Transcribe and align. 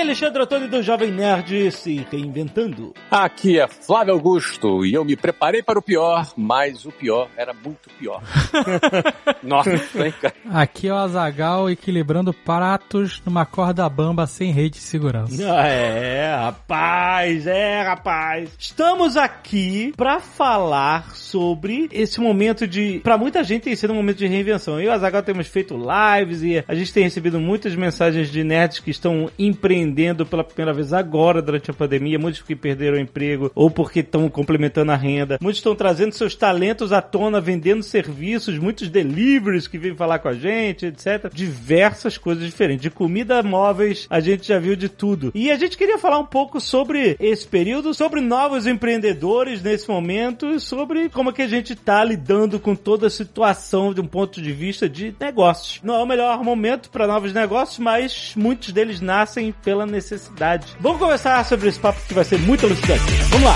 Aqui 0.00 0.06
é 0.06 0.12
Alexandre 0.12 0.42
Antônio 0.42 0.68
do 0.68 0.82
Jovem 0.82 1.10
Nerd 1.12 1.70
se 1.72 2.06
reinventando. 2.10 2.94
Aqui 3.10 3.60
é 3.60 3.68
Flávio 3.68 4.14
Augusto 4.14 4.82
e 4.86 4.94
eu 4.94 5.04
me 5.04 5.14
preparei 5.14 5.62
para 5.62 5.78
o 5.78 5.82
pior, 5.82 6.26
mas 6.38 6.86
o 6.86 6.90
pior 6.90 7.28
era 7.36 7.52
muito 7.52 7.90
pior. 7.98 8.22
Nossa, 9.44 9.70
hein, 10.02 10.14
cara? 10.18 10.34
Aqui 10.54 10.88
é 10.88 10.94
o 10.94 10.96
Azagal 10.96 11.68
equilibrando 11.68 12.32
pratos 12.32 13.20
numa 13.26 13.44
corda 13.44 13.86
bamba 13.90 14.26
sem 14.26 14.52
rede 14.52 14.78
de 14.78 14.78
segurança. 14.78 15.36
Ah, 15.46 15.66
É, 15.66 16.34
rapaz, 16.34 17.46
é, 17.46 17.82
rapaz. 17.82 18.48
Estamos 18.58 19.18
aqui 19.18 19.92
pra 19.98 20.18
falar 20.18 21.14
sobre 21.14 21.90
esse 21.92 22.20
momento 22.20 22.66
de. 22.66 23.00
Pra 23.00 23.18
muita 23.18 23.44
gente 23.44 23.64
tem 23.64 23.76
sido 23.76 23.92
um 23.92 23.96
momento 23.96 24.16
de 24.16 24.26
reinvenção. 24.26 24.80
Eu 24.80 24.86
e 24.86 24.88
o 24.88 24.92
Azagal 24.92 25.22
temos 25.22 25.46
feito 25.46 25.76
lives 25.76 26.42
e 26.42 26.64
a 26.66 26.74
gente 26.74 26.90
tem 26.90 27.04
recebido 27.04 27.38
muitas 27.38 27.74
mensagens 27.74 28.30
de 28.30 28.42
nerds 28.42 28.78
que 28.78 28.90
estão 28.90 29.30
empreendendo 29.38 29.89
pela 30.26 30.44
primeira 30.44 30.72
vez 30.72 30.92
agora 30.92 31.42
durante 31.42 31.70
a 31.70 31.74
pandemia. 31.74 32.18
Muitos 32.18 32.42
que 32.42 32.56
perderam 32.56 32.98
o 32.98 33.00
emprego 33.00 33.50
ou 33.54 33.70
porque 33.70 34.00
estão 34.00 34.28
complementando 34.28 34.92
a 34.92 34.96
renda. 34.96 35.38
Muitos 35.40 35.58
estão 35.58 35.74
trazendo 35.74 36.12
seus 36.12 36.34
talentos 36.34 36.92
à 36.92 37.00
tona, 37.00 37.40
vendendo 37.40 37.82
serviços, 37.82 38.58
muitos 38.58 38.88
deliveries 38.88 39.66
que 39.66 39.78
vêm 39.78 39.94
falar 39.94 40.18
com 40.18 40.28
a 40.28 40.34
gente, 40.34 40.86
etc. 40.86 41.30
Diversas 41.32 42.16
coisas 42.18 42.44
diferentes. 42.44 42.82
De 42.82 42.90
comida 42.90 43.42
móveis, 43.42 44.06
a 44.10 44.20
gente 44.20 44.48
já 44.48 44.58
viu 44.58 44.76
de 44.76 44.88
tudo. 44.88 45.30
E 45.34 45.50
a 45.50 45.56
gente 45.56 45.76
queria 45.76 45.98
falar 45.98 46.18
um 46.18 46.26
pouco 46.26 46.60
sobre 46.60 47.16
esse 47.18 47.46
período, 47.46 47.92
sobre 47.94 48.20
novos 48.20 48.66
empreendedores 48.66 49.62
nesse 49.62 49.88
momento, 49.88 50.58
sobre 50.60 51.08
como 51.08 51.30
é 51.30 51.32
que 51.32 51.42
a 51.42 51.48
gente 51.48 51.74
tá 51.74 52.02
lidando 52.04 52.58
com 52.58 52.74
toda 52.74 53.06
a 53.06 53.10
situação 53.10 53.92
de 53.92 54.00
um 54.00 54.06
ponto 54.06 54.40
de 54.40 54.52
vista 54.52 54.88
de 54.88 55.14
negócios. 55.18 55.80
Não 55.82 55.94
é 55.94 56.02
o 56.02 56.06
melhor 56.06 56.42
momento 56.42 56.90
para 56.90 57.06
novos 57.06 57.32
negócios, 57.32 57.78
mas 57.78 58.34
muitos 58.36 58.72
deles 58.72 59.00
nascem 59.00 59.52
pela 59.52 59.79
necessidade. 59.86 60.76
Vamos 60.80 60.98
conversar 60.98 61.44
sobre 61.44 61.68
esse 61.68 61.78
papo 61.78 62.00
que 62.06 62.14
vai 62.14 62.24
ser 62.24 62.38
muito 62.38 62.66
elucidante. 62.66 63.12
Vamos 63.30 63.46
lá! 63.46 63.54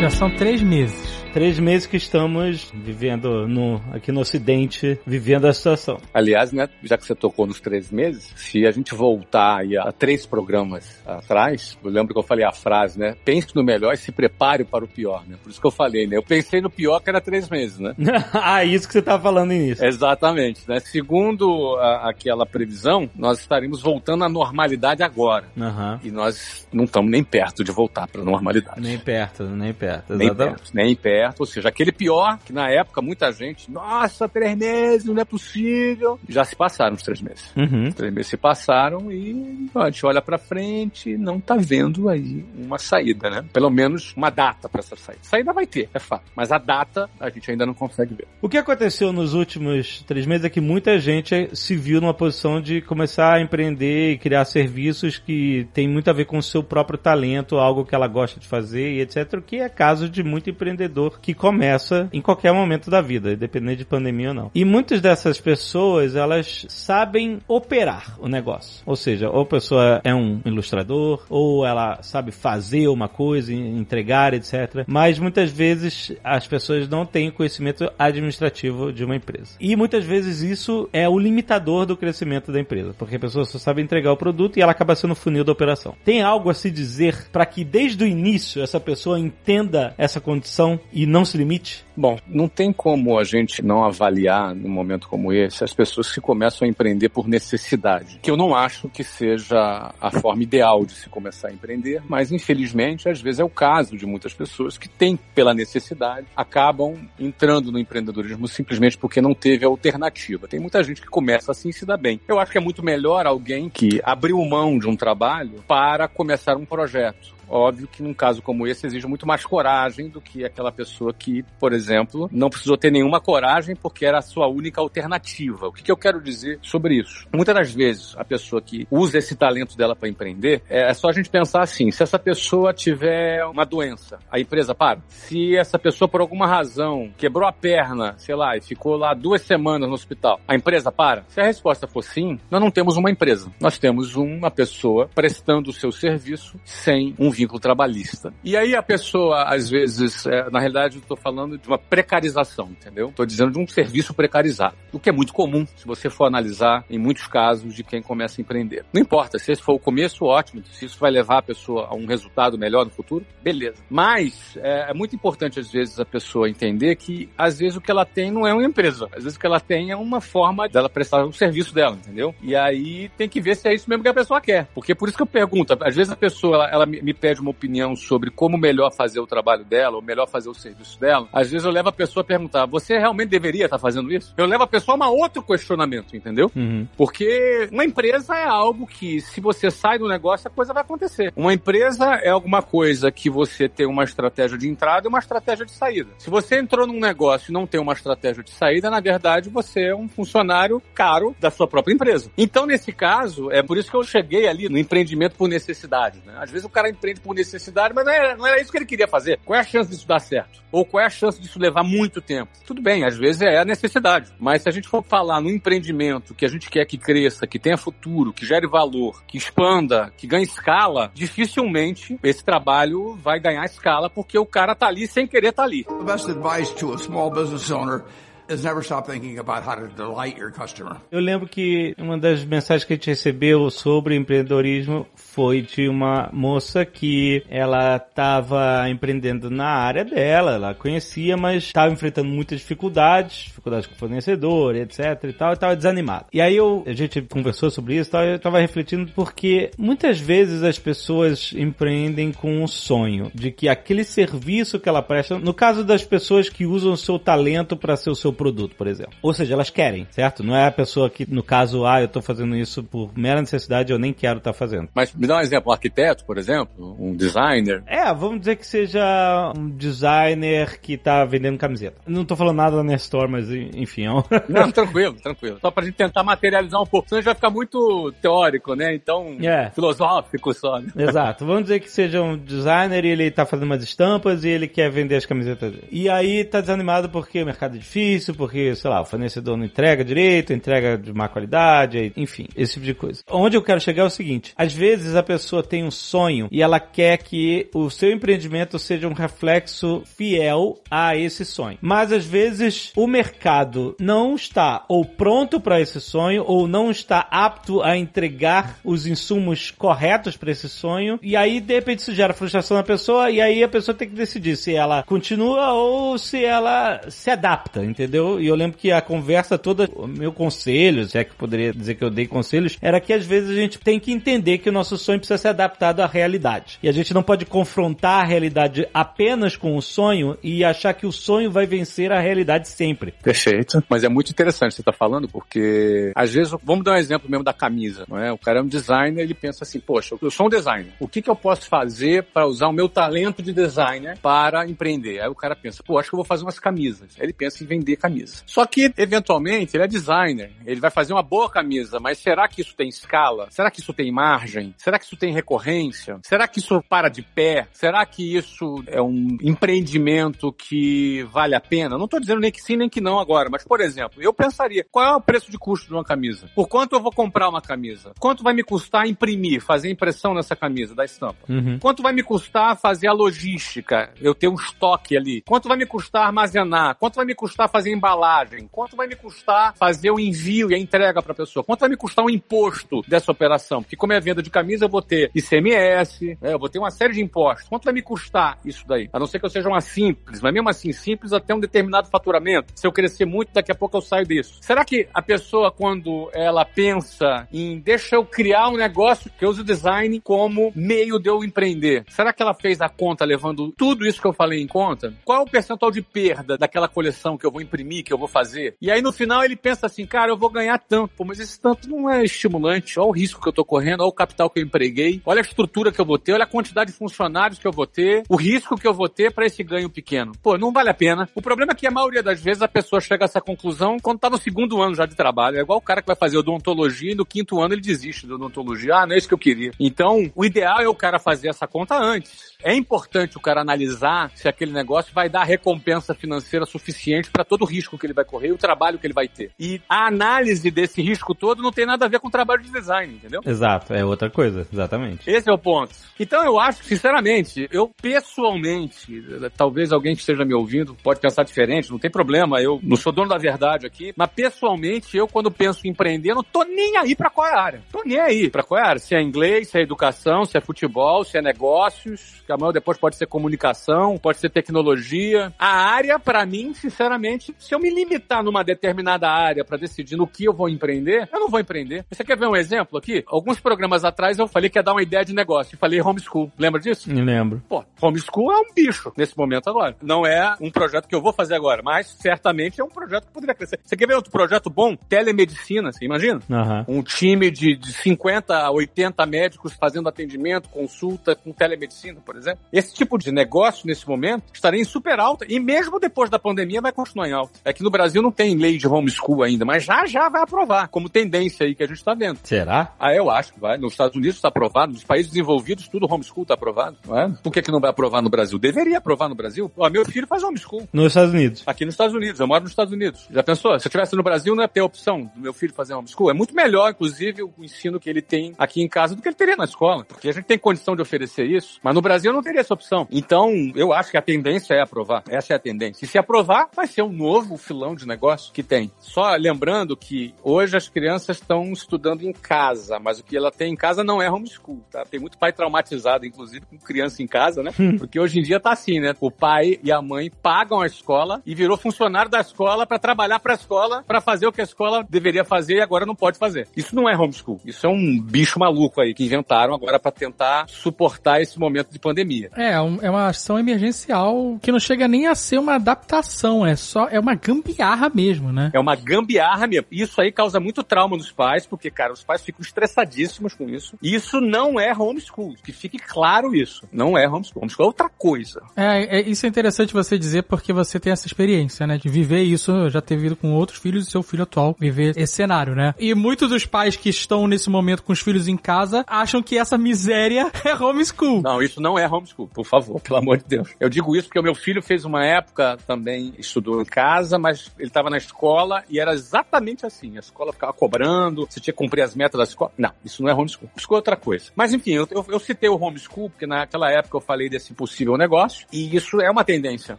Já 0.00 0.10
são 0.10 0.30
três 0.36 0.60
meses. 0.60 1.23
Três 1.34 1.58
meses 1.58 1.84
que 1.84 1.96
estamos 1.96 2.70
vivendo 2.72 3.48
no, 3.48 3.82
aqui 3.92 4.12
no 4.12 4.20
Ocidente, 4.20 5.00
vivendo 5.04 5.46
a 5.46 5.52
situação. 5.52 5.98
Aliás, 6.14 6.52
né, 6.52 6.68
já 6.84 6.96
que 6.96 7.04
você 7.04 7.12
tocou 7.12 7.44
nos 7.44 7.58
três 7.60 7.90
meses, 7.90 8.32
se 8.36 8.64
a 8.64 8.70
gente 8.70 8.94
voltar 8.94 9.56
aí 9.58 9.76
a 9.76 9.90
três 9.90 10.24
programas 10.24 11.02
atrás, 11.04 11.76
eu 11.82 11.90
lembro 11.90 12.14
que 12.14 12.20
eu 12.20 12.22
falei 12.22 12.44
a 12.44 12.52
frase, 12.52 13.00
né? 13.00 13.16
Pense 13.24 13.48
no 13.52 13.64
melhor 13.64 13.94
e 13.94 13.96
se 13.96 14.12
prepare 14.12 14.62
para 14.62 14.84
o 14.84 14.86
pior, 14.88 15.24
né? 15.26 15.36
Por 15.42 15.50
isso 15.50 15.60
que 15.60 15.66
eu 15.66 15.72
falei, 15.72 16.06
né? 16.06 16.16
Eu 16.16 16.22
pensei 16.22 16.60
no 16.60 16.70
pior 16.70 17.00
que 17.00 17.10
era 17.10 17.20
três 17.20 17.48
meses, 17.48 17.80
né? 17.80 17.94
ah, 18.32 18.64
isso 18.64 18.86
que 18.86 18.92
você 18.92 19.02
tava 19.02 19.20
falando 19.20 19.48
nisso. 19.50 19.84
Exatamente, 19.84 20.60
né? 20.68 20.78
Segundo 20.78 21.74
a- 21.80 22.10
aquela 22.10 22.46
previsão, 22.46 23.10
nós 23.16 23.40
estaríamos 23.40 23.82
voltando 23.82 24.22
à 24.22 24.28
normalidade 24.28 25.02
agora. 25.02 25.46
Aham. 25.60 25.98
E 26.04 26.12
nós 26.12 26.64
não 26.72 26.84
estamos 26.84 27.10
nem 27.10 27.24
perto 27.24 27.64
de 27.64 27.72
voltar 27.72 28.06
para 28.06 28.20
a 28.22 28.24
normalidade. 28.24 28.80
Nem 28.80 28.96
perto, 29.00 29.42
nem 29.42 29.72
perto. 29.74 30.14
Nem 30.14 30.28
Exatamente. 30.28 30.58
perto, 30.60 30.70
nem 30.76 30.94
perto. 30.94 31.23
Ou 31.38 31.46
seja, 31.46 31.68
aquele 31.68 31.92
pior 31.92 32.38
que 32.44 32.52
na 32.52 32.70
época 32.70 33.00
muita 33.00 33.32
gente, 33.32 33.70
nossa, 33.70 34.28
três 34.28 34.56
meses, 34.56 35.04
não 35.04 35.20
é 35.20 35.24
possível. 35.24 36.18
Já 36.28 36.44
se 36.44 36.56
passaram 36.56 36.94
os 36.94 37.02
três 37.02 37.20
meses. 37.20 37.52
Uhum. 37.56 37.88
Os 37.88 37.94
três 37.94 38.12
meses 38.12 38.30
se 38.30 38.36
passaram 38.36 39.10
e 39.10 39.68
ó, 39.74 39.82
a 39.82 39.90
gente 39.90 40.04
olha 40.06 40.22
pra 40.22 40.38
frente 40.38 41.10
e 41.10 41.18
não 41.18 41.40
tá 41.40 41.56
vendo 41.56 42.08
aí 42.08 42.44
uma 42.56 42.78
saída, 42.78 43.30
né? 43.30 43.44
Pelo 43.52 43.70
menos 43.70 44.12
uma 44.16 44.30
data 44.30 44.68
pra 44.68 44.80
essa 44.80 44.96
saída. 44.96 45.20
Saída 45.22 45.52
vai 45.52 45.66
ter, 45.66 45.88
é 45.92 45.98
fato. 45.98 46.24
Mas 46.34 46.52
a 46.52 46.58
data 46.58 47.08
a 47.18 47.30
gente 47.30 47.50
ainda 47.50 47.66
não 47.66 47.74
consegue 47.74 48.14
ver. 48.14 48.26
O 48.40 48.48
que 48.48 48.58
aconteceu 48.58 49.12
nos 49.12 49.34
últimos 49.34 50.02
três 50.02 50.26
meses 50.26 50.44
é 50.44 50.50
que 50.50 50.60
muita 50.60 50.98
gente 50.98 51.50
se 51.54 51.76
viu 51.76 52.00
numa 52.00 52.14
posição 52.14 52.60
de 52.60 52.80
começar 52.80 53.34
a 53.34 53.40
empreender 53.40 54.12
e 54.12 54.18
criar 54.18 54.44
serviços 54.44 55.18
que 55.18 55.68
tem 55.72 55.88
muito 55.88 56.08
a 56.08 56.12
ver 56.12 56.26
com 56.26 56.38
o 56.38 56.42
seu 56.42 56.62
próprio 56.62 56.98
talento, 56.98 57.56
algo 57.56 57.84
que 57.84 57.94
ela 57.94 58.08
gosta 58.08 58.40
de 58.40 58.46
fazer 58.46 58.92
e 58.94 59.00
etc. 59.00 59.34
O 59.34 59.42
que 59.42 59.56
é 59.56 59.68
caso 59.68 60.08
de 60.08 60.22
muito 60.22 60.50
empreendedor 60.50 61.13
que 61.20 61.34
começa 61.34 62.08
em 62.12 62.20
qualquer 62.20 62.52
momento 62.52 62.90
da 62.90 63.00
vida, 63.00 63.32
independente 63.32 63.78
de 63.78 63.84
pandemia 63.84 64.28
ou 64.28 64.34
não. 64.34 64.50
E 64.54 64.64
muitas 64.64 65.00
dessas 65.00 65.40
pessoas, 65.40 66.16
elas 66.16 66.66
sabem 66.68 67.38
operar 67.48 68.16
o 68.18 68.28
negócio. 68.28 68.82
Ou 68.86 68.96
seja, 68.96 69.30
ou 69.30 69.42
a 69.42 69.46
pessoa 69.46 70.00
é 70.04 70.14
um 70.14 70.40
ilustrador, 70.44 71.24
ou 71.28 71.64
ela 71.66 72.02
sabe 72.02 72.30
fazer 72.30 72.88
uma 72.88 73.08
coisa, 73.08 73.52
entregar, 73.52 74.34
etc. 74.34 74.84
Mas 74.86 75.18
muitas 75.18 75.50
vezes 75.50 76.12
as 76.22 76.46
pessoas 76.46 76.88
não 76.88 77.06
têm 77.06 77.30
conhecimento 77.30 77.90
administrativo 77.98 78.92
de 78.92 79.04
uma 79.04 79.16
empresa. 79.16 79.56
E 79.60 79.76
muitas 79.76 80.04
vezes 80.04 80.40
isso 80.40 80.88
é 80.92 81.08
o 81.08 81.18
limitador 81.18 81.86
do 81.86 81.96
crescimento 81.96 82.52
da 82.52 82.60
empresa, 82.60 82.94
porque 82.98 83.16
a 83.16 83.20
pessoa 83.20 83.44
só 83.44 83.58
sabe 83.58 83.82
entregar 83.82 84.12
o 84.12 84.16
produto 84.16 84.56
e 84.56 84.62
ela 84.62 84.72
acaba 84.72 84.94
sendo 84.94 85.14
funil 85.14 85.44
da 85.44 85.52
operação. 85.52 85.94
Tem 86.04 86.22
algo 86.22 86.50
a 86.50 86.54
se 86.54 86.70
dizer 86.70 87.28
para 87.30 87.46
que 87.46 87.64
desde 87.64 88.04
o 88.04 88.06
início 88.06 88.62
essa 88.62 88.80
pessoa 88.80 89.18
entenda 89.18 89.94
essa 89.98 90.20
condição 90.20 90.78
e 90.92 91.03
não 91.06 91.24
se 91.24 91.36
limite? 91.36 91.84
Bom, 91.96 92.18
não 92.26 92.48
tem 92.48 92.72
como 92.72 93.18
a 93.18 93.24
gente 93.24 93.62
não 93.62 93.84
avaliar 93.84 94.54
num 94.54 94.68
momento 94.68 95.08
como 95.08 95.32
esse 95.32 95.62
as 95.62 95.72
pessoas 95.72 96.12
que 96.12 96.20
começam 96.20 96.66
a 96.66 96.68
empreender 96.68 97.08
por 97.08 97.28
necessidade. 97.28 98.18
Que 98.20 98.30
eu 98.30 98.36
não 98.36 98.54
acho 98.54 98.88
que 98.88 99.04
seja 99.04 99.92
a 100.00 100.10
forma 100.10 100.42
ideal 100.42 100.84
de 100.84 100.92
se 100.92 101.08
começar 101.08 101.48
a 101.48 101.52
empreender, 101.52 102.02
mas 102.08 102.32
infelizmente 102.32 103.08
às 103.08 103.20
vezes 103.20 103.40
é 103.40 103.44
o 103.44 103.48
caso 103.48 103.96
de 103.96 104.06
muitas 104.06 104.34
pessoas 104.34 104.76
que 104.76 104.88
têm 104.88 105.18
pela 105.34 105.54
necessidade, 105.54 106.26
acabam 106.36 106.96
entrando 107.18 107.70
no 107.70 107.78
empreendedorismo 107.78 108.48
simplesmente 108.48 108.98
porque 108.98 109.20
não 109.20 109.34
teve 109.34 109.64
alternativa. 109.64 110.48
Tem 110.48 110.60
muita 110.60 110.82
gente 110.82 111.00
que 111.00 111.08
começa 111.08 111.52
assim 111.52 111.68
e 111.68 111.72
se 111.72 111.86
dá 111.86 111.96
bem. 111.96 112.20
Eu 112.26 112.38
acho 112.38 112.50
que 112.50 112.58
é 112.58 112.60
muito 112.60 112.84
melhor 112.84 113.26
alguém 113.26 113.68
que 113.68 114.00
abriu 114.04 114.44
mão 114.44 114.78
de 114.78 114.88
um 114.88 114.96
trabalho 114.96 115.62
para 115.66 116.08
começar 116.08 116.56
um 116.56 116.64
projeto. 116.64 117.34
Óbvio 117.54 117.86
que 117.86 118.02
num 118.02 118.12
caso 118.12 118.42
como 118.42 118.66
esse 118.66 118.84
exige 118.84 119.06
muito 119.06 119.24
mais 119.24 119.46
coragem 119.46 120.08
do 120.08 120.20
que 120.20 120.44
aquela 120.44 120.72
pessoa 120.72 121.14
que, 121.14 121.44
por 121.60 121.72
exemplo, 121.72 122.28
não 122.32 122.50
precisou 122.50 122.76
ter 122.76 122.90
nenhuma 122.90 123.20
coragem 123.20 123.76
porque 123.76 124.04
era 124.04 124.18
a 124.18 124.22
sua 124.22 124.48
única 124.48 124.80
alternativa. 124.80 125.68
O 125.68 125.72
que, 125.72 125.84
que 125.84 125.92
eu 125.92 125.96
quero 125.96 126.20
dizer 126.20 126.58
sobre 126.60 126.96
isso? 126.96 127.28
Muitas 127.32 127.54
das 127.54 127.72
vezes 127.72 128.16
a 128.16 128.24
pessoa 128.24 128.60
que 128.60 128.88
usa 128.90 129.18
esse 129.18 129.36
talento 129.36 129.76
dela 129.76 129.94
para 129.94 130.08
empreender, 130.08 130.64
é 130.68 130.92
só 130.94 131.08
a 131.08 131.12
gente 131.12 131.30
pensar 131.30 131.62
assim: 131.62 131.92
se 131.92 132.02
essa 132.02 132.18
pessoa 132.18 132.74
tiver 132.74 133.44
uma 133.46 133.64
doença, 133.64 134.18
a 134.28 134.40
empresa 134.40 134.74
para. 134.74 134.98
Se 135.06 135.56
essa 135.56 135.78
pessoa 135.78 136.08
por 136.08 136.20
alguma 136.20 136.48
razão 136.48 137.12
quebrou 137.16 137.48
a 137.48 137.52
perna, 137.52 138.16
sei 138.18 138.34
lá, 138.34 138.56
e 138.56 138.60
ficou 138.60 138.96
lá 138.96 139.14
duas 139.14 139.42
semanas 139.42 139.88
no 139.88 139.94
hospital, 139.94 140.40
a 140.48 140.56
empresa 140.56 140.90
para? 140.90 141.24
Se 141.28 141.40
a 141.40 141.44
resposta 141.44 141.86
for 141.86 142.02
sim, 142.02 142.36
nós 142.50 142.60
não 142.60 142.72
temos 142.72 142.96
uma 142.96 143.12
empresa. 143.12 143.52
Nós 143.60 143.78
temos 143.78 144.16
uma 144.16 144.50
pessoa 144.50 145.08
prestando 145.14 145.70
o 145.70 145.72
seu 145.72 145.92
serviço 145.92 146.58
sem 146.64 147.14
um 147.16 147.30
vínculo 147.30 147.43
trabalhista. 147.60 148.32
E 148.42 148.56
aí 148.56 148.74
a 148.74 148.82
pessoa, 148.82 149.44
às 149.44 149.68
vezes, 149.68 150.26
é, 150.26 150.50
na 150.50 150.58
realidade, 150.58 150.96
eu 150.96 151.02
estou 151.02 151.16
falando 151.16 151.56
de 151.56 151.66
uma 151.68 151.78
precarização, 151.78 152.66
entendeu? 152.70 153.08
Estou 153.08 153.24
dizendo 153.24 153.52
de 153.52 153.58
um 153.58 153.66
serviço 153.66 154.12
precarizado, 154.12 154.76
o 154.92 154.98
que 154.98 155.08
é 155.08 155.12
muito 155.12 155.32
comum 155.32 155.66
se 155.76 155.86
você 155.86 156.10
for 156.10 156.26
analisar 156.26 156.84
em 156.90 156.98
muitos 156.98 157.26
casos 157.26 157.74
de 157.74 157.82
quem 157.82 158.02
começa 158.02 158.40
a 158.40 158.42
empreender. 158.42 158.84
Não 158.92 159.00
importa, 159.00 159.38
se 159.38 159.52
esse 159.52 159.62
for 159.62 159.74
o 159.74 159.78
começo, 159.78 160.24
ótimo. 160.24 160.62
Se 160.72 160.84
isso 160.84 160.98
vai 160.98 161.10
levar 161.10 161.38
a 161.38 161.42
pessoa 161.42 161.86
a 161.90 161.94
um 161.94 162.06
resultado 162.06 162.58
melhor 162.58 162.84
no 162.84 162.90
futuro, 162.90 163.24
beleza. 163.42 163.82
Mas 163.88 164.56
é, 164.56 164.90
é 164.90 164.94
muito 164.94 165.14
importante, 165.14 165.60
às 165.60 165.70
vezes, 165.70 165.98
a 165.98 166.04
pessoa 166.04 166.48
entender 166.48 166.96
que, 166.96 167.28
às 167.36 167.58
vezes, 167.58 167.76
o 167.76 167.80
que 167.80 167.90
ela 167.90 168.04
tem 168.04 168.30
não 168.30 168.46
é 168.46 168.52
uma 168.52 168.64
empresa. 168.64 169.06
Às 169.12 169.24
vezes, 169.24 169.36
o 169.36 169.40
que 169.40 169.46
ela 169.46 169.60
tem 169.60 169.90
é 169.90 169.96
uma 169.96 170.20
forma 170.20 170.68
dela 170.68 170.88
prestar 170.88 171.24
o 171.24 171.32
serviço 171.32 171.74
dela, 171.74 171.96
entendeu? 171.96 172.34
E 172.42 172.54
aí 172.56 173.08
tem 173.16 173.28
que 173.28 173.40
ver 173.40 173.56
se 173.56 173.68
é 173.68 173.74
isso 173.74 173.88
mesmo 173.88 174.02
que 174.02 174.08
a 174.08 174.14
pessoa 174.14 174.40
quer. 174.40 174.66
Porque 174.74 174.94
por 174.94 175.08
isso 175.08 175.16
que 175.16 175.22
eu 175.22 175.26
pergunto, 175.26 175.76
às 175.80 175.94
vezes 175.94 176.12
a 176.12 176.16
pessoa, 176.16 176.56
ela, 176.56 176.70
ela 176.70 176.86
me 176.86 177.04
me 177.04 177.12
pede 177.24 177.40
uma 177.40 177.52
opinião 177.52 177.96
sobre 177.96 178.30
como 178.30 178.58
melhor 178.58 178.92
fazer 178.92 179.18
o 179.18 179.26
trabalho 179.26 179.64
dela, 179.64 179.96
ou 179.96 180.02
melhor 180.02 180.28
fazer 180.28 180.50
o 180.50 180.54
serviço 180.54 181.00
dela, 181.00 181.26
às 181.32 181.50
vezes 181.50 181.64
eu 181.64 181.72
levo 181.72 181.88
a 181.88 181.92
pessoa 181.92 182.20
a 182.22 182.26
perguntar: 182.26 182.66
você 182.66 182.98
realmente 182.98 183.30
deveria 183.30 183.64
estar 183.64 183.78
fazendo 183.78 184.12
isso? 184.12 184.34
Eu 184.36 184.44
levo 184.44 184.64
a 184.64 184.66
pessoa 184.66 184.98
a 185.00 185.10
um 185.10 185.20
outro 185.20 185.42
questionamento, 185.42 186.14
entendeu? 186.14 186.52
Uhum. 186.54 186.86
Porque 186.98 187.66
uma 187.72 187.82
empresa 187.82 188.34
é 188.36 188.44
algo 188.44 188.86
que, 188.86 189.22
se 189.22 189.40
você 189.40 189.70
sai 189.70 189.98
do 189.98 190.06
negócio, 190.06 190.48
a 190.48 190.50
coisa 190.50 190.74
vai 190.74 190.82
acontecer. 190.82 191.32
Uma 191.34 191.54
empresa 191.54 192.04
é 192.16 192.28
alguma 192.28 192.60
coisa 192.60 193.10
que 193.10 193.30
você 193.30 193.70
tem 193.70 193.86
uma 193.86 194.04
estratégia 194.04 194.58
de 194.58 194.68
entrada 194.68 195.06
e 195.06 195.08
uma 195.08 195.18
estratégia 195.18 195.64
de 195.64 195.72
saída. 195.72 196.10
Se 196.18 196.28
você 196.28 196.58
entrou 196.58 196.86
num 196.86 197.00
negócio 197.00 197.50
e 197.50 197.54
não 197.54 197.66
tem 197.66 197.80
uma 197.80 197.94
estratégia 197.94 198.42
de 198.42 198.50
saída, 198.50 198.90
na 198.90 199.00
verdade 199.00 199.48
você 199.48 199.84
é 199.84 199.96
um 199.96 200.10
funcionário 200.10 200.82
caro 200.94 201.34
da 201.40 201.50
sua 201.50 201.66
própria 201.66 201.94
empresa. 201.94 202.30
Então, 202.36 202.66
nesse 202.66 202.92
caso, 202.92 203.50
é 203.50 203.62
por 203.62 203.78
isso 203.78 203.90
que 203.90 203.96
eu 203.96 204.04
cheguei 204.04 204.46
ali 204.46 204.68
no 204.68 204.76
empreendimento 204.76 205.36
por 205.36 205.48
necessidade. 205.48 206.20
Né? 206.26 206.34
Às 206.36 206.50
vezes 206.50 206.66
o 206.66 206.74
cara 206.74 206.90
empreende 206.90 207.13
por 207.20 207.34
necessidade, 207.34 207.94
mas 207.94 208.04
não 208.04 208.12
era, 208.12 208.36
não 208.36 208.46
era 208.46 208.60
isso 208.60 208.70
que 208.70 208.78
ele 208.78 208.86
queria 208.86 209.08
fazer. 209.08 209.38
Qual 209.44 209.56
é 209.56 209.60
a 209.60 209.64
chance 209.64 209.90
disso 209.90 210.06
dar 210.06 210.20
certo? 210.20 210.62
Ou 210.70 210.84
qual 210.84 211.02
é 211.02 211.06
a 211.06 211.10
chance 211.10 211.40
disso 211.40 211.58
levar 211.58 211.82
muito 211.82 212.20
tempo? 212.20 212.50
Tudo 212.66 212.82
bem, 212.82 213.04
às 213.04 213.16
vezes 213.16 213.42
é 213.42 213.58
a 213.58 213.64
necessidade. 213.64 214.32
Mas 214.38 214.62
se 214.62 214.68
a 214.68 214.72
gente 214.72 214.88
for 214.88 215.02
falar 215.02 215.40
no 215.40 215.50
empreendimento 215.50 216.34
que 216.34 216.44
a 216.44 216.48
gente 216.48 216.68
quer 216.68 216.84
que 216.84 216.98
cresça, 216.98 217.46
que 217.46 217.58
tenha 217.58 217.76
futuro, 217.76 218.32
que 218.32 218.44
gere 218.46 218.66
valor, 218.66 219.22
que 219.26 219.38
expanda, 219.38 220.12
que 220.16 220.26
ganhe 220.26 220.44
escala, 220.44 221.10
dificilmente 221.14 222.18
esse 222.22 222.44
trabalho 222.44 223.14
vai 223.16 223.38
ganhar 223.38 223.64
escala 223.64 224.10
porque 224.10 224.38
o 224.38 224.46
cara 224.46 224.74
tá 224.74 224.86
ali 224.86 225.06
sem 225.06 225.26
querer 225.26 225.52
tá 225.52 225.62
ali. 225.62 225.84
The 225.84 226.04
best 226.04 226.28
advice 226.30 226.74
to 226.76 226.92
a 226.92 226.98
small 226.98 227.30
business 227.30 227.70
owner 227.70 228.04
is 228.48 228.62
never 228.62 228.82
stop 228.82 229.06
thinking 229.06 229.38
about 229.38 229.62
how 229.62 229.74
to 229.74 229.88
delight 229.88 230.38
your 230.38 230.50
customer. 230.50 230.96
Eu 231.10 231.20
lembro 231.20 231.48
que 231.48 231.94
uma 231.98 232.18
das 232.18 232.44
mensagens 232.44 232.84
que 232.84 232.92
a 232.92 232.96
gente 232.96 233.08
recebeu 233.08 233.70
sobre 233.70 234.16
empreendedorismo 234.16 235.06
foi 235.34 235.62
de 235.62 235.88
uma 235.88 236.30
moça 236.32 236.84
que 236.84 237.42
ela 237.48 237.96
estava 237.96 238.88
empreendendo 238.88 239.50
na 239.50 239.66
área 239.66 240.04
dela, 240.04 240.52
ela 240.52 240.74
conhecia, 240.74 241.36
mas 241.36 241.64
estava 241.64 241.92
enfrentando 241.92 242.28
muitas 242.28 242.60
dificuldades, 242.60 243.46
dificuldades 243.46 243.88
com 243.88 243.96
fornecedor, 243.96 244.76
etc 244.76 245.24
e 245.24 245.32
tal, 245.32 245.50
e 245.50 245.54
estava 245.54 245.74
desanimada. 245.74 246.26
E 246.32 246.40
aí 246.40 246.56
eu, 246.56 246.84
a 246.86 246.92
gente 246.92 247.20
conversou 247.22 247.68
sobre 247.68 247.96
isso, 247.96 248.10
e 248.10 248.12
tal, 248.12 248.24
eu 248.24 248.36
estava 248.36 248.60
refletindo 248.60 249.10
porque 249.12 249.72
muitas 249.76 250.20
vezes 250.20 250.62
as 250.62 250.78
pessoas 250.78 251.52
empreendem 251.56 252.30
com 252.30 252.62
um 252.62 252.68
sonho 252.68 253.30
de 253.34 253.50
que 253.50 253.68
aquele 253.68 254.04
serviço 254.04 254.78
que 254.78 254.88
ela 254.88 255.02
presta, 255.02 255.38
no 255.38 255.52
caso 255.52 255.82
das 255.82 256.04
pessoas 256.04 256.48
que 256.48 256.64
usam 256.64 256.92
o 256.92 256.96
seu 256.96 257.18
talento 257.18 257.76
para 257.76 257.96
ser 257.96 258.10
o 258.10 258.14
seu 258.14 258.32
produto, 258.32 258.76
por 258.76 258.86
exemplo. 258.86 259.14
Ou 259.20 259.34
seja, 259.34 259.54
elas 259.54 259.70
querem, 259.70 260.06
certo? 260.10 260.44
Não 260.44 260.54
é 260.54 260.66
a 260.66 260.72
pessoa 260.72 261.10
que, 261.10 261.28
no 261.28 261.42
caso, 261.42 261.84
ah, 261.84 262.00
eu 262.00 262.08
tô 262.08 262.22
fazendo 262.22 262.54
isso 262.56 262.84
por 262.84 263.10
mera 263.16 263.40
necessidade, 263.40 263.92
eu 263.92 263.98
nem 263.98 264.12
quero 264.12 264.38
estar 264.38 264.52
tá 264.52 264.58
fazendo. 264.58 264.88
Mas 264.94 265.12
me 265.24 265.28
dá 265.28 265.36
um 265.36 265.40
exemplo, 265.40 265.70
um 265.70 265.72
arquiteto, 265.72 266.24
por 266.24 266.36
exemplo, 266.36 266.96
um 266.98 267.14
designer. 267.16 267.82
É, 267.86 268.12
vamos 268.12 268.40
dizer 268.40 268.56
que 268.56 268.66
seja 268.66 269.52
um 269.56 269.70
designer 269.70 270.78
que 270.80 270.96
tá 270.96 271.24
vendendo 271.24 271.58
camiseta. 271.58 271.96
Não 272.06 272.24
tô 272.24 272.36
falando 272.36 272.56
nada 272.56 272.76
da 272.76 272.84
Nestor, 272.84 273.28
mas 273.28 273.50
enfim. 273.50 274.04
É 274.04 274.12
um... 274.12 274.22
Não, 274.48 274.70
tranquilo, 274.70 275.14
tranquilo. 275.14 275.58
Só 275.60 275.70
pra 275.70 275.84
gente 275.84 275.94
tentar 275.94 276.22
materializar 276.22 276.80
um 276.80 276.86
pouco, 276.86 277.08
senão 277.08 277.18
a 277.18 277.20
gente 277.22 277.26
vai 277.26 277.34
ficar 277.34 277.50
muito 277.50 278.12
teórico, 278.20 278.74
né? 278.74 278.94
Então, 278.94 279.36
é. 279.40 279.70
filosófico 279.70 280.52
só. 280.52 280.78
Né? 280.78 280.88
Exato. 281.08 281.46
Vamos 281.46 281.62
dizer 281.62 281.80
que 281.80 281.90
seja 281.90 282.22
um 282.22 282.36
designer 282.36 283.04
e 283.04 283.08
ele 283.08 283.30
tá 283.30 283.46
fazendo 283.46 283.66
umas 283.66 283.82
estampas 283.82 284.44
e 284.44 284.48
ele 284.48 284.68
quer 284.68 284.90
vender 284.90 285.16
as 285.16 285.24
camisetas 285.24 285.72
dele. 285.72 285.88
E 285.90 286.08
aí 286.08 286.44
tá 286.44 286.60
desanimado 286.60 287.08
porque 287.08 287.42
o 287.42 287.46
mercado 287.46 287.76
é 287.76 287.78
difícil, 287.78 288.34
porque, 288.34 288.74
sei 288.74 288.90
lá, 288.90 289.00
o 289.00 289.04
fornecedor 289.04 289.56
não 289.56 289.64
entrega 289.64 290.04
direito, 290.04 290.52
entrega 290.52 290.98
de 290.98 291.12
má 291.12 291.28
qualidade, 291.28 292.12
enfim, 292.16 292.46
esse 292.54 292.74
tipo 292.74 292.84
de 292.84 292.94
coisa. 292.94 293.22
Onde 293.30 293.56
eu 293.56 293.62
quero 293.62 293.80
chegar 293.80 294.02
é 294.02 294.06
o 294.06 294.10
seguinte: 294.10 294.52
às 294.56 294.74
vezes 294.74 295.13
a 295.16 295.22
pessoa 295.22 295.62
tem 295.62 295.84
um 295.84 295.90
sonho 295.90 296.48
e 296.50 296.62
ela 296.62 296.80
quer 296.80 297.18
que 297.18 297.68
o 297.74 297.90
seu 297.90 298.10
empreendimento 298.10 298.78
seja 298.78 299.08
um 299.08 299.12
reflexo 299.12 300.02
fiel 300.16 300.80
a 300.90 301.16
esse 301.16 301.44
sonho. 301.44 301.78
Mas 301.80 302.12
às 302.12 302.24
vezes 302.24 302.92
o 302.96 303.06
mercado 303.06 303.96
não 304.00 304.34
está 304.34 304.84
ou 304.88 305.04
pronto 305.04 305.60
para 305.60 305.80
esse 305.80 306.00
sonho 306.00 306.44
ou 306.46 306.66
não 306.66 306.90
está 306.90 307.26
apto 307.30 307.82
a 307.82 307.96
entregar 307.96 308.78
os 308.84 309.06
insumos 309.06 309.70
corretos 309.70 310.36
para 310.36 310.50
esse 310.50 310.68
sonho 310.68 311.18
e 311.22 311.36
aí 311.36 311.60
de 311.60 311.74
repente 311.74 312.00
isso 312.00 312.14
gera 312.14 312.32
frustração 312.32 312.76
na 312.76 312.82
pessoa 312.82 313.30
e 313.30 313.40
aí 313.40 313.62
a 313.62 313.68
pessoa 313.68 313.94
tem 313.94 314.08
que 314.08 314.14
decidir 314.14 314.56
se 314.56 314.74
ela 314.74 315.02
continua 315.02 315.72
ou 315.72 316.16
se 316.16 316.44
ela 316.44 317.00
se 317.08 317.30
adapta, 317.30 317.84
entendeu? 317.84 318.04
entendeu? 318.04 318.40
E 318.40 318.46
eu 318.46 318.54
lembro 318.54 318.78
que 318.78 318.92
a 318.92 319.00
conversa 319.00 319.58
toda, 319.58 319.88
o 319.94 320.06
meu 320.06 320.32
conselho, 320.32 321.06
se 321.06 321.18
é 321.18 321.24
que 321.24 321.34
poderia 321.34 321.72
dizer 321.72 321.94
que 321.94 322.04
eu 322.04 322.10
dei 322.10 322.26
conselhos, 322.26 322.78
era 322.80 323.00
que 323.00 323.12
às 323.12 323.26
vezes 323.26 323.50
a 323.50 323.54
gente 323.54 323.78
tem 323.78 323.98
que 323.98 324.12
entender 324.12 324.58
que 324.58 324.68
o 324.68 324.72
nosso 324.72 324.96
sonho 325.04 325.18
precisa 325.18 325.38
ser 325.38 325.48
adaptado 325.48 326.00
à 326.00 326.06
realidade. 326.06 326.78
E 326.82 326.88
a 326.88 326.92
gente 326.92 327.12
não 327.12 327.22
pode 327.22 327.44
confrontar 327.44 328.22
a 328.22 328.26
realidade 328.26 328.88
apenas 328.92 329.56
com 329.56 329.76
o 329.76 329.82
sonho 329.82 330.36
e 330.42 330.64
achar 330.64 330.94
que 330.94 331.06
o 331.06 331.12
sonho 331.12 331.50
vai 331.50 331.66
vencer 331.66 332.10
a 332.10 332.20
realidade 332.20 332.68
sempre. 332.68 333.12
Perfeito. 333.22 333.82
Mas 333.88 334.02
é 334.02 334.08
muito 334.08 334.30
interessante 334.30 334.74
você 334.74 334.80
estar 334.80 334.92
tá 334.92 334.98
falando, 334.98 335.28
porque 335.28 336.12
às 336.14 336.32
vezes, 336.32 336.54
vamos 336.62 336.84
dar 336.84 336.92
um 336.92 336.96
exemplo 336.96 337.30
mesmo 337.30 337.44
da 337.44 337.52
camisa, 337.52 338.04
não 338.08 338.18
é? 338.18 338.32
O 338.32 338.38
cara 338.38 338.60
é 338.60 338.62
um 338.62 338.66
designer, 338.66 339.22
ele 339.22 339.34
pensa 339.34 339.64
assim, 339.64 339.78
poxa, 339.78 340.16
eu 340.20 340.30
sou 340.30 340.46
um 340.46 340.48
designer. 340.48 340.92
O 340.98 341.06
que, 341.06 341.20
que 341.20 341.30
eu 341.30 341.36
posso 341.36 341.68
fazer 341.68 342.24
para 342.24 342.46
usar 342.46 342.68
o 342.68 342.72
meu 342.72 342.88
talento 342.88 343.42
de 343.42 343.52
designer 343.52 344.18
para 344.18 344.66
empreender? 344.66 345.20
Aí 345.20 345.28
o 345.28 345.34
cara 345.34 345.54
pensa, 345.54 345.82
pô, 345.82 345.98
acho 345.98 346.08
que 346.08 346.14
eu 346.14 346.18
vou 346.18 346.24
fazer 346.26 346.44
umas 346.44 346.58
camisas. 346.58 347.14
Aí 347.18 347.26
ele 347.26 347.32
pensa 347.32 347.62
em 347.62 347.66
vender 347.66 347.96
camisa. 347.96 348.42
Só 348.46 348.64
que, 348.66 348.92
eventualmente, 348.96 349.76
ele 349.76 349.84
é 349.84 349.88
designer, 349.88 350.52
ele 350.64 350.80
vai 350.80 350.90
fazer 350.90 351.12
uma 351.12 351.22
boa 351.22 351.50
camisa, 351.50 351.98
mas 352.00 352.18
será 352.18 352.48
que 352.48 352.60
isso 352.60 352.74
tem 352.74 352.88
escala? 352.88 353.48
Será 353.50 353.70
que 353.70 353.80
isso 353.80 353.92
tem 353.92 354.10
margem? 354.10 354.74
Será 354.78 354.93
que 354.98 355.06
isso 355.06 355.16
tem 355.16 355.32
recorrência? 355.32 356.18
Será 356.22 356.46
que 356.46 356.58
isso 356.58 356.82
para 356.88 357.08
de 357.08 357.22
pé? 357.22 357.66
Será 357.72 358.04
que 358.06 358.36
isso 358.36 358.82
é 358.86 359.00
um 359.00 359.36
empreendimento 359.42 360.52
que 360.52 361.22
vale 361.32 361.54
a 361.54 361.60
pena? 361.60 361.96
Não 361.96 362.04
estou 362.04 362.20
dizendo 362.20 362.40
nem 362.40 362.52
que 362.52 362.60
sim, 362.60 362.76
nem 362.76 362.88
que 362.88 363.00
não 363.00 363.18
agora, 363.18 363.48
mas, 363.50 363.64
por 363.64 363.80
exemplo, 363.80 364.22
eu 364.22 364.32
pensaria, 364.32 364.86
qual 364.90 365.04
é 365.04 365.16
o 365.16 365.20
preço 365.20 365.50
de 365.50 365.58
custo 365.58 365.88
de 365.88 365.94
uma 365.94 366.04
camisa? 366.04 366.48
Por 366.54 366.68
quanto 366.68 366.94
eu 366.94 367.00
vou 367.00 367.12
comprar 367.12 367.48
uma 367.48 367.60
camisa? 367.60 368.12
Quanto 368.18 368.42
vai 368.42 368.54
me 368.54 368.62
custar 368.62 369.06
imprimir, 369.06 369.60
fazer 369.60 369.90
impressão 369.90 370.34
nessa 370.34 370.56
camisa, 370.56 370.94
da 370.94 371.04
estampa? 371.04 371.38
Uhum. 371.48 371.78
Quanto 371.78 372.02
vai 372.02 372.12
me 372.12 372.22
custar 372.22 372.76
fazer 372.76 373.08
a 373.08 373.12
logística, 373.12 374.12
eu 374.20 374.34
ter 374.34 374.48
um 374.48 374.54
estoque 374.54 375.16
ali? 375.16 375.42
Quanto 375.42 375.68
vai 375.68 375.76
me 375.76 375.86
custar 375.86 376.26
armazenar? 376.26 376.96
Quanto 376.96 377.16
vai 377.16 377.24
me 377.24 377.34
custar 377.34 377.68
fazer 377.68 377.92
embalagem? 377.92 378.68
Quanto 378.70 378.96
vai 378.96 379.06
me 379.06 379.16
custar 379.16 379.74
fazer 379.76 380.10
o 380.10 380.20
envio 380.20 380.70
e 380.70 380.74
a 380.74 380.78
entrega 380.78 381.22
para 381.22 381.32
a 381.32 381.36
pessoa? 381.36 381.64
Quanto 381.64 381.80
vai 381.80 381.88
me 381.88 381.96
custar 381.96 382.24
o 382.24 382.30
imposto 382.30 383.02
dessa 383.08 383.30
operação? 383.30 383.82
Porque 383.82 383.96
como 383.96 384.12
é 384.12 384.20
venda 384.20 384.42
de 384.42 384.50
camisa, 384.50 384.83
eu 384.84 384.88
vou 384.88 385.02
ter 385.02 385.30
ICMS, 385.34 386.38
né? 386.40 386.52
eu 386.52 386.58
vou 386.58 386.68
ter 386.68 386.78
uma 386.78 386.90
série 386.90 387.14
de 387.14 387.22
impostos. 387.22 387.68
Quanto 387.68 387.84
vai 387.84 387.94
me 387.94 388.02
custar 388.02 388.58
isso 388.64 388.84
daí? 388.86 389.08
A 389.12 389.18
não 389.18 389.26
ser 389.26 389.38
que 389.38 389.46
eu 389.46 389.50
seja 389.50 389.68
uma 389.68 389.80
simples, 389.80 390.40
mas 390.40 390.52
mesmo 390.52 390.68
assim, 390.68 390.92
simples 390.92 391.32
até 391.32 391.54
um 391.54 391.60
determinado 391.60 392.08
faturamento. 392.08 392.72
Se 392.74 392.86
eu 392.86 392.92
crescer 392.92 393.24
muito, 393.24 393.52
daqui 393.52 393.72
a 393.72 393.74
pouco 393.74 393.96
eu 393.96 394.00
saio 394.00 394.26
disso. 394.26 394.58
Será 394.60 394.84
que 394.84 395.08
a 395.12 395.22
pessoa, 395.22 395.72
quando 395.72 396.30
ela 396.32 396.64
pensa 396.64 397.48
em 397.52 397.78
deixa 397.78 398.16
eu 398.16 398.24
criar 398.24 398.68
um 398.68 398.76
negócio 398.76 399.30
que 399.38 399.44
eu 399.44 399.50
uso 399.50 399.64
design 399.64 400.20
como 400.20 400.72
meio 400.74 401.18
de 401.18 401.28
eu 401.28 401.42
empreender, 401.42 402.04
será 402.08 402.32
que 402.32 402.42
ela 402.42 402.54
fez 402.54 402.80
a 402.80 402.88
conta 402.88 403.24
levando 403.24 403.72
tudo 403.72 404.06
isso 404.06 404.20
que 404.20 404.26
eu 404.26 404.32
falei 404.32 404.60
em 404.60 404.66
conta? 404.66 405.12
Qual 405.24 405.42
o 405.42 405.50
percentual 405.50 405.90
de 405.90 406.02
perda 406.02 406.56
daquela 406.56 406.88
coleção 406.88 407.36
que 407.36 407.46
eu 407.46 407.50
vou 407.50 407.60
imprimir? 407.60 407.94
que 408.02 408.12
eu 408.12 408.18
vou 408.18 408.28
fazer. 408.28 408.76
E 408.80 408.90
aí 408.90 409.02
no 409.02 409.12
final 409.12 409.44
ele 409.44 409.56
pensa 409.56 409.86
assim, 409.86 410.06
cara, 410.06 410.30
eu 410.30 410.36
vou 410.36 410.50
ganhar 410.50 410.78
tanto. 410.78 411.24
Mas 411.24 411.40
esse 411.40 411.60
tanto 411.60 411.88
não 411.88 412.08
é 412.08 412.24
estimulante. 412.24 412.98
Olha 412.98 413.08
o 413.08 413.12
risco 413.12 413.40
que 413.40 413.48
eu 413.48 413.52
tô 413.52 413.64
correndo, 413.64 414.00
olha 414.00 414.08
o 414.08 414.12
capital 414.12 414.50
que 414.50 414.60
eu 414.60 414.62
empreguei, 414.74 415.22
olha 415.24 415.38
a 415.38 415.42
estrutura 415.42 415.92
que 415.92 416.00
eu 416.00 416.04
vou 416.04 416.18
ter, 416.18 416.32
olha 416.32 416.42
a 416.42 416.48
quantidade 416.48 416.90
de 416.90 416.96
funcionários 416.96 417.58
que 417.58 417.66
eu 417.66 417.70
vou 417.70 417.86
ter, 417.86 418.24
o 418.28 418.34
risco 418.34 418.76
que 418.76 418.86
eu 418.86 418.92
vou 418.92 419.08
ter 419.08 419.32
para 419.32 419.46
esse 419.46 419.62
ganho 419.62 419.88
pequeno. 419.88 420.32
Pô, 420.42 420.58
não 420.58 420.72
vale 420.72 420.90
a 420.90 420.94
pena. 420.94 421.28
O 421.34 421.40
problema 421.40 421.72
é 421.72 421.74
que 421.74 421.86
a 421.86 421.90
maioria 421.90 422.22
das 422.22 422.42
vezes 422.42 422.62
a 422.62 422.68
pessoa 422.68 423.00
chega 423.00 423.24
a 423.24 423.26
essa 423.26 423.40
conclusão 423.40 423.98
quando 424.02 424.18
tá 424.18 424.28
no 424.28 424.36
segundo 424.36 424.82
ano 424.82 424.94
já 424.94 425.06
de 425.06 425.14
trabalho. 425.14 425.58
É 425.58 425.60
igual 425.60 425.78
o 425.78 425.82
cara 425.82 426.00
que 426.00 426.08
vai 426.08 426.16
fazer 426.16 426.36
odontologia 426.38 427.12
e 427.12 427.14
no 427.14 427.24
quinto 427.24 427.60
ano 427.60 427.74
ele 427.74 427.80
desiste 427.80 428.26
da 428.26 428.34
odontologia. 428.34 428.96
Ah, 428.96 429.06
não 429.06 429.14
é 429.14 429.18
isso 429.18 429.28
que 429.28 429.34
eu 429.34 429.38
queria. 429.38 429.70
Então, 429.78 430.30
o 430.34 430.44
ideal 430.44 430.80
é 430.80 430.88
o 430.88 430.94
cara 430.94 431.18
fazer 431.18 431.48
essa 431.48 431.66
conta 431.66 431.96
antes. 431.96 432.54
É 432.62 432.74
importante 432.74 433.36
o 433.36 433.40
cara 433.40 433.60
analisar 433.60 434.30
se 434.34 434.48
aquele 434.48 434.72
negócio 434.72 435.12
vai 435.14 435.28
dar 435.28 435.44
recompensa 435.44 436.14
financeira 436.14 436.64
suficiente 436.64 437.30
para 437.30 437.44
todo 437.44 437.62
o 437.62 437.66
risco 437.66 437.98
que 437.98 438.06
ele 438.06 438.14
vai 438.14 438.24
correr 438.24 438.48
e 438.48 438.52
o 438.52 438.58
trabalho 438.58 438.98
que 438.98 439.06
ele 439.06 439.14
vai 439.14 439.28
ter. 439.28 439.50
E 439.58 439.80
a 439.88 440.06
análise 440.06 440.70
desse 440.70 441.02
risco 441.02 441.34
todo 441.34 441.62
não 441.62 441.70
tem 441.70 441.84
nada 441.86 442.06
a 442.06 442.08
ver 442.08 442.18
com 442.20 442.28
o 442.28 442.30
trabalho 442.30 442.62
de 442.62 442.70
design, 442.70 443.14
entendeu? 443.14 443.42
Exato, 443.44 443.92
é 443.92 444.04
outra 444.04 444.30
coisa, 444.30 444.53
exatamente. 444.72 445.28
Esse 445.30 445.50
é 445.50 445.52
o 445.52 445.58
ponto. 445.58 445.94
Então 446.18 446.44
eu 446.44 446.58
acho, 446.58 446.84
sinceramente, 446.84 447.68
eu 447.72 447.90
pessoalmente, 448.00 449.22
talvez 449.56 449.92
alguém 449.92 450.14
que 450.14 450.20
esteja 450.20 450.44
me 450.44 450.54
ouvindo 450.54 450.94
pode 451.02 451.20
pensar 451.20 451.44
diferente, 451.44 451.90
não 451.90 451.98
tem 451.98 452.10
problema, 452.10 452.60
eu 452.60 452.78
não 452.82 452.96
sou 452.96 453.12
dono 453.12 453.28
da 453.28 453.38
verdade 453.38 453.86
aqui, 453.86 454.12
mas 454.16 454.30
pessoalmente, 454.30 455.16
eu 455.16 455.26
quando 455.26 455.50
penso 455.50 455.86
em 455.86 455.90
empreender, 455.90 456.34
não 456.34 456.42
tô 456.42 456.64
nem 456.64 456.96
aí 456.96 457.14
pra 457.14 457.30
qual 457.30 457.46
é 457.46 457.54
a 457.54 457.60
área. 457.60 457.82
Tô 457.90 458.02
nem 458.04 458.18
aí 458.18 458.50
pra 458.50 458.62
qual 458.62 458.80
é 458.80 458.84
a 458.84 458.88
área. 458.88 459.00
Se 459.00 459.14
é 459.14 459.20
inglês, 459.20 459.68
se 459.68 459.78
é 459.78 459.82
educação, 459.82 460.44
se 460.44 460.56
é 460.56 460.60
futebol, 460.60 461.24
se 461.24 461.38
é 461.38 461.42
negócios, 461.42 462.42
que 462.46 462.52
amanhã 462.52 462.72
depois 462.72 462.98
pode 462.98 463.16
ser 463.16 463.26
comunicação, 463.26 464.18
pode 464.18 464.38
ser 464.38 464.50
tecnologia. 464.50 465.52
A 465.58 465.90
área, 465.90 466.18
para 466.18 466.44
mim, 466.46 466.74
sinceramente, 466.74 467.54
se 467.58 467.74
eu 467.74 467.78
me 467.78 467.90
limitar 467.90 468.42
numa 468.42 468.62
determinada 468.62 469.28
área 469.28 469.64
para 469.64 469.78
decidir 469.78 470.16
no 470.16 470.26
que 470.26 470.44
eu 470.44 470.52
vou 470.52 470.68
empreender, 470.68 471.28
eu 471.32 471.40
não 471.40 471.48
vou 471.48 471.60
empreender. 471.60 472.04
Você 472.10 472.24
quer 472.24 472.38
ver 472.38 472.46
um 472.46 472.56
exemplo 472.56 472.98
aqui? 472.98 473.24
Alguns 473.26 473.60
programas 473.60 474.04
atrás 474.04 474.38
eu 474.38 474.43
falei 474.48 474.68
que 474.68 474.78
ia 474.78 474.82
dar 474.82 474.92
uma 474.92 475.02
ideia 475.02 475.24
de 475.24 475.32
negócio. 475.32 475.78
falei 475.78 476.00
homeschool. 476.00 476.50
Lembra 476.58 476.80
disso? 476.80 477.10
Me 477.10 477.22
lembro. 477.22 477.62
Pô, 477.68 477.84
homeschool 478.00 478.52
é 478.52 478.58
um 478.58 478.74
bicho 478.74 479.12
nesse 479.16 479.36
momento 479.36 479.70
agora. 479.70 479.96
Não 480.02 480.26
é 480.26 480.56
um 480.60 480.70
projeto 480.70 481.06
que 481.06 481.14
eu 481.14 481.22
vou 481.22 481.32
fazer 481.32 481.54
agora, 481.54 481.82
mas 481.82 482.08
certamente 482.18 482.80
é 482.80 482.84
um 482.84 482.88
projeto 482.88 483.26
que 483.26 483.32
poderia 483.32 483.54
crescer. 483.54 483.78
Você 483.84 483.96
quer 483.96 484.06
ver 484.06 484.14
outro 484.14 484.32
projeto 484.32 484.68
bom? 484.68 484.96
Telemedicina, 484.96 485.92
você 485.92 486.04
imagina? 486.04 486.40
Uhum. 486.48 486.98
Um 486.98 487.02
time 487.02 487.50
de, 487.50 487.76
de 487.76 487.92
50 487.92 488.56
a 488.56 488.70
80 488.70 489.24
médicos 489.26 489.74
fazendo 489.74 490.08
atendimento, 490.08 490.68
consulta 490.68 491.36
com 491.36 491.52
telemedicina, 491.52 492.20
por 492.24 492.36
exemplo. 492.36 492.60
Esse 492.72 492.94
tipo 492.94 493.18
de 493.18 493.30
negócio, 493.30 493.86
nesse 493.86 494.08
momento, 494.08 494.44
estaria 494.52 494.80
em 494.80 494.84
super 494.84 495.20
alta 495.20 495.44
e 495.48 495.60
mesmo 495.60 496.00
depois 496.00 496.28
da 496.28 496.38
pandemia 496.38 496.80
vai 496.80 496.92
continuar 496.92 497.28
em 497.28 497.32
alta. 497.32 497.44
alta. 497.44 497.60
É 497.64 497.72
que 497.72 497.82
no 497.82 497.90
Brasil 497.90 498.22
não 498.22 498.32
tem 498.32 498.56
lei 498.56 498.78
de 498.78 498.86
homeschool 498.86 499.42
ainda, 499.42 499.64
mas 499.64 499.84
já 499.84 500.06
já 500.06 500.28
vai 500.28 500.42
aprovar, 500.42 500.88
como 500.88 501.08
tendência 501.08 501.66
aí 501.66 501.74
que 501.74 501.82
a 501.82 501.86
gente 501.86 501.98
está 501.98 502.14
vendo. 502.14 502.38
Será? 502.42 502.92
Ah, 502.98 503.14
eu 503.14 503.30
acho 503.30 503.52
que 503.52 503.60
vai. 503.60 503.76
Nos 503.76 503.92
Estados 503.92 504.16
Unidos 504.16 504.33
está 504.36 504.48
aprovado, 504.48 504.92
nos 504.92 505.04
países 505.04 505.30
desenvolvidos 505.30 505.88
tudo 505.88 506.06
homeschool 506.10 506.42
está 506.42 506.54
aprovado, 506.54 506.96
não 507.06 507.18
é? 507.18 507.32
Por 507.42 507.52
que, 507.52 507.62
que 507.62 507.70
não 507.70 507.80
vai 507.80 507.90
aprovar 507.90 508.22
no 508.22 508.30
Brasil? 508.30 508.58
Deveria 508.58 508.98
aprovar 508.98 509.28
no 509.28 509.34
Brasil. 509.34 509.70
Ó, 509.76 509.88
meu 509.88 510.04
filho 510.04 510.26
faz 510.26 510.42
homeschool. 510.42 510.88
Nos 510.92 511.08
Estados 511.08 511.32
Unidos. 511.32 511.62
Aqui 511.66 511.84
nos 511.84 511.94
Estados 511.94 512.14
Unidos, 512.14 512.40
eu 512.40 512.46
moro 512.46 512.62
nos 512.62 512.72
Estados 512.72 512.92
Unidos. 512.92 513.26
Já 513.30 513.42
pensou? 513.42 513.78
Se 513.78 513.86
eu 513.86 513.88
estivesse 513.88 514.16
no 514.16 514.22
Brasil, 514.22 514.54
não 514.54 514.62
ia 514.62 514.68
ter 514.68 514.80
a 514.80 514.84
opção 514.84 515.30
do 515.34 515.40
meu 515.40 515.52
filho 515.52 515.72
fazer 515.72 515.94
homeschool. 515.94 516.30
É 516.30 516.34
muito 516.34 516.54
melhor, 516.54 516.90
inclusive, 516.90 517.42
o 517.42 517.52
ensino 517.58 518.00
que 518.00 518.08
ele 518.08 518.22
tem 518.22 518.54
aqui 518.58 518.82
em 518.82 518.88
casa 518.88 519.14
do 519.14 519.22
que 519.22 519.28
ele 519.28 519.36
teria 519.36 519.56
na 519.56 519.64
escola. 519.64 520.04
Porque 520.04 520.28
a 520.28 520.32
gente 520.32 520.44
tem 520.44 520.58
condição 520.58 520.96
de 520.96 521.02
oferecer 521.02 521.44
isso, 521.46 521.78
mas 521.82 521.94
no 521.94 522.02
Brasil 522.02 522.32
não 522.32 522.42
teria 522.42 522.60
essa 522.60 522.74
opção. 522.74 523.06
Então, 523.10 523.52
eu 523.74 523.92
acho 523.92 524.10
que 524.10 524.16
a 524.16 524.22
tendência 524.22 524.74
é 524.74 524.82
aprovar. 524.82 525.22
Essa 525.28 525.52
é 525.52 525.56
a 525.56 525.60
tendência. 525.60 526.04
E 526.04 526.08
se 526.08 526.18
aprovar, 526.18 526.68
vai 526.74 526.86
ser 526.86 527.02
um 527.02 527.12
novo 527.12 527.56
filão 527.56 527.94
de 527.94 528.06
negócio 528.06 528.52
que 528.52 528.62
tem. 528.62 528.90
Só 528.98 529.34
lembrando 529.36 529.96
que 529.96 530.34
hoje 530.42 530.76
as 530.76 530.88
crianças 530.88 531.38
estão 531.38 531.72
estudando 531.72 532.22
em 532.22 532.32
casa, 532.32 532.98
mas 532.98 533.18
o 533.18 533.24
que 533.24 533.36
ela 533.36 533.50
tem 533.50 533.72
em 533.72 533.76
casa 533.76 534.02
não 534.02 534.20
é 534.20 534.23
homeschool, 534.30 534.80
tá? 534.90 535.04
Tem 535.04 535.20
muito 535.20 535.38
pai 535.38 535.52
traumatizado, 535.52 536.26
inclusive, 536.26 536.64
com 536.66 536.78
criança 536.78 537.22
em 537.22 537.26
casa, 537.26 537.62
né? 537.62 537.70
Porque 537.98 538.18
hoje 538.20 538.38
em 538.38 538.42
dia 538.42 538.58
tá 538.60 538.72
assim, 538.72 539.00
né? 539.00 539.14
O 539.20 539.30
pai 539.30 539.78
e 539.82 539.90
a 539.92 540.00
mãe 540.02 540.30
pagam 540.42 540.80
a 540.80 540.86
escola 540.86 541.40
e 541.46 541.54
virou 541.54 541.76
funcionário 541.76 542.30
da 542.30 542.40
escola 542.40 542.86
para 542.86 542.98
trabalhar 542.98 543.38
para 543.40 543.52
a 543.52 543.56
escola, 543.56 544.02
para 544.06 544.20
fazer 544.20 544.46
o 544.46 544.52
que 544.52 544.60
a 544.60 544.64
escola 544.64 545.04
deveria 545.08 545.44
fazer 545.44 545.76
e 545.76 545.80
agora 545.80 546.04
não 546.06 546.14
pode 546.14 546.38
fazer. 546.38 546.68
Isso 546.76 546.94
não 546.94 547.08
é 547.08 547.16
homeschool. 547.16 547.60
Isso 547.64 547.86
é 547.86 547.90
um 547.90 548.20
bicho 548.20 548.58
maluco 548.58 549.00
aí 549.00 549.14
que 549.14 549.24
inventaram 549.24 549.74
agora 549.74 549.98
para 549.98 550.10
tentar 550.12 550.66
suportar 550.68 551.40
esse 551.40 551.58
momento 551.58 551.90
de 551.90 551.98
pandemia. 551.98 552.50
É, 552.56 552.80
um- 552.80 552.98
é 553.02 553.10
uma 553.10 553.28
ação 553.28 553.58
emergencial 553.58 554.58
que 554.62 554.72
não 554.72 554.78
chega 554.80 555.06
nem 555.08 555.26
a 555.26 555.34
ser 555.34 555.58
uma 555.58 555.74
adaptação, 555.74 556.64
é 556.66 556.76
só 556.76 557.08
é 557.08 557.18
uma 557.18 557.34
gambiarra 557.34 558.10
mesmo, 558.12 558.52
né? 558.52 558.70
É 558.72 558.78
uma 558.80 558.96
gambiarra 558.96 559.66
mesmo. 559.66 559.86
Isso 559.90 560.20
aí 560.20 560.32
causa 560.32 560.58
muito 560.60 560.82
trauma 560.82 561.16
nos 561.16 561.30
pais, 561.32 561.66
porque, 561.66 561.90
cara, 561.90 562.12
os 562.12 562.22
pais 562.22 562.42
ficam 562.42 562.62
estressadíssimos 562.62 563.54
com 563.54 563.68
isso. 563.68 563.96
E 564.02 564.13
isso 564.14 564.40
não 564.40 564.78
é 564.78 564.92
homeschool. 564.92 565.54
Que 565.62 565.72
fique 565.72 565.98
claro 565.98 566.54
isso. 566.54 566.86
Não 566.92 567.18
é 567.18 567.28
homeschool. 567.28 567.62
Homeschool 567.62 567.84
é 567.84 567.88
outra 567.88 568.08
coisa. 568.08 568.62
É, 568.76 569.18
é, 569.18 569.28
isso 569.28 569.46
é 569.46 569.48
interessante 569.48 569.92
você 569.92 570.18
dizer 570.18 570.44
porque 570.44 570.72
você 570.72 570.98
tem 570.98 571.12
essa 571.12 571.26
experiência, 571.26 571.86
né? 571.86 571.98
De 571.98 572.08
viver 572.08 572.42
isso, 572.42 572.88
já 572.88 573.00
ter 573.00 573.16
vivido 573.16 573.36
com 573.36 573.52
outros 573.52 573.78
filhos 573.78 574.06
e 574.06 574.10
seu 574.10 574.22
filho 574.22 574.42
atual 574.42 574.76
viver 574.78 575.16
esse 575.16 575.34
cenário, 575.34 575.74
né? 575.74 575.94
E 575.98 576.14
muitos 576.14 576.48
dos 576.48 576.66
pais 576.66 576.96
que 576.96 577.08
estão 577.08 577.46
nesse 577.46 577.68
momento 577.68 578.02
com 578.02 578.12
os 578.12 578.20
filhos 578.20 578.48
em 578.48 578.56
casa 578.56 579.04
acham 579.06 579.42
que 579.42 579.58
essa 579.58 579.76
miséria 579.76 580.50
é 580.64 580.74
homeschool. 580.74 581.42
Não, 581.42 581.62
isso 581.62 581.80
não 581.80 581.98
é 581.98 582.08
homeschool, 582.08 582.48
por 582.48 582.64
favor, 582.64 583.00
pelo 583.00 583.18
amor 583.18 583.38
de 583.38 583.44
Deus. 583.44 583.68
Eu 583.78 583.88
digo 583.88 584.16
isso 584.16 584.28
porque 584.28 584.38
o 584.38 584.42
meu 584.42 584.54
filho 584.54 584.82
fez 584.82 585.04
uma 585.04 585.24
época 585.24 585.76
também, 585.86 586.34
estudou 586.38 586.80
em 586.80 586.84
casa, 586.84 587.38
mas 587.38 587.70
ele 587.78 587.88
estava 587.88 588.10
na 588.10 588.16
escola 588.16 588.84
e 588.88 588.98
era 588.98 589.12
exatamente 589.12 589.86
assim. 589.86 590.16
A 590.16 590.20
escola 590.20 590.52
ficava 590.52 590.72
cobrando, 590.72 591.46
você 591.48 591.60
tinha 591.60 591.72
que 591.72 591.78
cumprir 591.78 592.02
as 592.02 592.14
metas 592.14 592.38
da 592.38 592.44
escola. 592.44 592.72
Não, 592.76 592.90
isso 593.04 593.22
não 593.22 593.30
é 593.30 593.34
homeschool. 593.34 593.68
Homeschool 593.72 593.98
outra 594.04 594.16
coisa. 594.16 594.50
Mas 594.54 594.74
enfim, 594.74 594.92
eu, 594.92 595.08
eu, 595.10 595.24
eu 595.28 595.40
citei 595.40 595.68
o 595.68 595.80
homeschool 595.80 596.28
porque 596.28 596.46
naquela 596.46 596.90
época 596.90 597.16
eu 597.16 597.20
falei 597.20 597.48
desse 597.48 597.72
possível 597.72 598.16
negócio 598.18 598.66
e 598.70 598.94
isso 598.94 599.20
é 599.20 599.30
uma 599.30 599.42
tendência, 599.42 599.98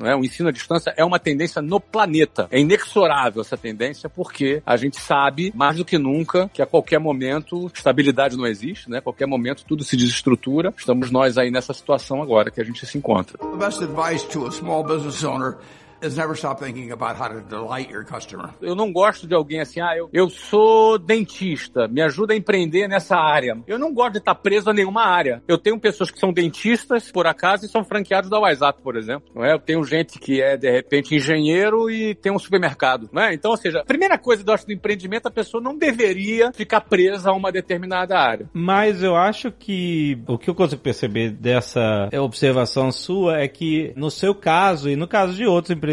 não 0.00 0.08
é? 0.08 0.16
O 0.16 0.24
ensino 0.24 0.48
à 0.48 0.52
distância 0.52 0.94
é 0.96 1.04
uma 1.04 1.18
tendência 1.18 1.60
no 1.60 1.78
planeta. 1.78 2.48
É 2.50 2.58
inexorável 2.58 3.42
essa 3.42 3.56
tendência 3.56 4.08
porque 4.08 4.62
a 4.64 4.76
gente 4.76 4.98
sabe 4.98 5.52
mais 5.54 5.76
do 5.76 5.84
que 5.84 5.98
nunca 5.98 6.48
que 6.48 6.62
a 6.62 6.66
qualquer 6.66 6.98
momento 6.98 7.70
estabilidade 7.74 8.36
não 8.36 8.46
existe, 8.46 8.88
né? 8.90 8.98
A 8.98 9.02
qualquer 9.02 9.26
momento 9.26 9.64
tudo 9.66 9.84
se 9.84 9.96
desestrutura. 9.96 10.72
Estamos 10.76 11.10
nós 11.10 11.36
aí 11.36 11.50
nessa 11.50 11.74
situação 11.74 12.22
agora 12.22 12.50
que 12.50 12.60
a 12.60 12.64
gente 12.64 12.84
se 12.86 12.96
encontra. 12.96 13.36
The 13.38 13.56
best 13.56 13.82
advice 13.82 14.26
to 14.28 14.46
a 14.46 14.50
small 14.50 14.82
business 14.82 15.22
owner 15.22 15.56
is 16.02 16.16
never 16.16 16.34
stop 16.34 16.62
thinking 16.62 16.90
about 16.92 17.16
how 17.16 17.28
to 17.28 17.40
delight 17.40 17.90
your 17.90 18.04
customer. 18.04 18.50
Eu 18.60 18.74
não 18.74 18.92
gosto 18.92 19.26
de 19.26 19.34
alguém 19.34 19.60
assim, 19.60 19.80
ah, 19.80 19.96
eu, 19.96 20.08
eu 20.12 20.28
sou 20.28 20.98
dentista, 20.98 21.86
me 21.88 22.00
ajuda 22.02 22.32
a 22.32 22.36
empreender 22.36 22.88
nessa 22.88 23.16
área. 23.16 23.58
Eu 23.66 23.78
não 23.78 23.92
gosto 23.92 24.12
de 24.12 24.18
estar 24.18 24.34
preso 24.34 24.70
a 24.70 24.72
nenhuma 24.72 25.04
área. 25.04 25.42
Eu 25.46 25.58
tenho 25.58 25.78
pessoas 25.78 26.10
que 26.10 26.18
são 26.18 26.32
dentistas, 26.32 27.10
por 27.10 27.26
acaso, 27.26 27.64
e 27.64 27.68
são 27.68 27.84
franqueados 27.84 28.30
da 28.30 28.38
WhatsApp, 28.38 28.80
por 28.82 28.96
exemplo. 28.96 29.30
Não 29.34 29.44
é? 29.44 29.52
Eu 29.52 29.58
tenho 29.58 29.82
gente 29.84 30.18
que 30.18 30.40
é, 30.40 30.56
de 30.56 30.70
repente, 30.70 31.14
engenheiro 31.14 31.90
e 31.90 32.14
tem 32.14 32.32
um 32.32 32.38
supermercado. 32.38 33.08
Não 33.12 33.22
é? 33.22 33.34
Então, 33.34 33.50
ou 33.50 33.56
seja, 33.56 33.80
a 33.80 33.84
primeira 33.84 34.18
coisa 34.18 34.42
que 34.42 34.50
eu 34.50 34.54
acho 34.54 34.66
do 34.66 34.72
empreendimento, 34.72 35.26
a 35.26 35.30
pessoa 35.30 35.62
não 35.62 35.76
deveria 35.76 36.52
ficar 36.52 36.80
presa 36.80 37.30
a 37.30 37.34
uma 37.34 37.52
determinada 37.52 38.18
área. 38.18 38.48
Mas 38.52 39.02
eu 39.02 39.16
acho 39.16 39.52
que 39.52 40.18
o 40.26 40.38
que 40.38 40.48
eu 40.48 40.54
consigo 40.54 40.82
perceber 40.82 41.30
dessa 41.30 42.08
observação 42.20 42.90
sua 42.90 43.40
é 43.40 43.48
que, 43.48 43.92
no 43.96 44.10
seu 44.10 44.34
caso 44.34 44.88
e 44.88 44.96
no 44.96 45.06
caso 45.06 45.34
de 45.34 45.46
outros 45.46 45.70
empreendedores, 45.70 45.89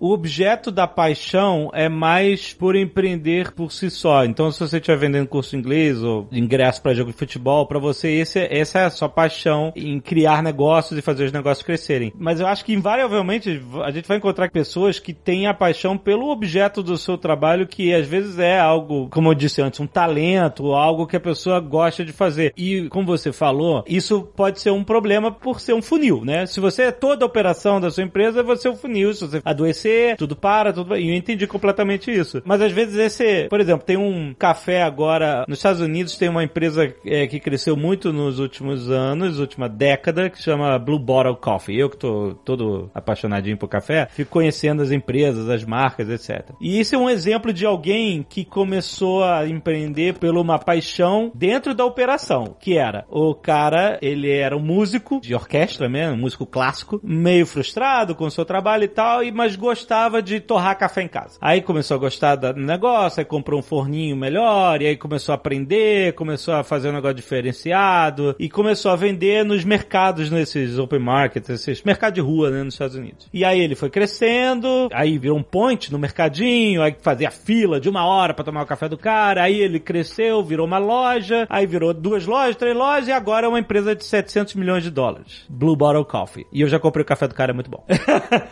o 0.00 0.12
objeto 0.12 0.70
da 0.70 0.86
paixão 0.86 1.70
é 1.72 1.88
mais 1.88 2.52
por 2.52 2.76
empreender 2.76 3.52
por 3.52 3.72
si 3.72 3.90
só. 3.90 4.24
Então, 4.24 4.50
se 4.50 4.60
você 4.60 4.76
estiver 4.76 4.96
vendendo 4.96 5.28
curso 5.28 5.56
inglês 5.56 6.02
ou 6.02 6.28
ingresso 6.32 6.82
para 6.82 6.94
jogo 6.94 7.10
de 7.10 7.16
futebol, 7.16 7.66
para 7.66 7.78
você 7.78 8.10
esse, 8.10 8.40
essa 8.50 8.80
é 8.80 8.84
a 8.84 8.90
sua 8.90 9.08
paixão 9.08 9.72
em 9.76 10.00
criar 10.00 10.42
negócios 10.42 10.98
e 10.98 11.02
fazer 11.02 11.24
os 11.24 11.32
negócios 11.32 11.64
crescerem. 11.64 12.12
Mas 12.18 12.40
eu 12.40 12.46
acho 12.46 12.64
que 12.64 12.72
invariavelmente 12.72 13.62
a 13.84 13.90
gente 13.90 14.06
vai 14.06 14.18
encontrar 14.18 14.50
pessoas 14.50 14.98
que 14.98 15.12
têm 15.12 15.46
a 15.46 15.54
paixão 15.54 15.96
pelo 15.96 16.30
objeto 16.30 16.82
do 16.82 16.96
seu 16.96 17.16
trabalho, 17.16 17.66
que 17.66 17.94
às 17.94 18.06
vezes 18.06 18.38
é 18.38 18.58
algo, 18.58 19.08
como 19.10 19.30
eu 19.30 19.34
disse 19.34 19.62
antes, 19.62 19.80
um 19.80 19.86
talento, 19.86 20.72
algo 20.72 21.06
que 21.06 21.16
a 21.16 21.20
pessoa 21.20 21.60
gosta 21.60 22.04
de 22.04 22.12
fazer. 22.12 22.52
E 22.56 22.88
como 22.88 23.06
você 23.06 23.32
falou, 23.32 23.84
isso 23.86 24.22
pode 24.36 24.60
ser 24.60 24.70
um 24.70 24.84
problema 24.84 25.30
por 25.30 25.60
ser 25.60 25.74
um 25.74 25.82
funil, 25.82 26.24
né? 26.24 26.46
Se 26.46 26.60
você 26.60 26.84
é 26.84 26.92
toda 26.92 27.24
a 27.24 27.26
operação 27.26 27.80
da 27.80 27.90
sua 27.90 28.04
empresa, 28.04 28.42
você 28.42 28.68
é 28.68 28.70
um 28.70 28.76
funil. 28.76 29.12
Se 29.14 29.23
você 29.28 29.42
adoecer, 29.44 30.16
tudo 30.16 30.36
para, 30.36 30.72
tudo. 30.72 30.96
E 30.96 31.08
eu 31.08 31.14
entendi 31.14 31.46
completamente 31.46 32.10
isso. 32.10 32.42
Mas 32.44 32.60
às 32.60 32.72
vezes 32.72 32.96
esse, 32.96 33.48
por 33.48 33.60
exemplo, 33.60 33.84
tem 33.84 33.96
um 33.96 34.34
café 34.34 34.82
agora 34.82 35.44
nos 35.48 35.58
Estados 35.58 35.80
Unidos, 35.80 36.16
tem 36.16 36.28
uma 36.28 36.44
empresa 36.44 36.92
é, 37.04 37.26
que 37.26 37.40
cresceu 37.40 37.76
muito 37.76 38.12
nos 38.12 38.38
últimos 38.38 38.90
anos, 38.90 39.38
última 39.38 39.68
década, 39.68 40.30
que 40.30 40.38
se 40.38 40.44
chama 40.44 40.78
Blue 40.78 40.98
Bottle 40.98 41.36
Coffee. 41.36 41.78
Eu 41.78 41.90
que 41.90 41.96
tô 41.96 42.34
todo 42.44 42.90
apaixonadinho 42.94 43.56
por 43.56 43.68
café, 43.68 44.08
fico 44.10 44.30
conhecendo 44.30 44.82
as 44.82 44.90
empresas, 44.90 45.48
as 45.48 45.64
marcas, 45.64 46.08
etc. 46.08 46.50
E 46.60 46.80
isso 46.80 46.94
é 46.94 46.98
um 46.98 47.08
exemplo 47.10 47.52
de 47.52 47.66
alguém 47.66 48.22
que 48.22 48.44
começou 48.44 49.24
a 49.24 49.46
empreender 49.46 50.14
por 50.14 50.36
uma 50.36 50.58
paixão 50.58 51.30
dentro 51.34 51.74
da 51.74 51.84
operação, 51.84 52.56
que 52.58 52.76
era 52.76 53.04
o 53.08 53.34
cara, 53.34 53.98
ele 54.02 54.30
era 54.30 54.56
um 54.56 54.60
músico 54.60 55.20
de 55.20 55.34
orquestra 55.34 55.88
mesmo, 55.88 56.14
um 56.14 56.20
músico 56.20 56.46
clássico, 56.46 57.00
meio 57.02 57.46
frustrado 57.46 58.14
com 58.14 58.24
o 58.24 58.30
seu 58.30 58.44
trabalho 58.44 58.84
e 58.84 58.88
tal, 58.88 59.13
e, 59.22 59.30
mas 59.30 59.56
gostava 59.56 60.22
de 60.22 60.40
torrar 60.40 60.78
café 60.78 61.02
em 61.02 61.08
casa. 61.08 61.38
Aí 61.40 61.60
começou 61.60 61.96
a 61.96 61.98
gostar 61.98 62.36
do 62.36 62.54
negócio, 62.54 63.20
aí 63.20 63.24
comprou 63.24 63.60
um 63.60 63.62
forninho 63.62 64.16
melhor, 64.16 64.80
e 64.82 64.86
aí 64.86 64.96
começou 64.96 65.32
a 65.32 65.36
aprender, 65.36 66.14
começou 66.14 66.54
a 66.54 66.64
fazer 66.64 66.88
um 66.88 66.92
negócio 66.92 67.14
diferenciado, 67.14 68.34
e 68.38 68.48
começou 68.48 68.90
a 68.90 68.96
vender 68.96 69.44
nos 69.44 69.64
mercados, 69.64 70.30
nesses 70.30 70.78
open 70.78 70.98
markets, 70.98 71.50
esses 71.50 71.82
mercados 71.82 72.14
de 72.14 72.20
rua, 72.20 72.50
né, 72.50 72.62
nos 72.62 72.74
Estados 72.74 72.96
Unidos. 72.96 73.28
E 73.32 73.44
aí 73.44 73.60
ele 73.60 73.74
foi 73.74 73.90
crescendo, 73.90 74.88
aí 74.92 75.18
virou 75.18 75.38
um 75.38 75.42
point 75.42 75.92
no 75.92 75.98
mercadinho, 75.98 76.82
aí 76.82 76.96
fazia 77.00 77.30
fila 77.30 77.80
de 77.80 77.88
uma 77.88 78.06
hora 78.06 78.34
para 78.34 78.44
tomar 78.44 78.62
o 78.62 78.66
café 78.66 78.88
do 78.88 78.98
cara, 78.98 79.42
aí 79.42 79.60
ele 79.60 79.78
cresceu, 79.78 80.42
virou 80.42 80.66
uma 80.66 80.78
loja, 80.78 81.46
aí 81.48 81.66
virou 81.66 81.92
duas 81.92 82.26
lojas, 82.26 82.56
três 82.56 82.76
lojas, 82.76 83.08
e 83.08 83.12
agora 83.12 83.46
é 83.46 83.48
uma 83.48 83.58
empresa 83.58 83.94
de 83.94 84.04
700 84.04 84.54
milhões 84.54 84.82
de 84.82 84.90
dólares. 84.90 85.44
Blue 85.48 85.76
Bottle 85.76 86.04
Coffee. 86.04 86.46
E 86.52 86.60
eu 86.60 86.68
já 86.68 86.78
comprei 86.78 87.02
o 87.02 87.06
café 87.06 87.28
do 87.28 87.34
cara, 87.34 87.52
é 87.52 87.54
muito 87.54 87.70
bom. 87.70 87.84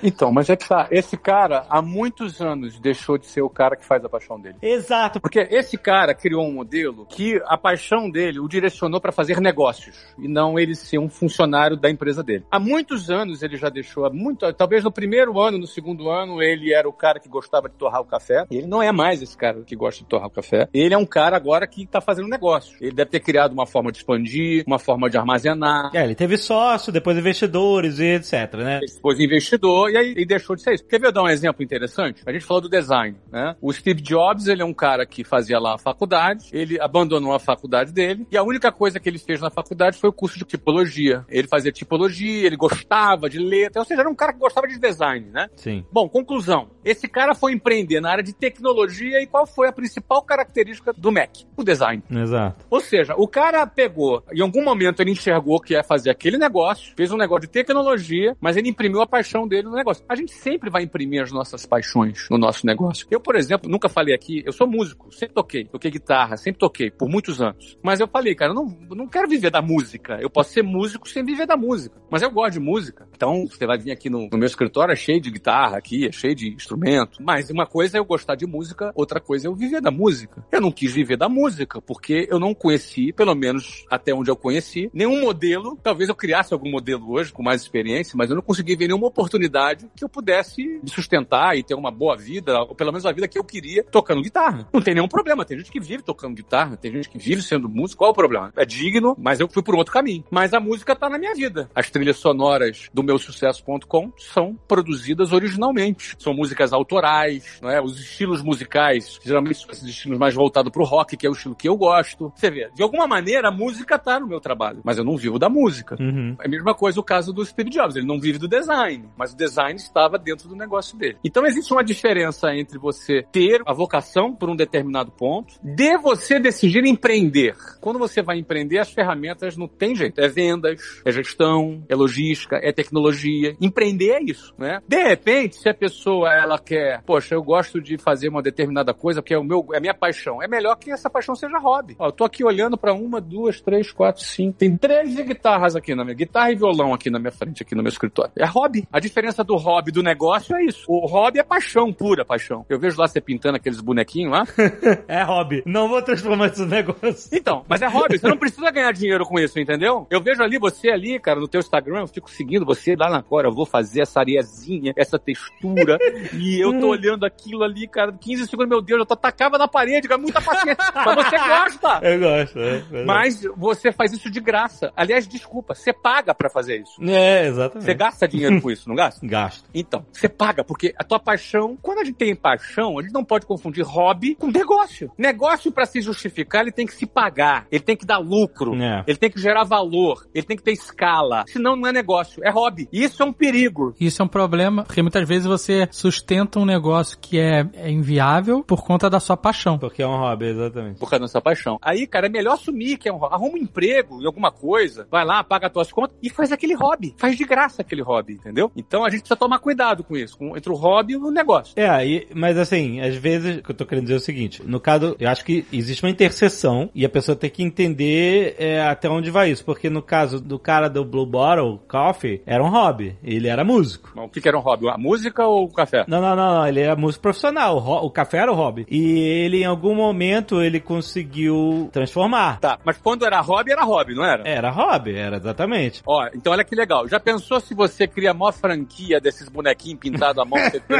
Então, 0.02 0.32
mas 0.32 0.50
é 0.52 0.56
que 0.56 0.68
tá, 0.68 0.88
esse 0.90 1.16
cara 1.16 1.66
há 1.68 1.82
muitos 1.82 2.40
anos 2.40 2.78
deixou 2.78 3.18
de 3.18 3.26
ser 3.26 3.42
o 3.42 3.50
cara 3.50 3.76
que 3.76 3.84
faz 3.84 4.04
a 4.04 4.08
paixão 4.08 4.40
dele. 4.40 4.56
Exato. 4.62 5.20
Porque 5.20 5.40
esse 5.50 5.76
cara 5.76 6.14
criou 6.14 6.46
um 6.46 6.52
modelo 6.52 7.06
que 7.06 7.40
a 7.46 7.56
paixão 7.56 8.10
dele 8.10 8.38
o 8.38 8.48
direcionou 8.48 9.00
para 9.00 9.12
fazer 9.12 9.40
negócios 9.40 9.96
e 10.18 10.28
não 10.28 10.58
ele 10.58 10.74
ser 10.74 10.98
um 10.98 11.08
funcionário 11.08 11.76
da 11.76 11.90
empresa 11.90 12.22
dele. 12.22 12.44
Há 12.50 12.58
muitos 12.58 13.10
anos 13.10 13.42
ele 13.42 13.56
já 13.56 13.68
deixou, 13.68 14.04
há 14.04 14.10
muito, 14.10 14.50
talvez 14.52 14.84
no 14.84 14.92
primeiro 14.92 15.40
ano, 15.40 15.58
no 15.58 15.66
segundo 15.66 16.10
ano, 16.10 16.42
ele 16.42 16.72
era 16.72 16.88
o 16.88 16.92
cara 16.92 17.18
que 17.18 17.28
gostava 17.28 17.68
de 17.68 17.74
torrar 17.74 18.00
o 18.00 18.04
café. 18.04 18.46
E 18.50 18.58
ele 18.58 18.66
não 18.66 18.82
é 18.82 18.92
mais 18.92 19.22
esse 19.22 19.36
cara 19.36 19.62
que 19.62 19.76
gosta 19.76 20.02
de 20.02 20.08
torrar 20.08 20.28
o 20.28 20.30
café. 20.30 20.68
Ele 20.72 20.94
é 20.94 20.98
um 20.98 21.06
cara 21.06 21.36
agora 21.36 21.66
que 21.66 21.82
está 21.82 22.00
fazendo 22.00 22.28
negócio. 22.28 22.76
Ele 22.80 22.92
deve 22.92 23.10
ter 23.10 23.20
criado 23.20 23.52
uma 23.52 23.66
forma 23.66 23.90
de 23.90 23.98
expandir, 23.98 24.64
uma 24.66 24.78
forma 24.78 25.08
de 25.08 25.16
armazenar. 25.16 25.90
É, 25.94 26.04
ele 26.04 26.14
teve 26.14 26.36
sócio, 26.36 26.92
depois 26.92 27.16
investidores 27.16 27.98
e 27.98 28.14
etc, 28.14 28.54
né? 28.54 28.80
Depois 28.80 29.18
investidor 29.18 29.90
e 29.90 29.96
aí 29.96 30.14
e 30.16 30.26
deixou 30.42 30.56
de 30.56 30.62
ser 30.62 30.74
isso. 30.74 30.84
Quer 30.84 31.00
ver 31.00 31.06
eu 31.06 31.12
dar 31.12 31.22
um 31.22 31.28
exemplo 31.28 31.62
interessante? 31.62 32.22
A 32.26 32.32
gente 32.32 32.44
falou 32.44 32.60
do 32.60 32.68
design, 32.68 33.16
né? 33.30 33.54
O 33.60 33.72
Steve 33.72 34.02
Jobs, 34.02 34.48
ele 34.48 34.60
é 34.60 34.64
um 34.64 34.74
cara 34.74 35.06
que 35.06 35.24
fazia 35.24 35.58
lá 35.58 35.74
a 35.74 35.78
faculdade, 35.78 36.48
ele 36.52 36.80
abandonou 36.80 37.32
a 37.32 37.38
faculdade 37.38 37.92
dele 37.92 38.26
e 38.30 38.36
a 38.36 38.42
única 38.42 38.72
coisa 38.72 38.98
que 38.98 39.08
ele 39.08 39.18
fez 39.18 39.40
na 39.40 39.50
faculdade 39.50 39.98
foi 39.98 40.10
o 40.10 40.12
curso 40.12 40.38
de 40.38 40.44
tipologia. 40.44 41.24
Ele 41.28 41.46
fazia 41.46 41.70
tipologia, 41.70 42.46
ele 42.46 42.56
gostava 42.56 43.30
de 43.30 43.38
letra, 43.38 43.80
ou 43.80 43.86
seja, 43.86 44.00
era 44.02 44.10
um 44.10 44.14
cara 44.14 44.32
que 44.32 44.38
gostava 44.38 44.66
de 44.66 44.78
design, 44.78 45.30
né? 45.30 45.48
Sim. 45.56 45.84
Bom, 45.92 46.08
conclusão. 46.08 46.70
Esse 46.84 47.08
cara 47.08 47.34
foi 47.34 47.52
empreender 47.52 48.00
na 48.00 48.10
área 48.10 48.24
de 48.24 48.32
tecnologia 48.32 49.22
e 49.22 49.26
qual 49.26 49.46
foi 49.46 49.68
a 49.68 49.72
principal 49.72 50.22
característica 50.22 50.92
do 50.92 51.12
Mac? 51.12 51.30
O 51.56 51.62
design. 51.62 52.02
Exato. 52.10 52.66
Ou 52.68 52.80
seja, 52.80 53.14
o 53.16 53.28
cara 53.28 53.66
pegou, 53.66 54.22
em 54.32 54.40
algum 54.40 54.64
momento 54.64 55.00
ele 55.00 55.12
enxergou 55.12 55.60
que 55.60 55.74
ia 55.74 55.84
fazer 55.84 56.10
aquele 56.10 56.36
negócio, 56.36 56.92
fez 56.96 57.12
um 57.12 57.16
negócio 57.16 57.42
de 57.42 57.48
tecnologia, 57.48 58.36
mas 58.40 58.56
ele 58.56 58.68
imprimiu 58.68 59.00
a 59.00 59.06
paixão 59.06 59.46
dele 59.46 59.68
no 59.68 59.74
negócio. 59.74 60.04
A 60.08 60.16
gente 60.16 60.31
sempre 60.32 60.70
vai 60.70 60.82
imprimir 60.82 61.22
as 61.22 61.32
nossas 61.32 61.66
paixões 61.66 62.26
no 62.30 62.38
nosso 62.38 62.66
negócio. 62.66 63.06
Eu, 63.10 63.20
por 63.20 63.36
exemplo, 63.36 63.70
nunca 63.70 63.88
falei 63.88 64.14
aqui, 64.14 64.42
eu 64.44 64.52
sou 64.52 64.66
músico, 64.66 65.12
sempre 65.12 65.34
toquei, 65.34 65.64
toquei 65.64 65.90
guitarra, 65.90 66.36
sempre 66.36 66.58
toquei, 66.58 66.90
por 66.90 67.08
muitos 67.08 67.40
anos. 67.40 67.76
Mas 67.82 68.00
eu 68.00 68.08
falei, 68.08 68.34
cara, 68.34 68.52
eu 68.52 68.54
não, 68.54 68.66
não 68.90 69.06
quero 69.06 69.28
viver 69.28 69.50
da 69.50 69.62
música. 69.62 70.18
Eu 70.20 70.30
posso 70.30 70.50
ser 70.52 70.62
músico 70.62 71.08
sem 71.08 71.24
viver 71.24 71.46
da 71.46 71.56
música. 71.56 71.96
Mas 72.10 72.22
eu 72.22 72.30
gosto 72.30 72.54
de 72.54 72.60
música. 72.60 73.08
Então, 73.14 73.46
você 73.46 73.66
vai 73.66 73.78
vir 73.78 73.92
aqui 73.92 74.08
no, 74.08 74.28
no 74.30 74.38
meu 74.38 74.46
escritório, 74.46 74.92
é 74.92 74.96
cheio 74.96 75.20
de 75.20 75.30
guitarra 75.30 75.76
aqui, 75.76 76.06
é 76.06 76.12
cheio 76.12 76.34
de 76.34 76.48
instrumento. 76.52 77.22
Mas 77.22 77.50
uma 77.50 77.66
coisa 77.66 77.96
é 77.96 78.00
eu 78.00 78.04
gostar 78.04 78.34
de 78.34 78.46
música, 78.46 78.92
outra 78.94 79.20
coisa 79.20 79.46
é 79.46 79.48
eu 79.48 79.54
viver 79.54 79.80
da 79.80 79.90
música. 79.90 80.44
Eu 80.50 80.60
não 80.60 80.72
quis 80.72 80.92
viver 80.92 81.16
da 81.16 81.28
música, 81.28 81.80
porque 81.80 82.26
eu 82.30 82.38
não 82.38 82.54
conheci, 82.54 83.12
pelo 83.12 83.34
menos 83.34 83.84
até 83.90 84.14
onde 84.14 84.30
eu 84.30 84.36
conheci, 84.36 84.90
nenhum 84.92 85.20
modelo. 85.20 85.78
Talvez 85.82 86.08
eu 86.08 86.14
criasse 86.14 86.52
algum 86.52 86.70
modelo 86.70 87.10
hoje 87.12 87.32
com 87.32 87.42
mais 87.42 87.62
experiência, 87.62 88.16
mas 88.16 88.30
eu 88.30 88.36
não 88.36 88.42
consegui 88.42 88.76
ver 88.76 88.88
nenhuma 88.88 89.06
oportunidade 89.06 89.90
que 89.96 90.04
eu 90.04 90.08
pudesse 90.12 90.80
me 90.82 90.90
sustentar 90.90 91.56
e 91.56 91.62
ter 91.62 91.74
uma 91.74 91.90
boa 91.90 92.16
vida, 92.16 92.60
ou 92.60 92.74
pelo 92.74 92.92
menos 92.92 93.06
a 93.06 93.12
vida 93.12 93.26
que 93.26 93.38
eu 93.38 93.44
queria, 93.44 93.82
tocando 93.84 94.22
guitarra. 94.22 94.68
Não 94.72 94.80
tem 94.80 94.94
nenhum 94.94 95.08
problema. 95.08 95.44
Tem 95.44 95.58
gente 95.58 95.70
que 95.70 95.80
vive 95.80 96.02
tocando 96.02 96.34
guitarra, 96.34 96.76
tem 96.76 96.92
gente 96.92 97.08
que 97.08 97.18
vive 97.18 97.42
sendo 97.42 97.68
músico. 97.68 97.98
Qual 97.98 98.10
é 98.10 98.12
o 98.12 98.14
problema? 98.14 98.52
É 98.56 98.64
digno, 98.64 99.16
mas 99.18 99.40
eu 99.40 99.48
fui 99.48 99.62
por 99.62 99.74
outro 99.74 99.92
caminho. 99.92 100.24
Mas 100.30 100.52
a 100.52 100.60
música 100.60 100.94
tá 100.94 101.08
na 101.08 101.18
minha 101.18 101.34
vida. 101.34 101.70
As 101.74 101.90
trilhas 101.90 102.16
sonoras 102.18 102.88
do 102.92 103.02
meu 103.02 103.18
sucesso.com 103.18 104.12
são 104.16 104.58
produzidas 104.68 105.32
originalmente. 105.32 106.14
São 106.18 106.34
músicas 106.34 106.72
autorais, 106.72 107.58
não 107.62 107.70
é? 107.70 107.80
Os 107.80 107.98
estilos 107.98 108.42
musicais, 108.42 109.18
geralmente 109.24 109.58
são 109.58 109.70
esses 109.70 109.88
estilos 109.88 110.18
mais 110.18 110.34
voltados 110.34 110.70
pro 110.70 110.84
rock, 110.84 111.16
que 111.16 111.26
é 111.26 111.30
o 111.30 111.32
estilo 111.32 111.54
que 111.54 111.68
eu 111.68 111.76
gosto. 111.76 112.32
Você 112.36 112.50
vê, 112.50 112.70
de 112.74 112.82
alguma 112.82 113.06
maneira 113.06 113.48
a 113.48 113.52
música 113.52 113.98
tá 113.98 114.20
no 114.20 114.26
meu 114.26 114.40
trabalho, 114.40 114.80
mas 114.84 114.98
eu 114.98 115.04
não 115.04 115.16
vivo 115.16 115.38
da 115.38 115.48
música. 115.48 115.96
Uhum. 116.00 116.36
É 116.40 116.46
a 116.46 116.50
mesma 116.50 116.74
coisa 116.74 117.00
o 117.00 117.04
caso 117.04 117.32
do 117.32 117.44
Steve 117.44 117.70
Jobs, 117.70 117.96
ele 117.96 118.06
não 118.06 118.20
vive 118.20 118.38
do 118.38 118.48
design, 118.48 119.08
mas 119.16 119.32
o 119.32 119.36
design 119.36 119.78
estava 120.02 120.18
dentro 120.18 120.48
do 120.48 120.56
negócio 120.56 120.98
dele. 120.98 121.16
Então 121.24 121.46
existe 121.46 121.72
uma 121.72 121.84
diferença 121.84 122.54
entre 122.54 122.78
você 122.78 123.24
ter 123.30 123.62
a 123.64 123.72
vocação 123.72 124.34
por 124.34 124.50
um 124.50 124.56
determinado 124.56 125.12
ponto, 125.12 125.54
de 125.62 125.96
você 125.98 126.40
decidir 126.40 126.84
empreender. 126.84 127.56
Quando 127.80 127.98
você 127.98 128.22
vai 128.22 128.38
empreender, 128.38 128.78
as 128.78 128.90
ferramentas 128.90 129.56
não 129.56 129.68
tem 129.68 129.94
jeito. 129.94 130.20
É 130.20 130.28
vendas, 130.28 131.00
é 131.04 131.12
gestão, 131.12 131.84
é 131.88 131.94
logística, 131.94 132.58
é 132.62 132.72
tecnologia. 132.72 133.54
Empreender 133.60 134.10
é 134.10 134.22
isso, 134.22 134.54
né? 134.58 134.80
De 134.86 135.02
repente, 135.02 135.56
se 135.56 135.68
a 135.68 135.74
pessoa 135.74 136.32
ela 136.32 136.58
quer, 136.58 137.02
poxa, 137.04 137.34
eu 137.34 137.42
gosto 137.42 137.80
de 137.80 137.96
fazer 137.98 138.28
uma 138.28 138.42
determinada 138.42 138.92
coisa 138.92 139.22
porque 139.22 139.34
é 139.34 139.38
o 139.38 139.44
meu, 139.44 139.68
é 139.72 139.80
minha 139.80 139.94
paixão. 139.94 140.42
É 140.42 140.48
melhor 140.48 140.76
que 140.76 140.90
essa 140.90 141.08
paixão 141.08 141.34
seja 141.34 141.58
hobby. 141.58 141.94
Ó, 141.98 142.08
eu 142.08 142.12
tô 142.12 142.24
aqui 142.24 142.44
olhando 142.44 142.76
para 142.76 142.92
uma, 142.92 143.20
duas, 143.20 143.60
três, 143.60 143.92
quatro, 143.92 144.22
cinco. 144.22 144.58
Tem 144.58 144.76
13 144.76 145.22
guitarras 145.22 145.76
aqui 145.76 145.94
na 145.94 146.04
minha 146.04 146.16
guitarra 146.16 146.50
e 146.50 146.56
violão 146.56 146.92
aqui 146.92 147.10
na 147.10 147.18
minha 147.18 147.32
frente, 147.32 147.62
aqui 147.62 147.74
no 147.74 147.82
meu 147.82 147.90
escritório. 147.90 148.32
É 148.36 148.46
hobby. 148.46 148.86
A 148.92 148.98
diferença 148.98 149.44
do 149.44 149.56
hobby 149.56 149.91
do 149.92 150.02
negócio 150.02 150.56
é 150.56 150.64
isso. 150.64 150.84
O 150.88 151.06
hobby 151.06 151.38
é 151.38 151.42
paixão, 151.44 151.92
pura 151.92 152.24
paixão. 152.24 152.64
Eu 152.68 152.78
vejo 152.78 152.98
lá 152.98 153.06
você 153.06 153.20
pintando 153.20 153.56
aqueles 153.56 153.80
bonequinhos 153.80 154.32
lá. 154.32 154.44
É 155.08 155.22
hobby. 155.22 155.62
Não 155.66 155.88
vou 155.88 156.00
transformar 156.00 156.46
isso 156.46 156.62
no 156.62 156.68
negócio. 156.68 157.28
Então, 157.32 157.64
mas 157.68 157.82
é 157.82 157.86
hobby, 157.86 158.18
você 158.18 158.28
não 158.28 158.36
precisa 158.36 158.70
ganhar 158.70 158.92
dinheiro 158.92 159.24
com 159.24 159.38
isso, 159.38 159.58
entendeu? 159.58 160.06
Eu 160.10 160.20
vejo 160.20 160.42
ali 160.42 160.58
você 160.58 160.90
ali, 160.90 161.18
cara, 161.18 161.40
no 161.40 161.48
teu 161.48 161.60
Instagram, 161.60 162.00
eu 162.00 162.06
fico 162.06 162.30
seguindo 162.30 162.64
você 162.64 162.96
lá 162.96 163.10
na 163.10 163.22
cora, 163.22 163.48
eu 163.48 163.52
vou 163.52 163.66
fazer 163.66 164.02
essa 164.02 164.20
areiazinha, 164.20 164.92
essa 164.96 165.18
textura, 165.18 165.98
e 166.34 166.58
eu 166.58 166.78
tô 166.78 166.88
olhando 166.88 167.24
aquilo 167.24 167.62
ali, 167.62 167.86
cara, 167.86 168.12
15 168.12 168.46
segundos, 168.46 168.68
meu 168.68 168.80
Deus, 168.80 169.00
eu 169.00 169.06
tô 169.06 169.14
atacava 169.14 169.58
na 169.58 169.68
parede, 169.68 170.08
cara, 170.08 170.20
muita 170.20 170.40
paciência. 170.40 170.76
mas 170.94 171.14
você 171.14 171.38
gosta! 171.38 172.00
Eu 172.02 172.20
gosto, 172.20 172.58
é. 172.58 172.78
verdade. 172.78 173.06
Mas 173.06 173.42
você 173.56 173.92
faz 173.92 174.12
isso 174.12 174.30
de 174.30 174.40
graça. 174.40 174.92
Aliás, 174.96 175.26
desculpa, 175.26 175.74
você 175.74 175.92
paga 175.92 176.34
pra 176.34 176.50
fazer 176.50 176.80
isso. 176.80 177.02
É, 177.02 177.46
exatamente. 177.46 177.84
Você 177.84 177.94
gasta 177.94 178.28
dinheiro 178.28 178.60
com 178.60 178.70
isso, 178.70 178.88
não 178.88 178.96
gasta? 178.96 179.24
Gasto. 179.26 179.64
Então, 179.82 180.04
você 180.12 180.28
paga, 180.28 180.64
porque 180.64 180.94
a 180.96 181.04
tua 181.04 181.18
paixão, 181.18 181.76
quando 181.80 181.98
a 181.98 182.04
gente 182.04 182.16
tem 182.16 182.34
paixão, 182.34 182.98
a 182.98 183.02
gente 183.02 183.12
não 183.12 183.24
pode 183.24 183.46
confundir 183.46 183.84
hobby 183.84 184.34
com 184.36 184.46
negócio. 184.46 185.10
Negócio, 185.18 185.70
pra 185.72 185.84
se 185.84 186.00
justificar, 186.00 186.62
ele 186.62 186.72
tem 186.72 186.86
que 186.86 186.94
se 186.94 187.06
pagar, 187.06 187.66
ele 187.70 187.82
tem 187.82 187.96
que 187.96 188.06
dar 188.06 188.18
lucro, 188.18 188.74
É. 188.74 189.04
ele 189.06 189.18
tem 189.18 189.30
que 189.30 189.40
gerar 189.40 189.64
valor, 189.64 190.26
ele 190.34 190.46
tem 190.46 190.56
que 190.56 190.62
ter 190.62 190.72
escala. 190.72 191.44
Senão 191.48 191.76
não 191.76 191.88
é 191.88 191.92
negócio, 191.92 192.42
é 192.44 192.50
hobby. 192.50 192.88
E 192.92 193.02
isso 193.02 193.22
é 193.22 193.26
um 193.26 193.32
perigo. 193.32 193.94
Isso 194.00 194.22
é 194.22 194.24
um 194.24 194.28
problema, 194.28 194.84
porque 194.84 195.02
muitas 195.02 195.26
vezes 195.28 195.46
você 195.46 195.88
sustenta 195.90 196.58
um 196.58 196.64
negócio 196.64 197.18
que 197.20 197.38
é, 197.38 197.68
é 197.74 197.90
inviável 197.90 198.62
por 198.62 198.84
conta 198.84 199.10
da 199.10 199.18
sua 199.20 199.36
paixão. 199.36 199.78
Porque 199.78 200.02
é 200.02 200.06
um 200.06 200.16
hobby, 200.16 200.46
exatamente. 200.46 200.98
Por 200.98 201.08
causa 201.10 201.22
da 201.22 201.28
sua 201.28 201.40
paixão. 201.40 201.78
Aí, 201.82 202.06
cara, 202.06 202.26
é 202.26 202.30
melhor 202.30 202.54
assumir 202.54 202.96
que 202.98 203.08
é 203.08 203.12
um 203.12 203.16
hobby. 203.16 203.34
Arruma 203.34 203.54
um 203.54 203.58
emprego 203.58 204.20
em 204.22 204.26
alguma 204.26 204.50
coisa, 204.52 205.06
vai 205.10 205.24
lá, 205.24 205.42
paga 205.42 205.66
as 205.66 205.72
tuas 205.72 205.92
contas 205.92 206.16
e 206.22 206.30
faz 206.30 206.52
aquele 206.52 206.74
hobby. 206.74 207.14
Faz 207.18 207.36
de 207.36 207.44
graça 207.44 207.82
aquele 207.82 208.02
hobby, 208.02 208.34
entendeu? 208.34 208.70
Então 208.76 209.04
a 209.04 209.10
gente 209.10 209.20
precisa 209.20 209.36
tomar 209.36 209.58
cuidado 209.58 209.71
com 210.04 210.16
isso, 210.16 210.36
com- 210.38 210.56
entre 210.56 210.70
o 210.70 210.74
hobby 210.76 211.14
e 211.14 211.16
o 211.16 211.30
negócio. 211.30 211.72
É, 211.76 211.88
aí, 211.88 212.26
mas 212.34 212.56
assim, 212.58 213.00
às 213.00 213.14
vezes, 213.16 213.58
o 213.58 213.62
que 213.62 213.70
eu 213.70 213.74
tô 213.74 213.86
querendo 213.86 214.04
dizer 214.04 214.14
é 214.14 214.18
o 214.18 214.20
seguinte, 214.20 214.62
no 214.64 214.80
caso, 214.80 215.16
eu 215.18 215.28
acho 215.28 215.44
que 215.44 215.64
existe 215.72 216.02
uma 216.04 216.10
interseção 216.10 216.90
e 216.94 217.04
a 217.04 217.08
pessoa 217.08 217.34
tem 217.36 217.50
que 217.50 217.62
entender 217.62 218.54
é, 218.58 218.80
até 218.82 219.08
onde 219.08 219.30
vai 219.30 219.50
isso, 219.50 219.64
porque 219.64 219.88
no 219.90 220.02
caso 220.02 220.40
do 220.40 220.58
cara 220.58 220.88
do 220.88 221.04
Blue 221.04 221.26
Bottle 221.26 221.80
Coffee, 221.88 222.42
era 222.46 222.62
um 222.62 222.68
hobby, 222.70 223.16
ele 223.22 223.48
era 223.48 223.64
músico. 223.64 224.12
Mas 224.14 224.26
O 224.26 224.28
que, 224.28 224.40
que 224.40 224.48
era 224.48 224.58
um 224.58 224.60
hobby? 224.62 224.88
A 224.88 224.96
música 224.98 225.46
ou 225.46 225.64
o 225.64 225.72
café? 225.72 226.04
Não, 226.06 226.20
não, 226.20 226.36
não, 226.36 226.54
não, 226.56 226.66
ele 226.66 226.80
era 226.80 226.96
músico 226.96 227.22
profissional, 227.22 227.76
o, 227.78 228.06
o 228.06 228.10
café 228.10 228.38
era 228.38 228.52
o 228.52 228.54
hobby. 228.54 228.86
E 228.90 229.18
ele, 229.18 229.62
em 229.62 229.66
algum 229.66 229.94
momento, 229.94 230.60
ele 230.62 230.80
conseguiu 230.80 231.88
transformar. 231.92 232.58
Tá, 232.60 232.78
mas 232.84 232.96
quando 232.98 233.24
era 233.24 233.40
hobby, 233.40 233.72
era 233.72 233.84
hobby, 233.84 234.14
não 234.14 234.24
era? 234.24 234.42
Era 234.48 234.70
hobby, 234.70 235.14
era 235.16 235.36
exatamente. 235.36 236.02
Ó, 236.06 236.26
então 236.34 236.52
olha 236.52 236.64
que 236.64 236.74
legal. 236.74 237.06
Já 237.08 237.20
pensou 237.20 237.60
se 237.60 237.74
você 237.74 238.06
cria 238.06 238.30
a 238.30 238.34
maior 238.34 238.52
franquia 238.52 239.20
desses 239.20 239.48
bonequinhos 239.62 239.98
pintados 240.00 240.38
à 240.38 240.44
mão 240.44 240.58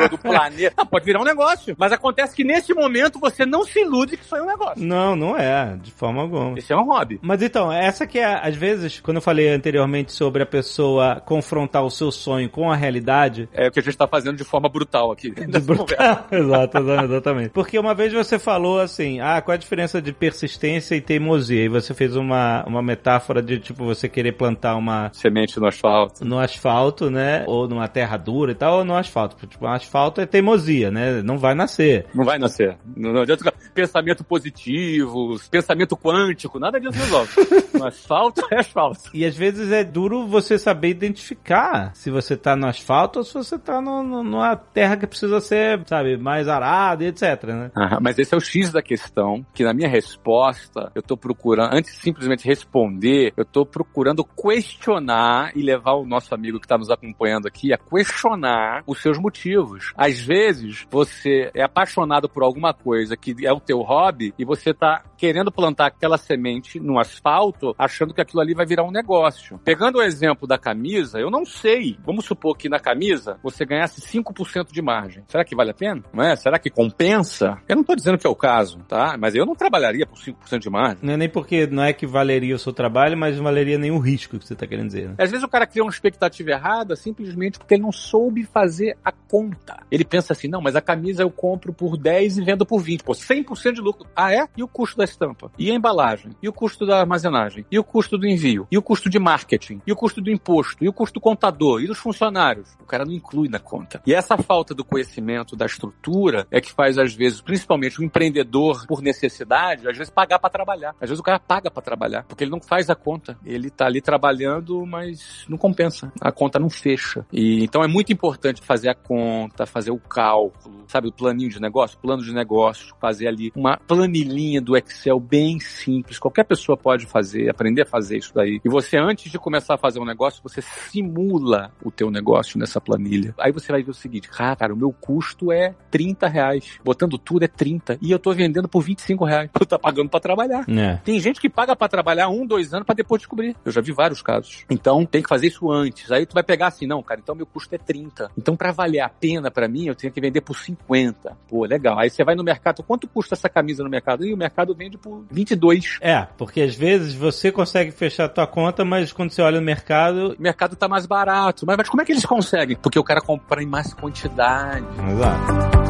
do 0.08 0.18
planeta? 0.18 0.74
Ah, 0.76 0.86
pode 0.86 1.04
virar 1.04 1.20
um 1.20 1.24
negócio. 1.24 1.74
Mas 1.78 1.92
acontece 1.92 2.34
que 2.34 2.44
nesse 2.44 2.72
momento 2.74 3.18
você 3.18 3.44
não 3.44 3.64
se 3.64 3.80
ilude 3.80 4.16
que 4.16 4.24
isso 4.24 4.36
é 4.36 4.42
um 4.42 4.46
negócio. 4.46 4.82
Não, 4.82 5.14
não 5.16 5.36
é, 5.36 5.76
de 5.80 5.90
forma 5.90 6.22
alguma. 6.22 6.58
Esse 6.58 6.72
é 6.72 6.76
um 6.76 6.84
hobby. 6.84 7.18
Mas 7.22 7.42
então, 7.42 7.72
essa 7.72 8.06
que 8.06 8.18
é, 8.18 8.24
às 8.46 8.56
vezes, 8.56 9.00
quando 9.00 9.16
eu 9.16 9.22
falei 9.22 9.48
anteriormente 9.48 10.12
sobre 10.12 10.42
a 10.42 10.46
pessoa 10.46 11.20
confrontar 11.24 11.82
o 11.84 11.90
seu 11.90 12.10
sonho 12.10 12.48
com 12.48 12.70
a 12.70 12.76
realidade, 12.76 13.48
É 13.52 13.68
o 13.68 13.70
que 13.72 13.80
a 13.80 13.82
gente 13.82 13.96
tá 13.96 14.06
fazendo 14.06 14.36
de 14.36 14.44
forma 14.44 14.68
brutal 14.68 15.10
aqui. 15.12 15.30
de 15.30 15.60
brutal. 15.60 16.26
Exato, 16.30 16.78
exatamente. 16.78 17.50
Porque 17.50 17.78
uma 17.78 17.94
vez 17.94 18.12
você 18.12 18.38
falou 18.38 18.80
assim, 18.80 19.20
ah, 19.20 19.40
qual 19.40 19.52
é 19.52 19.56
a 19.56 19.58
diferença 19.58 20.00
de 20.00 20.12
persistência 20.12 20.94
e 20.94 21.00
teimosia? 21.00 21.64
E 21.64 21.68
você 21.68 21.94
fez 21.94 22.16
uma, 22.16 22.64
uma 22.66 22.82
metáfora 22.82 23.42
de, 23.42 23.58
tipo, 23.58 23.84
você 23.84 24.08
querer 24.08 24.32
plantar 24.32 24.76
uma 24.76 25.10
Semente 25.12 25.58
no 25.58 25.66
asfalto. 25.66 26.24
no 26.24 26.38
asfalto, 26.38 27.10
né? 27.10 27.44
Ou 27.46 27.66
numa 27.68 27.88
terra 27.88 28.16
dura 28.16 28.51
e 28.52 28.54
tal, 28.54 28.78
ou 28.78 28.84
no 28.84 28.94
asfalto. 28.96 29.36
Tipo, 29.46 29.64
o 29.64 29.68
asfalto 29.68 30.20
é 30.20 30.26
teimosia, 30.26 30.90
né? 30.90 31.22
Não 31.22 31.38
vai 31.38 31.54
nascer. 31.54 32.06
Não 32.14 32.24
vai 32.24 32.38
nascer. 32.38 32.76
Não, 32.96 33.12
não 33.12 33.22
adianta 33.22 33.44
ficar- 33.44 33.52
pensamento 33.74 34.22
positivo, 34.22 35.40
pensamento 35.50 35.96
quântico, 35.96 36.58
nada 36.58 36.78
disso 36.78 36.98
resolve. 36.98 37.32
no 37.78 37.86
asfalto 37.86 38.42
é 38.50 38.60
asfalto. 38.60 39.10
E 39.14 39.24
às 39.24 39.34
vezes 39.36 39.72
é 39.72 39.82
duro 39.82 40.26
você 40.26 40.58
saber 40.58 40.88
identificar 40.90 41.90
se 41.94 42.10
você 42.10 42.36
tá 42.36 42.54
no 42.54 42.66
asfalto 42.66 43.20
ou 43.20 43.24
se 43.24 43.34
você 43.34 43.58
tá 43.58 43.80
no, 43.80 44.02
no- 44.02 44.22
numa 44.22 44.54
terra 44.56 44.96
que 44.96 45.06
precisa 45.06 45.40
ser, 45.40 45.80
sabe, 45.86 46.16
mais 46.16 46.48
arada 46.48 47.02
e 47.04 47.06
etc, 47.08 47.44
né? 47.44 47.70
Aham, 47.76 47.98
mas 48.02 48.18
esse 48.18 48.34
é 48.34 48.36
o 48.36 48.40
X 48.40 48.70
da 48.72 48.82
questão, 48.82 49.44
que 49.54 49.64
na 49.64 49.72
minha 49.72 49.88
resposta, 49.88 50.90
eu 50.94 51.02
tô 51.02 51.16
procurando, 51.16 51.74
antes 51.74 51.92
de 51.94 51.98
simplesmente 52.00 52.46
responder, 52.46 53.32
eu 53.36 53.44
tô 53.44 53.64
procurando 53.64 54.22
questionar 54.24 55.52
e 55.56 55.62
levar 55.62 55.92
o 55.94 56.04
nosso 56.06 56.34
amigo 56.34 56.60
que 56.60 56.66
tá 56.68 56.76
nos 56.76 56.90
acompanhando 56.90 57.46
aqui 57.46 57.72
a 57.72 57.78
questionar 57.78 58.41
os 58.86 59.00
seus 59.00 59.18
motivos. 59.18 59.92
Às 59.96 60.20
vezes, 60.20 60.86
você 60.90 61.50
é 61.54 61.62
apaixonado 61.62 62.28
por 62.28 62.42
alguma 62.42 62.72
coisa 62.74 63.16
que 63.16 63.46
é 63.46 63.52
o 63.52 63.60
teu 63.60 63.80
hobby 63.80 64.34
e 64.38 64.44
você 64.44 64.72
tá 64.72 65.02
querendo 65.16 65.52
plantar 65.52 65.86
aquela 65.86 66.18
semente 66.18 66.80
no 66.80 66.98
asfalto, 66.98 67.74
achando 67.78 68.12
que 68.12 68.20
aquilo 68.20 68.40
ali 68.40 68.54
vai 68.54 68.66
virar 68.66 68.84
um 68.84 68.90
negócio. 68.90 69.58
Pegando 69.64 69.98
o 69.98 70.02
exemplo 70.02 70.46
da 70.48 70.58
camisa, 70.58 71.18
eu 71.18 71.30
não 71.30 71.44
sei. 71.44 71.96
Vamos 72.04 72.24
supor 72.24 72.56
que 72.56 72.68
na 72.68 72.78
camisa 72.78 73.38
você 73.42 73.64
ganhasse 73.64 74.00
5% 74.00 74.72
de 74.72 74.82
margem. 74.82 75.24
Será 75.28 75.44
que 75.44 75.54
vale 75.54 75.70
a 75.70 75.74
pena? 75.74 76.02
Não 76.12 76.24
é? 76.24 76.34
Será 76.36 76.58
que 76.58 76.70
compensa? 76.70 77.58
Eu 77.68 77.76
não 77.76 77.84
tô 77.84 77.94
dizendo 77.94 78.18
que 78.18 78.26
é 78.26 78.30
o 78.30 78.34
caso, 78.34 78.78
tá? 78.88 79.16
Mas 79.18 79.34
eu 79.34 79.46
não 79.46 79.54
trabalharia 79.54 80.06
por 80.06 80.18
5% 80.18 80.58
de 80.58 80.70
margem. 80.70 80.98
Não 81.02 81.14
é 81.14 81.16
nem 81.16 81.28
porque 81.28 81.66
não 81.66 81.82
é 81.82 81.92
que 81.92 82.06
valeria 82.06 82.54
o 82.54 82.58
seu 82.58 82.72
trabalho, 82.72 83.16
mas 83.16 83.36
não 83.36 83.44
valeria 83.44 83.78
nenhum 83.78 83.98
risco 83.98 84.38
que 84.38 84.46
você 84.46 84.54
tá 84.54 84.66
querendo 84.66 84.86
dizer, 84.86 85.08
né? 85.08 85.14
Às 85.18 85.30
vezes 85.30 85.44
o 85.44 85.48
cara 85.48 85.66
cria 85.66 85.82
uma 85.82 85.90
expectativa 85.90 86.50
errada 86.50 86.96
simplesmente 86.96 87.58
porque 87.58 87.74
ele 87.74 87.82
não 87.82 87.92
soube 87.92 88.21
fazer 88.44 88.96
a 89.04 89.10
conta. 89.10 89.82
Ele 89.90 90.04
pensa 90.04 90.32
assim, 90.32 90.48
não, 90.48 90.60
mas 90.60 90.76
a 90.76 90.80
camisa 90.80 91.22
eu 91.22 91.30
compro 91.30 91.72
por 91.72 91.96
10 91.96 92.38
e 92.38 92.44
vendo 92.44 92.66
por 92.66 92.80
20. 92.80 93.02
Pô, 93.02 93.12
100% 93.12 93.72
de 93.72 93.80
lucro. 93.80 94.06
Ah, 94.14 94.32
é? 94.32 94.46
E 94.56 94.62
o 94.62 94.68
custo 94.68 94.98
da 94.98 95.04
estampa? 95.04 95.50
E 95.58 95.70
a 95.70 95.74
embalagem? 95.74 96.32
E 96.42 96.48
o 96.48 96.52
custo 96.52 96.84
da 96.86 97.00
armazenagem? 97.00 97.64
E 97.70 97.78
o 97.78 97.84
custo 97.84 98.18
do 98.18 98.26
envio? 98.26 98.66
E 98.70 98.78
o 98.78 98.82
custo 98.82 99.08
de 99.08 99.18
marketing? 99.18 99.80
E 99.86 99.92
o 99.92 99.96
custo 99.96 100.20
do 100.20 100.30
imposto? 100.30 100.84
E 100.84 100.88
o 100.88 100.92
custo 100.92 101.14
do 101.14 101.20
contador? 101.20 101.80
E 101.80 101.86
dos 101.86 101.98
funcionários? 101.98 102.76
O 102.80 102.84
cara 102.84 103.04
não 103.04 103.12
inclui 103.12 103.48
na 103.48 103.58
conta. 103.58 104.02
E 104.06 104.14
essa 104.14 104.36
falta 104.36 104.74
do 104.74 104.84
conhecimento 104.84 105.56
da 105.56 105.66
estrutura 105.66 106.46
é 106.50 106.60
que 106.60 106.70
faz, 106.70 106.98
às 106.98 107.14
vezes, 107.14 107.40
principalmente 107.40 108.00
o 108.00 108.04
empreendedor 108.04 108.86
por 108.86 109.00
necessidade, 109.00 109.88
às 109.88 109.96
vezes 109.96 110.10
pagar 110.10 110.38
para 110.38 110.50
trabalhar. 110.50 110.94
Às 111.00 111.08
vezes 111.08 111.20
o 111.20 111.22
cara 111.22 111.40
paga 111.40 111.70
para 111.70 111.82
trabalhar, 111.82 112.24
porque 112.24 112.44
ele 112.44 112.50
não 112.50 112.60
faz 112.60 112.90
a 112.90 112.94
conta. 112.94 113.38
Ele 113.44 113.70
tá 113.70 113.86
ali 113.86 114.00
trabalhando, 114.00 114.84
mas 114.86 115.44
não 115.48 115.56
compensa. 115.56 116.12
A 116.20 116.30
conta 116.30 116.58
não 116.58 116.68
fecha. 116.68 117.24
E 117.32 117.64
então 117.64 117.82
é 117.82 117.88
muito 117.88 118.11
muito 118.12 118.22
importante 118.22 118.60
fazer 118.62 118.88
a 118.88 118.94
conta, 118.94 119.66
fazer 119.66 119.90
o 119.90 119.98
cálculo, 119.98 120.84
sabe, 120.86 121.08
o 121.08 121.12
planinho 121.12 121.48
de 121.48 121.60
negócio, 121.60 121.98
plano 121.98 122.22
de 122.22 122.32
negócio, 122.32 122.94
fazer 123.00 123.26
ali 123.26 123.50
uma 123.56 123.76
planilhinha 123.76 124.60
do 124.60 124.76
Excel 124.76 125.18
bem 125.18 125.58
simples. 125.58 126.18
Qualquer 126.18 126.44
pessoa 126.44 126.76
pode 126.76 127.06
fazer, 127.06 127.48
aprender 127.48 127.82
a 127.82 127.86
fazer 127.86 128.18
isso 128.18 128.32
daí. 128.34 128.60
E 128.64 128.68
você, 128.68 128.96
antes 128.96 129.30
de 129.30 129.38
começar 129.38 129.74
a 129.74 129.78
fazer 129.78 129.98
um 129.98 130.04
negócio, 130.04 130.42
você 130.42 130.60
simula 130.62 131.72
o 131.82 131.90
teu 131.90 132.10
negócio 132.10 132.58
nessa 132.58 132.80
planilha. 132.80 133.34
Aí 133.38 133.52
você 133.52 133.72
vai 133.72 133.82
ver 133.82 133.90
o 133.90 133.94
seguinte, 133.94 134.28
ah, 134.38 134.54
cara, 134.54 134.74
o 134.74 134.76
meu 134.76 134.92
custo 134.92 135.50
é 135.50 135.74
30 135.90 136.28
reais. 136.28 136.78
Botando 136.84 137.18
tudo 137.18 137.44
é 137.44 137.48
30. 137.48 137.98
E 138.00 138.10
eu 138.10 138.18
tô 138.18 138.32
vendendo 138.32 138.68
por 138.68 138.82
25 138.82 139.24
reais. 139.24 139.50
Eu 139.62 139.66
tô 139.66 139.78
pagando 139.78 140.08
para 140.08 140.18
trabalhar. 140.18 140.64
É. 140.68 140.96
Tem 141.04 141.20
gente 141.20 141.40
que 141.40 141.48
paga 141.48 141.76
para 141.76 141.88
trabalhar 141.88 142.28
um, 142.28 142.44
dois 142.44 142.74
anos 142.74 142.84
para 142.84 142.96
depois 142.96 143.22
descobrir. 143.22 143.54
Eu 143.64 143.70
já 143.70 143.80
vi 143.80 143.92
vários 143.92 144.20
casos. 144.20 144.64
Então, 144.68 145.06
tem 145.06 145.22
que 145.22 145.28
fazer 145.28 145.46
isso 145.46 145.70
antes. 145.70 146.10
Aí 146.10 146.26
tu 146.26 146.34
vai 146.34 146.42
pegar 146.42 146.66
assim, 146.66 146.84
não, 146.84 147.00
cara, 147.00 147.20
então 147.22 147.34
meu 147.34 147.46
custo 147.46 147.72
é 147.74 147.78
30. 147.78 148.01
Então, 148.36 148.56
para 148.56 148.72
valer 148.72 149.00
a 149.00 149.08
pena 149.08 149.50
para 149.50 149.68
mim, 149.68 149.86
eu 149.86 149.94
tenho 149.94 150.12
que 150.12 150.20
vender 150.20 150.40
por 150.40 150.56
50. 150.56 151.36
Pô, 151.48 151.64
legal. 151.64 151.98
Aí 151.98 152.10
você 152.10 152.24
vai 152.24 152.34
no 152.34 152.44
mercado, 152.44 152.82
quanto 152.82 153.08
custa 153.08 153.34
essa 153.34 153.48
camisa 153.48 153.82
no 153.82 153.90
mercado? 153.90 154.24
E 154.24 154.32
o 154.32 154.36
mercado 154.36 154.74
vende 154.74 154.98
por 154.98 155.24
22. 155.30 155.98
É, 156.00 156.26
porque 156.36 156.60
às 156.62 156.74
vezes 156.74 157.14
você 157.14 157.52
consegue 157.52 157.90
fechar 157.90 158.24
a 158.24 158.28
tua 158.28 158.46
conta, 158.46 158.84
mas 158.84 159.12
quando 159.12 159.30
você 159.30 159.42
olha 159.42 159.60
no 159.60 159.66
mercado. 159.66 160.36
O 160.38 160.42
mercado 160.42 160.76
tá 160.76 160.88
mais 160.88 161.06
barato. 161.06 161.66
Mas, 161.66 161.76
mas 161.76 161.88
como 161.88 162.02
é 162.02 162.04
que 162.04 162.12
eles 162.12 162.26
conseguem? 162.26 162.76
Porque 162.76 162.98
o 162.98 163.04
cara 163.04 163.20
compra 163.20 163.62
em 163.62 163.66
mais 163.66 163.92
quantidade. 163.94 164.84
Exato. 165.10 165.81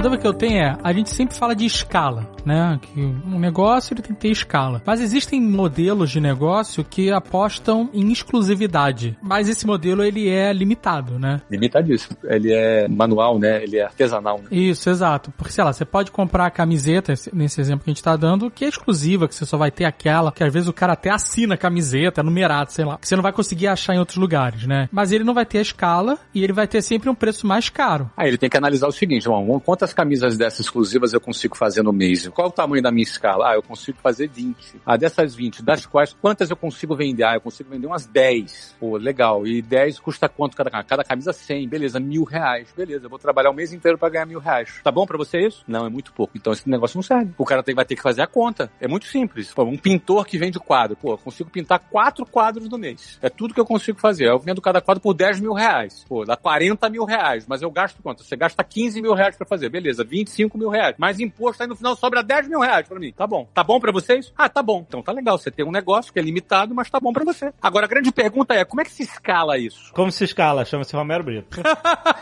Dúvida 0.00 0.22
que 0.22 0.26
eu 0.26 0.32
tenho 0.32 0.62
é, 0.62 0.78
a 0.82 0.92
gente 0.94 1.10
sempre 1.10 1.36
fala 1.36 1.54
de 1.54 1.66
escala, 1.66 2.26
né? 2.42 2.80
Que 2.80 3.00
um 3.00 3.38
negócio 3.38 3.92
ele 3.92 4.00
tem 4.00 4.14
que 4.14 4.20
ter 4.20 4.30
escala. 4.30 4.80
Mas 4.86 5.00
existem 5.00 5.40
modelos 5.40 6.10
de 6.10 6.20
negócio 6.20 6.82
que 6.82 7.12
apostam 7.12 7.90
em 7.92 8.10
exclusividade. 8.10 9.16
Mas 9.22 9.46
esse 9.46 9.66
modelo 9.66 10.02
ele 10.02 10.28
é 10.28 10.54
limitado, 10.54 11.18
né? 11.18 11.42
Limitadíssimo. 11.50 12.16
Ele 12.24 12.50
é 12.50 12.88
manual, 12.88 13.38
né? 13.38 13.62
Ele 13.62 13.76
é 13.76 13.84
artesanal. 13.84 14.38
Né? 14.38 14.48
Isso, 14.50 14.88
exato. 14.88 15.30
Porque, 15.36 15.52
sei 15.52 15.62
lá, 15.62 15.72
você 15.72 15.84
pode 15.84 16.10
comprar 16.10 16.46
a 16.46 16.50
camiseta, 16.50 17.12
nesse 17.30 17.60
exemplo 17.60 17.84
que 17.84 17.90
a 17.90 17.92
gente 17.92 18.02
tá 18.02 18.16
dando, 18.16 18.50
que 18.50 18.64
é 18.64 18.68
exclusiva, 18.68 19.28
que 19.28 19.34
você 19.34 19.44
só 19.44 19.58
vai 19.58 19.70
ter 19.70 19.84
aquela, 19.84 20.32
que 20.32 20.42
às 20.42 20.52
vezes 20.52 20.68
o 20.68 20.72
cara 20.72 20.94
até 20.94 21.10
assina 21.10 21.56
a 21.56 21.58
camiseta, 21.58 22.22
é 22.22 22.24
numerado, 22.24 22.72
sei 22.72 22.86
lá, 22.86 22.96
que 22.96 23.06
você 23.06 23.16
não 23.16 23.22
vai 23.22 23.32
conseguir 23.32 23.68
achar 23.68 23.94
em 23.94 23.98
outros 23.98 24.16
lugares, 24.16 24.66
né? 24.66 24.88
Mas 24.90 25.12
ele 25.12 25.24
não 25.24 25.34
vai 25.34 25.44
ter 25.44 25.58
a 25.58 25.62
escala 25.62 26.18
e 26.34 26.42
ele 26.42 26.54
vai 26.54 26.66
ter 26.66 26.80
sempre 26.80 27.10
um 27.10 27.14
preço 27.14 27.46
mais 27.46 27.68
caro. 27.68 28.10
Aí 28.16 28.28
ele 28.28 28.38
tem 28.38 28.48
que 28.48 28.56
analisar 28.56 28.88
o 28.88 28.92
seguinte, 28.92 29.28
bom, 29.28 29.60
quantas 29.60 29.89
camisas 29.92 30.36
dessas 30.36 30.60
exclusivas 30.60 31.12
eu 31.12 31.20
consigo 31.20 31.56
fazer 31.56 31.82
no 31.82 31.92
mês? 31.92 32.28
Qual 32.28 32.48
o 32.48 32.52
tamanho 32.52 32.82
da 32.82 32.90
minha 32.90 33.02
escala? 33.02 33.50
Ah, 33.50 33.54
eu 33.54 33.62
consigo 33.62 33.98
fazer 34.02 34.28
20. 34.28 34.80
Ah, 34.84 34.96
dessas 34.96 35.34
20, 35.34 35.62
das 35.62 35.86
quais, 35.86 36.12
quantas 36.12 36.50
eu 36.50 36.56
consigo 36.56 36.94
vender? 36.94 37.24
Ah, 37.24 37.34
eu 37.34 37.40
consigo 37.40 37.70
vender 37.70 37.86
umas 37.86 38.06
10. 38.06 38.76
Pô, 38.78 38.96
legal. 38.96 39.46
E 39.46 39.62
10 39.62 40.00
custa 40.00 40.28
quanto 40.28 40.56
cada 40.56 40.70
camisa? 40.70 40.88
Cada 40.88 41.04
camisa 41.04 41.32
100. 41.32 41.68
Beleza, 41.68 42.00
mil 42.00 42.24
reais. 42.24 42.72
Beleza, 42.76 43.06
eu 43.06 43.10
vou 43.10 43.18
trabalhar 43.18 43.50
o 43.50 43.54
mês 43.54 43.72
inteiro 43.72 43.98
para 43.98 44.08
ganhar 44.08 44.26
mil 44.26 44.38
reais. 44.38 44.80
Tá 44.82 44.90
bom 44.90 45.06
para 45.06 45.18
você 45.18 45.38
isso? 45.40 45.64
Não, 45.66 45.86
é 45.86 45.88
muito 45.88 46.12
pouco. 46.12 46.36
Então 46.36 46.52
esse 46.52 46.68
negócio 46.68 46.96
não 46.96 47.02
serve. 47.02 47.32
O 47.36 47.44
cara 47.44 47.62
tem, 47.62 47.74
vai 47.74 47.84
ter 47.84 47.96
que 47.96 48.02
fazer 48.02 48.22
a 48.22 48.26
conta. 48.26 48.70
É 48.80 48.88
muito 48.88 49.06
simples. 49.06 49.52
Pô, 49.52 49.64
um 49.64 49.76
pintor 49.76 50.26
que 50.26 50.38
vende 50.38 50.58
quadro. 50.58 50.96
Pô, 50.96 51.12
eu 51.12 51.18
consigo 51.18 51.50
pintar 51.50 51.78
quatro 51.78 52.24
quadros 52.26 52.68
no 52.68 52.78
mês. 52.78 53.18
É 53.22 53.28
tudo 53.28 53.54
que 53.54 53.60
eu 53.60 53.66
consigo 53.66 53.98
fazer. 53.98 54.28
Eu 54.28 54.38
vendo 54.38 54.60
cada 54.60 54.80
quadro 54.80 55.02
por 55.02 55.14
10 55.14 55.40
mil 55.40 55.52
reais. 55.52 56.04
Pô, 56.08 56.24
dá 56.24 56.36
40 56.36 56.88
mil 56.88 57.04
reais. 57.04 57.46
Mas 57.46 57.62
eu 57.62 57.70
gasto 57.70 58.02
quanto? 58.02 58.22
Você 58.24 58.36
gasta 58.36 58.62
15 58.62 59.00
mil 59.02 59.14
reais 59.14 59.36
para 59.36 59.46
fazer. 59.46 59.68
Beleza, 59.68 59.79
25 59.80 60.56
mil 60.58 60.68
reais. 60.68 60.94
Mais 60.98 61.20
imposto, 61.20 61.62
aí 61.62 61.68
no 61.68 61.76
final 61.76 61.96
sobra 61.96 62.22
10 62.22 62.48
mil 62.48 62.60
reais 62.60 62.86
para 62.86 62.98
mim. 62.98 63.12
Tá 63.12 63.26
bom. 63.26 63.48
Tá 63.52 63.64
bom 63.64 63.80
para 63.80 63.92
vocês? 63.92 64.32
Ah, 64.36 64.48
tá 64.48 64.62
bom. 64.62 64.84
Então 64.86 65.02
tá 65.02 65.12
legal. 65.12 65.38
Você 65.38 65.50
tem 65.50 65.64
um 65.64 65.70
negócio 65.70 66.12
que 66.12 66.18
é 66.18 66.22
limitado, 66.22 66.74
mas 66.74 66.90
tá 66.90 67.00
bom 67.00 67.12
para 67.12 67.24
você. 67.24 67.52
Agora 67.60 67.86
a 67.86 67.88
grande 67.88 68.12
pergunta 68.12 68.54
é, 68.54 68.64
como 68.64 68.80
é 68.80 68.84
que 68.84 68.92
se 68.92 69.02
escala 69.02 69.58
isso? 69.58 69.92
Como 69.92 70.10
se 70.10 70.24
escala? 70.24 70.64
Chama-se 70.64 70.94
Romero 70.94 71.24
Brito. 71.24 71.60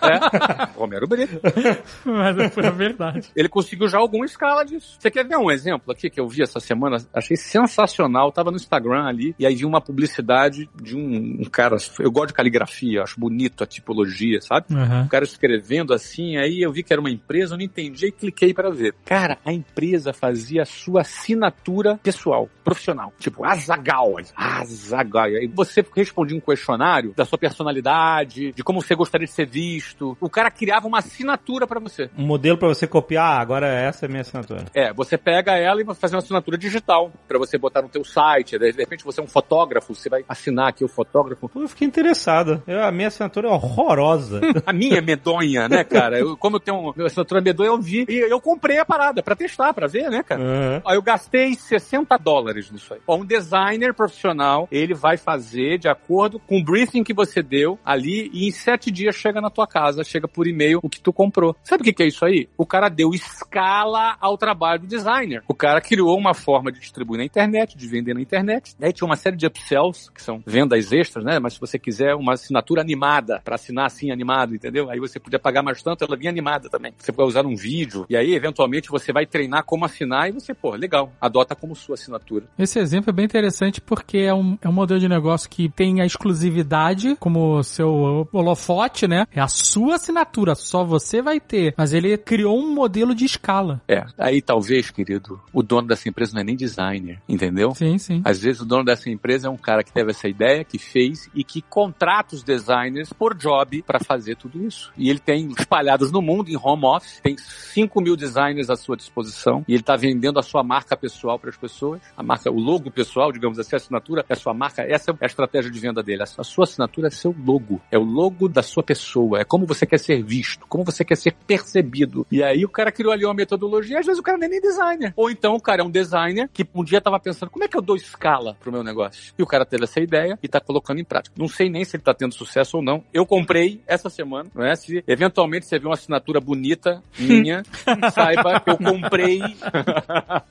É? 0.00 0.78
Romero 0.78 1.06
Brito. 1.06 1.40
Mas 2.04 2.38
é 2.38 2.66
a 2.66 2.70
verdade. 2.70 3.28
Ele 3.34 3.48
conseguiu 3.48 3.88
já 3.88 3.98
alguma 3.98 4.24
escala 4.24 4.64
disso. 4.64 4.96
Você 4.98 5.10
quer 5.10 5.26
ver 5.26 5.36
um 5.36 5.50
exemplo 5.50 5.92
aqui 5.92 6.08
que 6.08 6.20
eu 6.20 6.28
vi 6.28 6.42
essa 6.42 6.60
semana? 6.60 6.98
Achei 7.12 7.36
sensacional. 7.36 8.30
Tava 8.30 8.50
no 8.50 8.56
Instagram 8.56 9.04
ali 9.04 9.34
e 9.38 9.44
aí 9.44 9.54
vi 9.54 9.64
uma 9.64 9.80
publicidade 9.80 10.70
de 10.80 10.96
um, 10.96 11.40
um 11.40 11.44
cara. 11.50 11.76
Eu 11.98 12.10
gosto 12.10 12.28
de 12.28 12.34
caligrafia, 12.34 13.02
acho 13.02 13.18
bonito 13.18 13.64
a 13.64 13.66
tipologia, 13.66 14.40
sabe? 14.40 14.66
Uhum. 14.70 15.02
O 15.02 15.08
cara 15.08 15.24
escrevendo 15.24 15.92
assim, 15.92 16.36
aí 16.36 16.62
eu 16.62 16.72
vi 16.72 16.82
que 16.82 16.92
era 16.92 17.00
uma 17.00 17.10
empresa, 17.10 17.47
eu 17.50 17.56
não 17.56 17.64
entendi 17.64 18.06
e 18.06 18.12
cliquei 18.12 18.52
para 18.54 18.70
ver. 18.70 18.94
Cara, 19.04 19.38
a 19.44 19.52
empresa 19.52 20.12
fazia 20.12 20.62
a 20.62 20.66
sua 20.66 21.02
assinatura 21.02 21.98
pessoal, 22.02 22.48
profissional. 22.64 23.12
Tipo, 23.18 23.44
Azagal. 23.44 24.16
Azagal. 24.34 25.30
E 25.30 25.36
aí 25.38 25.46
você 25.46 25.84
respondia 25.94 26.36
um 26.36 26.40
questionário 26.40 27.12
da 27.16 27.24
sua 27.24 27.38
personalidade, 27.38 28.52
de 28.52 28.62
como 28.62 28.82
você 28.82 28.94
gostaria 28.94 29.26
de 29.26 29.32
ser 29.32 29.46
visto. 29.46 30.16
O 30.20 30.30
cara 30.30 30.50
criava 30.50 30.86
uma 30.86 30.98
assinatura 30.98 31.66
para 31.66 31.80
você. 31.80 32.10
Um 32.16 32.26
modelo 32.26 32.58
para 32.58 32.68
você 32.68 32.86
copiar, 32.86 33.38
ah, 33.38 33.40
agora 33.40 33.66
essa 33.66 34.04
é 34.04 34.06
a 34.06 34.08
minha 34.08 34.22
assinatura. 34.22 34.64
É, 34.74 34.92
você 34.92 35.18
pega 35.18 35.56
ela 35.56 35.80
e 35.80 35.84
vai 35.84 35.94
fazer 35.94 36.14
uma 36.14 36.22
assinatura 36.22 36.56
digital 36.56 37.12
para 37.26 37.38
você 37.38 37.58
botar 37.58 37.82
no 37.82 37.88
teu 37.88 38.04
site. 38.04 38.58
De 38.58 38.70
repente 38.70 39.04
você 39.04 39.20
é 39.20 39.22
um 39.22 39.26
fotógrafo, 39.26 39.94
você 39.94 40.08
vai 40.08 40.24
assinar 40.28 40.68
aqui 40.68 40.84
o 40.84 40.88
fotógrafo. 40.88 41.50
Eu 41.54 41.68
fiquei 41.68 41.86
interessado. 41.86 42.62
Eu, 42.66 42.82
a 42.84 42.92
minha 42.92 43.08
assinatura 43.08 43.48
é 43.48 43.50
horrorosa. 43.50 44.40
a 44.64 44.72
minha 44.72 44.98
é 44.98 45.00
medonha, 45.00 45.68
né, 45.68 45.84
cara? 45.84 46.18
Eu, 46.18 46.36
como 46.36 46.56
eu 46.56 46.60
tenho 46.60 46.78
uma 46.78 47.06
assinatura 47.06 47.37
medonha, 47.40 47.68
eu 47.68 47.80
vi 47.80 48.04
e 48.08 48.18
eu 48.18 48.40
comprei 48.40 48.78
a 48.78 48.84
parada 48.84 49.22
para 49.22 49.36
testar, 49.36 49.72
para 49.72 49.86
ver, 49.86 50.10
né, 50.10 50.22
cara? 50.22 50.40
Uhum. 50.40 50.82
Aí 50.86 50.96
eu 50.96 51.02
gastei 51.02 51.54
60 51.54 52.16
dólares 52.18 52.70
nisso 52.70 52.94
aí. 52.94 53.00
Ó, 53.06 53.16
um 53.16 53.24
designer 53.24 53.94
profissional, 53.94 54.68
ele 54.70 54.94
vai 54.94 55.16
fazer 55.16 55.78
de 55.78 55.88
acordo 55.88 56.38
com 56.38 56.58
o 56.58 56.64
briefing 56.64 57.04
que 57.04 57.14
você 57.14 57.42
deu 57.42 57.78
ali 57.84 58.30
e 58.32 58.48
em 58.48 58.50
sete 58.50 58.90
dias 58.90 59.14
chega 59.14 59.40
na 59.40 59.50
tua 59.50 59.66
casa, 59.66 60.04
chega 60.04 60.28
por 60.28 60.46
e-mail 60.46 60.80
o 60.82 60.88
que 60.88 61.00
tu 61.00 61.12
comprou. 61.12 61.56
Sabe 61.62 61.82
o 61.82 61.84
que, 61.84 61.92
que 61.92 62.02
é 62.02 62.06
isso 62.06 62.24
aí? 62.24 62.48
O 62.56 62.66
cara 62.66 62.88
deu 62.88 63.10
escala 63.10 64.16
ao 64.20 64.36
trabalho 64.36 64.80
do 64.80 64.86
designer. 64.86 65.42
O 65.48 65.54
cara 65.54 65.80
criou 65.80 66.16
uma 66.16 66.34
forma 66.34 66.70
de 66.72 66.80
distribuir 66.80 67.18
na 67.18 67.24
internet, 67.24 67.76
de 67.76 67.86
vender 67.86 68.14
na 68.14 68.20
internet. 68.20 68.74
Aí 68.80 68.92
tinha 68.92 69.06
uma 69.06 69.16
série 69.16 69.36
de 69.36 69.46
upsells, 69.46 70.10
que 70.12 70.22
são 70.22 70.42
vendas 70.46 70.92
extras, 70.92 71.24
né? 71.24 71.38
Mas 71.38 71.54
se 71.54 71.60
você 71.60 71.78
quiser 71.78 72.14
uma 72.14 72.34
assinatura 72.34 72.80
animada, 72.80 73.40
para 73.44 73.54
assinar 73.54 73.86
assim 73.86 74.10
animado, 74.10 74.54
entendeu? 74.54 74.90
Aí 74.90 74.98
você 74.98 75.18
podia 75.18 75.38
pagar 75.38 75.62
mais 75.62 75.82
tanto, 75.82 76.04
ela 76.04 76.16
vinha 76.16 76.30
animada 76.30 76.68
também. 76.68 76.92
Você 76.96 77.12
usar 77.28 77.46
um 77.46 77.54
vídeo, 77.54 78.06
e 78.08 78.16
aí 78.16 78.34
eventualmente 78.34 78.90
você 78.90 79.12
vai 79.12 79.26
treinar 79.26 79.64
como 79.64 79.84
assinar 79.84 80.28
e 80.28 80.32
você, 80.32 80.54
pô, 80.54 80.74
legal, 80.74 81.12
adota 81.20 81.54
como 81.54 81.74
sua 81.74 81.94
assinatura. 81.94 82.46
Esse 82.58 82.78
exemplo 82.78 83.10
é 83.10 83.12
bem 83.12 83.24
interessante 83.24 83.80
porque 83.80 84.18
é 84.18 84.34
um, 84.34 84.58
é 84.60 84.68
um 84.68 84.72
modelo 84.72 85.00
de 85.00 85.08
negócio 85.08 85.48
que 85.48 85.68
tem 85.68 86.00
a 86.00 86.06
exclusividade 86.06 87.16
como 87.16 87.62
seu 87.62 88.28
holofote, 88.32 89.06
né? 89.06 89.26
É 89.32 89.40
a 89.40 89.48
sua 89.48 89.96
assinatura, 89.96 90.54
só 90.54 90.84
você 90.84 91.22
vai 91.22 91.40
ter. 91.40 91.74
Mas 91.76 91.92
ele 91.92 92.16
criou 92.16 92.58
um 92.58 92.74
modelo 92.74 93.14
de 93.14 93.24
escala. 93.24 93.80
É, 93.88 94.04
aí 94.18 94.40
talvez, 94.40 94.90
querido, 94.90 95.40
o 95.52 95.62
dono 95.62 95.88
dessa 95.88 96.08
empresa 96.08 96.32
não 96.34 96.40
é 96.40 96.44
nem 96.44 96.56
designer, 96.56 97.20
entendeu? 97.28 97.74
Sim, 97.74 97.98
sim. 97.98 98.22
Às 98.24 98.40
vezes 98.40 98.60
o 98.60 98.66
dono 98.66 98.84
dessa 98.84 99.10
empresa 99.10 99.48
é 99.48 99.50
um 99.50 99.56
cara 99.56 99.82
que 99.82 99.92
teve 99.92 100.10
essa 100.10 100.28
ideia, 100.28 100.64
que 100.64 100.78
fez 100.78 101.28
e 101.34 101.44
que 101.44 101.62
contrata 101.62 102.34
os 102.34 102.42
designers 102.42 103.12
por 103.12 103.34
job 103.34 103.82
para 103.82 104.00
fazer 104.00 104.36
tudo 104.36 104.64
isso. 104.64 104.92
E 104.96 105.10
ele 105.10 105.18
tem 105.18 105.48
espalhados 105.58 106.10
no 106.10 106.22
mundo, 106.22 106.48
em 106.48 106.56
home 106.56 106.84
office, 106.84 107.07
tem 107.22 107.36
5 107.36 108.00
mil 108.00 108.16
designers 108.16 108.70
à 108.70 108.76
sua 108.76 108.96
disposição 108.96 109.64
e 109.66 109.72
ele 109.72 109.80
está 109.80 109.96
vendendo 109.96 110.38
a 110.38 110.42
sua 110.42 110.62
marca 110.62 110.96
pessoal 110.96 111.38
para 111.38 111.50
as 111.50 111.56
pessoas. 111.56 112.00
A 112.16 112.22
marca, 112.22 112.50
o 112.50 112.58
logo 112.58 112.90
pessoal, 112.90 113.32
digamos 113.32 113.58
assim, 113.58 113.74
a 113.74 113.78
assinatura 113.78 114.24
é 114.28 114.32
a 114.32 114.36
sua 114.36 114.54
marca, 114.54 114.82
essa 114.82 115.10
é 115.10 115.14
a 115.20 115.26
estratégia 115.26 115.70
de 115.70 115.78
venda 115.78 116.02
dele. 116.02 116.22
A 116.22 116.44
sua 116.44 116.64
assinatura 116.64 117.08
é 117.08 117.10
seu 117.10 117.34
logo, 117.38 117.80
é 117.90 117.98
o 117.98 118.02
logo 118.02 118.48
da 118.48 118.62
sua 118.62 118.82
pessoa, 118.82 119.40
é 119.40 119.44
como 119.44 119.66
você 119.66 119.86
quer 119.86 119.98
ser 119.98 120.22
visto, 120.22 120.66
como 120.68 120.84
você 120.84 121.04
quer 121.04 121.16
ser 121.16 121.34
percebido. 121.46 122.26
E 122.30 122.42
aí 122.42 122.64
o 122.64 122.68
cara 122.68 122.90
criou 122.92 123.12
ali 123.12 123.24
uma 123.24 123.34
metodologia, 123.34 123.98
às 123.98 124.06
vezes 124.06 124.18
o 124.18 124.22
cara 124.22 124.38
nem 124.38 124.56
é 124.56 124.60
designer. 124.60 125.12
Ou 125.16 125.30
então 125.30 125.54
o 125.54 125.60
cara 125.60 125.82
é 125.82 125.84
um 125.84 125.90
designer 125.90 126.48
que 126.52 126.66
um 126.74 126.84
dia 126.84 127.00
tava 127.00 127.18
pensando, 127.20 127.50
como 127.50 127.64
é 127.64 127.68
que 127.68 127.76
eu 127.76 127.82
dou 127.82 127.96
escala 127.96 128.56
pro 128.60 128.72
meu 128.72 128.82
negócio? 128.82 129.32
E 129.38 129.42
o 129.42 129.46
cara 129.46 129.64
teve 129.64 129.84
essa 129.84 130.00
ideia 130.00 130.38
e 130.42 130.48
tá 130.48 130.60
colocando 130.60 131.00
em 131.00 131.04
prática. 131.04 131.34
Não 131.38 131.48
sei 131.48 131.68
nem 131.70 131.84
se 131.84 131.96
ele 131.96 132.02
tá 132.02 132.14
tendo 132.14 132.34
sucesso 132.34 132.78
ou 132.78 132.82
não. 132.82 133.04
Eu 133.12 133.26
comprei 133.26 133.80
essa 133.86 134.08
semana, 134.10 134.50
não 134.54 134.64
é? 134.64 134.74
Se 134.74 135.02
eventualmente 135.06 135.66
você 135.66 135.78
vê 135.78 135.86
uma 135.86 135.94
assinatura 135.94 136.40
bonita 136.40 136.97
minha, 137.18 137.62
saiba 138.12 138.60
que 138.60 138.70
eu 138.70 138.78
comprei. 138.78 139.40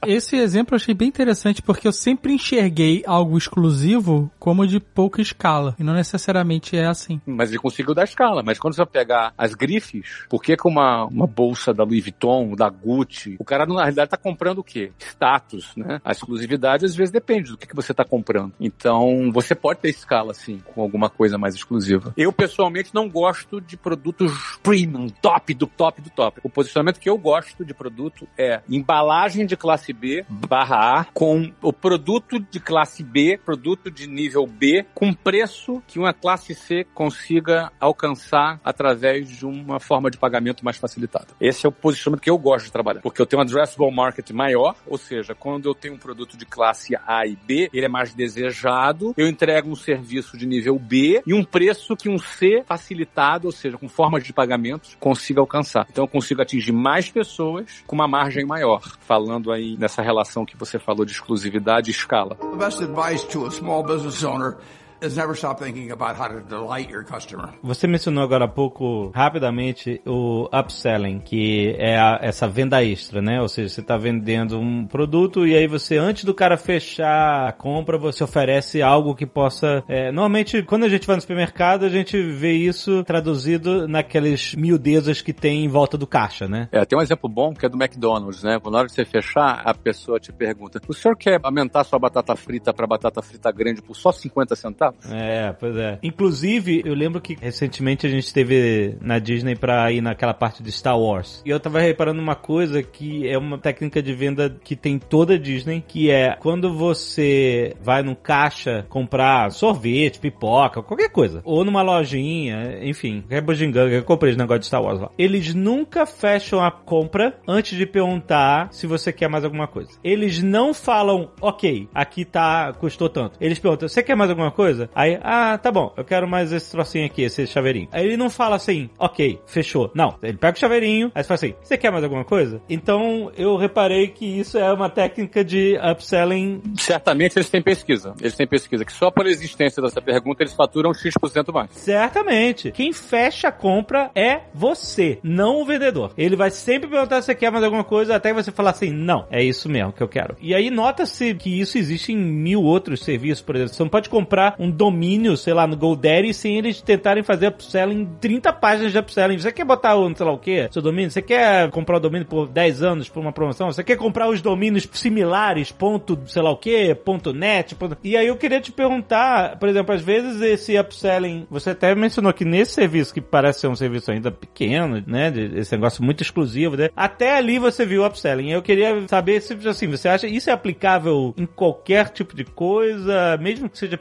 Esse 0.06 0.38
exemplo 0.38 0.74
eu 0.74 0.78
achei 0.78 0.94
bem 0.94 1.08
interessante 1.08 1.62
porque 1.62 1.88
eu 1.88 1.94
sempre 1.94 2.34
enxerguei 2.34 3.04
algo 3.06 3.38
exclusivo 3.38 4.32
como 4.40 4.68
de 4.68 4.80
pouca 4.80 5.22
escala. 5.22 5.76
E 5.80 5.84
não 5.84 5.94
necessariamente 5.94 6.76
é 6.76 6.86
assim. 6.86 7.22
Mas 7.26 7.50
ele 7.50 7.60
conseguiu 7.60 7.94
dar 7.94 8.04
escala. 8.04 8.44
Mas 8.44 8.60
quando 8.60 8.74
você 8.74 8.82
vai 8.82 8.88
pegar 8.88 9.34
as 9.38 9.54
grifes, 9.54 10.26
por 10.30 10.42
que 10.42 10.56
com 10.56 10.70
uma, 10.70 11.06
uma 11.06 11.28
bolsa 11.28 11.74
da 11.74 11.84
Louis 11.84 12.04
Vuitton, 12.04 12.56
da 12.56 12.70
Gucci, 12.70 13.36
o 13.40 13.46
cara 13.46 13.66
na 13.66 13.82
realidade 13.82 14.12
tá 14.12 14.18
comprando 14.18 14.60
o 14.60 14.64
quê? 14.64 14.92
Status, 15.00 15.76
né? 15.76 16.00
A 16.04 16.12
exclusividade 16.12 16.86
às 16.86 16.96
vezes 16.96 17.12
depende 17.12 17.52
do 17.52 17.58
que, 17.58 17.68
que 17.68 17.76
você 17.76 17.94
tá 17.94 18.04
comprando. 18.04 18.54
Então, 18.60 19.32
você 19.32 19.56
pode 19.56 19.80
ter 19.80 19.90
escala, 19.90 20.34
sim, 20.34 20.62
com 20.74 20.82
alguma 20.82 21.10
coisa 21.10 21.38
mais 21.38 21.56
exclusiva. 21.56 22.14
Eu, 22.18 22.32
pessoalmente, 22.32 22.94
não 22.94 23.10
gosto 23.10 23.60
de 23.62 23.78
produtos 23.78 24.58
premium, 24.62 25.08
top 25.10 25.54
do 25.54 25.68
top 25.68 26.02
do 26.02 26.10
top. 26.10 26.37
O 26.44 26.50
posicionamento 26.50 27.00
que 27.00 27.10
eu 27.10 27.18
gosto 27.18 27.66
de 27.66 27.74
produto 27.74 28.28
é 28.38 28.62
embalagem 28.70 29.46
de 29.46 29.56
classe 29.56 29.94
B 29.94 30.26
barra 30.30 31.02
A 31.02 31.06
com 31.06 31.52
o 31.62 31.74
produto 31.74 32.40
de 32.40 32.60
classe 32.60 33.04
B, 33.04 33.40
produto 33.44 33.90
de 33.90 34.08
nível 34.08 34.46
B, 34.46 34.86
com 34.94 35.14
preço 35.14 35.82
que 35.88 36.00
uma 36.00 36.14
classe 36.14 36.54
C 36.54 36.86
consiga 36.94 37.72
alcançar 37.80 38.60
através 38.64 39.28
de 39.28 39.46
uma 39.46 39.80
forma 39.80 40.10
de 40.10 40.18
pagamento 40.18 40.64
mais 40.64 40.78
facilitada. 40.78 41.28
Esse 41.40 41.66
é 41.66 41.70
o 41.70 41.72
posicionamento 41.72 42.22
que 42.22 42.30
eu 42.30 42.38
gosto 42.38 42.66
de 42.66 42.72
trabalhar, 42.72 43.02
porque 43.02 43.22
eu 43.22 43.26
tenho 43.26 43.42
um 43.42 43.44
addressable 43.44 43.94
market 43.94 44.30
maior, 44.32 44.76
ou 44.86 44.98
seja, 44.98 45.34
quando 45.34 45.68
eu 45.68 45.76
tenho 45.76 45.96
um 45.96 45.98
produto 45.98 46.38
de 46.38 46.46
classe 46.46 46.96
A 47.06 47.26
e 47.26 47.36
B, 47.36 47.70
ele 47.74 47.86
é 47.86 47.90
mais 47.90 48.14
desejado, 48.14 49.14
eu 49.18 49.28
entrego 49.28 49.70
um 49.70 49.76
serviço 49.76 50.38
de 50.38 50.46
nível 50.46 50.78
B 50.78 51.22
e 51.26 51.34
um 51.34 51.44
preço 51.44 51.96
que 51.96 52.10
um 52.10 52.18
C 52.18 52.64
facilitado, 52.66 53.48
ou 53.48 53.52
seja, 53.52 53.78
com 53.78 53.88
formas 53.88 54.24
de 54.24 54.34
pagamentos, 54.34 54.96
consiga 55.00 55.40
alcançar. 55.40 55.88
Então 55.90 56.04
eu 56.04 56.08
consigo 56.08 56.27
atingir 56.36 56.72
mais 56.72 57.10
pessoas 57.10 57.84
com 57.86 57.96
uma 57.96 58.08
margem 58.08 58.46
maior, 58.46 58.82
falando 59.00 59.52
aí 59.52 59.78
nessa 59.78 60.02
relação 60.02 60.46
que 60.46 60.58
você 60.58 60.80
falou 60.80 61.06
de 61.06 61.12
exclusividade 61.12 61.90
e 61.90 61.94
escala. 61.94 62.36
The 62.36 62.58
best 62.58 62.84
advice 62.84 63.28
to 63.28 63.46
a 63.46 63.52
small 63.52 63.84
business 63.84 64.24
owner 64.24 64.58
is 65.02 65.16
never 65.16 65.36
stop 65.36 65.60
thinking 65.64 65.92
about 65.92 66.20
how 66.20 66.28
to 66.28 66.42
delight 66.42 66.92
your 66.92 67.04
customer. 67.04 67.50
Você 67.64 67.88
mencionou 67.88 68.24
agora 68.24 68.46
há 68.46 68.48
pouco, 68.48 69.12
rapidamente, 69.14 70.02
o 70.06 70.48
upselling, 70.52 71.20
que 71.20 71.76
é 71.78 71.98
a- 71.98 72.20
essa 72.22 72.48
venda 72.48 72.84
extra, 72.84 73.22
né? 73.22 73.42
Ou 73.42 73.48
seja, 73.48 73.70
você 73.70 73.82
está 73.82 73.98
vendendo 73.98 74.60
um 74.60 74.86
produto 74.86 75.46
e 75.48 75.56
aí 75.56 75.68
você, 75.68 75.98
antes 75.98 76.24
do 76.24 76.34
cara 76.34 76.58
fechar 76.58 77.48
a 77.48 77.52
compra, 77.52 77.98
você 77.98 78.24
oferece 78.24 78.82
algo 78.82 79.16
que 79.16 79.26
possa... 79.26 79.84
é, 79.88 80.12
normalmente, 80.12 80.64
quando 80.64 80.84
a 80.86 80.90
gente 80.90 81.06
vai 81.06 81.16
no 81.16 81.22
supermercado, 81.22 81.84
a 81.86 81.90
gente 81.90 82.22
vê 82.22 82.54
isso 82.54 83.04
traduzido 83.04 83.88
naquelas 83.88 84.56
miudezas 84.56 85.22
que 85.22 85.34
tem 85.34 85.64
em 85.64 85.68
volta 85.68 85.98
do 85.98 86.08
caixa, 86.08 86.48
né? 86.48 86.68
É, 86.72 86.84
tem 86.86 86.98
um 86.98 87.02
exemplo 87.02 87.30
bom 87.30 87.54
que 87.54 87.66
é 87.66 87.70
do 87.70 87.78
McDonald's, 87.78 88.44
né? 88.44 88.58
Na 88.64 88.78
hora 88.80 88.88
de 88.88 88.94
você 88.94 89.06
fechar, 89.06 89.62
a 89.64 89.74
pessoa 89.74 90.20
te 90.20 90.32
pergunta: 90.32 90.80
o 90.88 90.94
senhor 90.94 91.16
quer 91.16 91.40
aumentar 91.44 91.84
sua 91.84 92.00
batata 92.00 92.36
frita 92.36 92.74
para 92.74 92.88
batata 92.88 93.22
frita 93.22 93.52
grande 93.52 93.82
por 93.82 93.96
só 93.96 94.12
50 94.12 94.56
centavos? 94.56 94.87
É, 95.10 95.54
pois 95.54 95.76
é. 95.76 96.00
Inclusive, 96.04 96.82
eu 96.86 96.94
lembro 96.94 97.22
que 97.22 97.38
recentemente 97.40 98.06
a 98.06 98.10
gente 98.10 98.24
esteve 98.24 98.96
na 99.02 99.20
Disney 99.20 99.56
pra 99.56 99.92
ir 99.92 100.02
naquela 100.02 100.34
parte 100.34 100.62
de 100.64 100.72
Star 100.72 101.00
Wars. 101.00 101.42
E 101.46 101.50
eu 101.50 101.60
tava 101.60 101.80
reparando 101.80 102.22
uma 102.22 102.36
coisa 102.36 102.82
que 102.84 103.28
é 103.28 103.38
uma 103.38 103.58
técnica 103.58 104.02
de 104.02 104.14
venda 104.14 104.56
que 104.64 104.76
tem 104.76 105.00
toda 105.00 105.36
a 105.36 105.38
Disney, 105.38 105.84
que 105.86 106.12
é 106.12 106.36
quando 106.40 106.74
você 106.74 107.76
vai 107.82 108.04
num 108.04 108.16
caixa 108.16 108.86
comprar 108.90 109.52
sorvete, 109.52 110.20
pipoca, 110.20 110.82
qualquer 110.82 111.10
coisa, 111.10 111.42
ou 111.44 111.64
numa 111.64 111.82
lojinha, 111.82 112.80
enfim, 112.84 113.22
qualquer 113.22 113.42
bujinganga, 113.42 113.96
eu 113.96 114.04
comprei 114.04 114.32
esse 114.32 114.40
negócio 114.40 114.60
de 114.62 114.66
Star 114.68 114.82
Wars 114.82 115.00
lá. 115.00 115.12
Eles 115.18 115.54
nunca 115.54 116.06
fecham 116.06 116.64
a 116.64 116.72
compra 116.72 117.40
antes 117.48 117.78
de 117.78 117.86
perguntar 117.86 118.70
se 118.72 118.88
você 118.88 119.12
quer 119.12 119.30
mais 119.30 119.44
alguma 119.44 119.68
coisa. 119.68 119.92
Eles 120.04 120.42
não 120.42 120.74
falam, 120.74 121.30
ok, 121.42 121.88
aqui 121.94 122.26
tá, 122.26 122.74
custou 122.74 123.10
tanto. 123.10 123.38
Eles 123.40 123.60
perguntam, 123.60 123.88
você 123.88 124.04
quer 124.04 124.16
mais 124.16 124.30
alguma 124.30 124.52
coisa? 124.52 124.77
Aí, 124.94 125.20
ah, 125.22 125.58
tá 125.58 125.72
bom, 125.72 125.94
eu 125.98 126.04
quero 126.04 126.28
mais 126.28 126.52
esse 126.52 126.72
trocinho 126.72 127.06
aqui, 127.06 127.24
esse 127.24 127.46
chaveirinho. 127.48 127.88
Aí 127.92 128.06
ele 128.06 128.18
não 128.18 128.30
fala 128.30 128.56
assim, 128.56 128.90
ok, 128.98 129.40
fechou. 129.46 129.92
Não, 129.94 130.16
ele 130.22 130.38
pega 130.38 130.56
o 130.56 130.60
chaveirinho, 130.60 131.12
aí 131.14 131.24
você 131.24 131.28
fala 131.28 131.36
assim, 131.36 131.54
você 131.62 131.78
quer 131.78 131.92
mais 131.92 132.04
alguma 132.04 132.24
coisa? 132.24 132.62
Então, 132.70 133.32
eu 133.38 133.56
reparei 133.58 134.08
que 134.08 134.26
isso 134.26 134.58
é 134.58 134.72
uma 134.72 134.90
técnica 134.90 135.44
de 135.44 135.78
upselling 135.92 136.62
Certamente 136.78 137.38
eles 137.38 137.50
têm 137.50 137.62
pesquisa. 137.62 138.14
Eles 138.20 138.36
têm 138.36 138.48
pesquisa 138.48 138.86
que 138.86 138.92
só 138.92 139.12
por 139.12 139.26
existência 139.26 139.82
dessa 139.82 140.02
pergunta 140.02 140.44
eles 140.44 140.54
faturam 140.54 140.94
X% 140.94 141.52
mais. 141.54 141.70
Certamente. 141.72 142.72
Quem 142.72 142.94
fecha 142.94 143.50
a 143.50 143.52
compra 143.52 144.12
é 144.16 144.42
você, 144.54 145.20
não 145.24 145.62
o 145.62 145.66
vendedor. 145.66 146.14
Ele 146.18 146.36
vai 146.36 146.50
sempre 146.50 146.90
perguntar 146.90 147.22
se 147.22 147.28
você 147.28 147.36
quer 147.36 147.52
mais 147.52 147.64
alguma 147.64 147.84
coisa 147.84 148.16
até 148.16 148.34
você 148.34 148.52
falar 148.52 148.72
assim, 148.72 148.92
não, 148.92 149.26
é 149.30 149.44
isso 149.44 149.70
mesmo 149.70 149.92
que 149.92 150.02
eu 150.02 150.08
quero. 150.08 150.36
E 150.42 150.54
aí 150.54 150.70
nota-se 150.70 151.34
que 151.36 151.60
isso 151.60 151.78
existe 151.78 152.12
em 152.12 152.18
mil 152.18 152.64
outros 152.64 153.04
serviços, 153.04 153.42
por 153.44 153.56
exemplo. 153.56 153.74
Você 153.74 153.84
não 153.84 153.90
pode 153.90 154.10
comprar 154.10 154.56
um 154.60 154.67
domínio, 154.70 155.38
sei 155.38 155.54
lá, 155.54 155.68
no 155.68 155.76
GoDaddy 155.76 156.34
sem 156.34 156.58
eles 156.58 156.82
tentarem 156.82 157.24
fazer 157.24 157.48
upselling, 157.48 158.06
30 158.20 158.54
páginas 158.54 158.92
de 158.92 159.00
upselling. 159.00 159.38
Você 159.38 159.52
quer 159.52 159.66
botar 159.66 159.96
o, 159.96 160.16
sei 160.16 160.26
lá 160.26 160.32
o 160.32 160.38
quê, 160.38 160.68
seu 160.72 160.82
domínio? 160.82 161.12
Você 161.12 161.22
quer 161.22 161.70
comprar 161.72 161.98
o 161.98 162.00
domínio 162.00 162.28
por 162.28 162.48
10 162.48 162.84
anos 162.84 163.10
por 163.10 163.20
uma 163.20 163.32
promoção? 163.32 163.72
Você 163.72 163.84
quer 163.84 163.98
comprar 163.98 164.30
os 164.30 164.42
domínios 164.42 164.88
similares, 164.92 165.72
ponto, 165.72 166.20
sei 166.28 166.42
lá 166.42 166.52
o 166.52 166.58
quê, 166.58 166.96
ponto 166.96 167.34
net, 167.34 167.76
ponto... 167.76 167.98
E 168.04 168.16
aí 168.18 168.28
eu 168.28 168.38
queria 168.38 168.62
te 168.62 168.72
perguntar, 168.72 169.58
por 169.58 169.70
exemplo, 169.70 169.94
às 169.94 170.02
vezes 170.02 170.42
esse 170.42 170.78
upselling, 170.78 171.46
você 171.50 171.72
até 171.72 171.94
mencionou 171.96 172.34
que 172.34 172.46
nesse 172.46 172.74
serviço, 172.74 173.14
que 173.14 173.22
parece 173.22 173.62
ser 173.62 173.68
um 173.68 173.76
serviço 173.76 174.12
ainda 174.12 174.32
pequeno, 174.32 175.04
né, 175.06 175.32
esse 175.56 175.74
negócio 175.74 176.04
muito 176.04 176.22
exclusivo, 176.22 176.76
né, 176.76 176.90
até 176.96 177.38
ali 177.38 177.60
você 177.60 177.86
viu 177.86 178.04
o 178.04 178.06
upselling. 178.06 178.52
Eu 178.52 178.62
queria 178.62 179.08
saber 179.08 179.42
se, 179.42 179.54
assim, 179.68 179.88
você 179.88 180.08
acha 180.10 180.28
isso 180.28 180.50
é 180.50 180.54
aplicável 180.54 181.34
em 181.38 181.46
qualquer 181.46 182.10
tipo 182.10 182.36
de 182.36 182.44
coisa, 182.44 183.38
mesmo 183.38 183.70
que 183.70 183.78
seja 183.78 183.98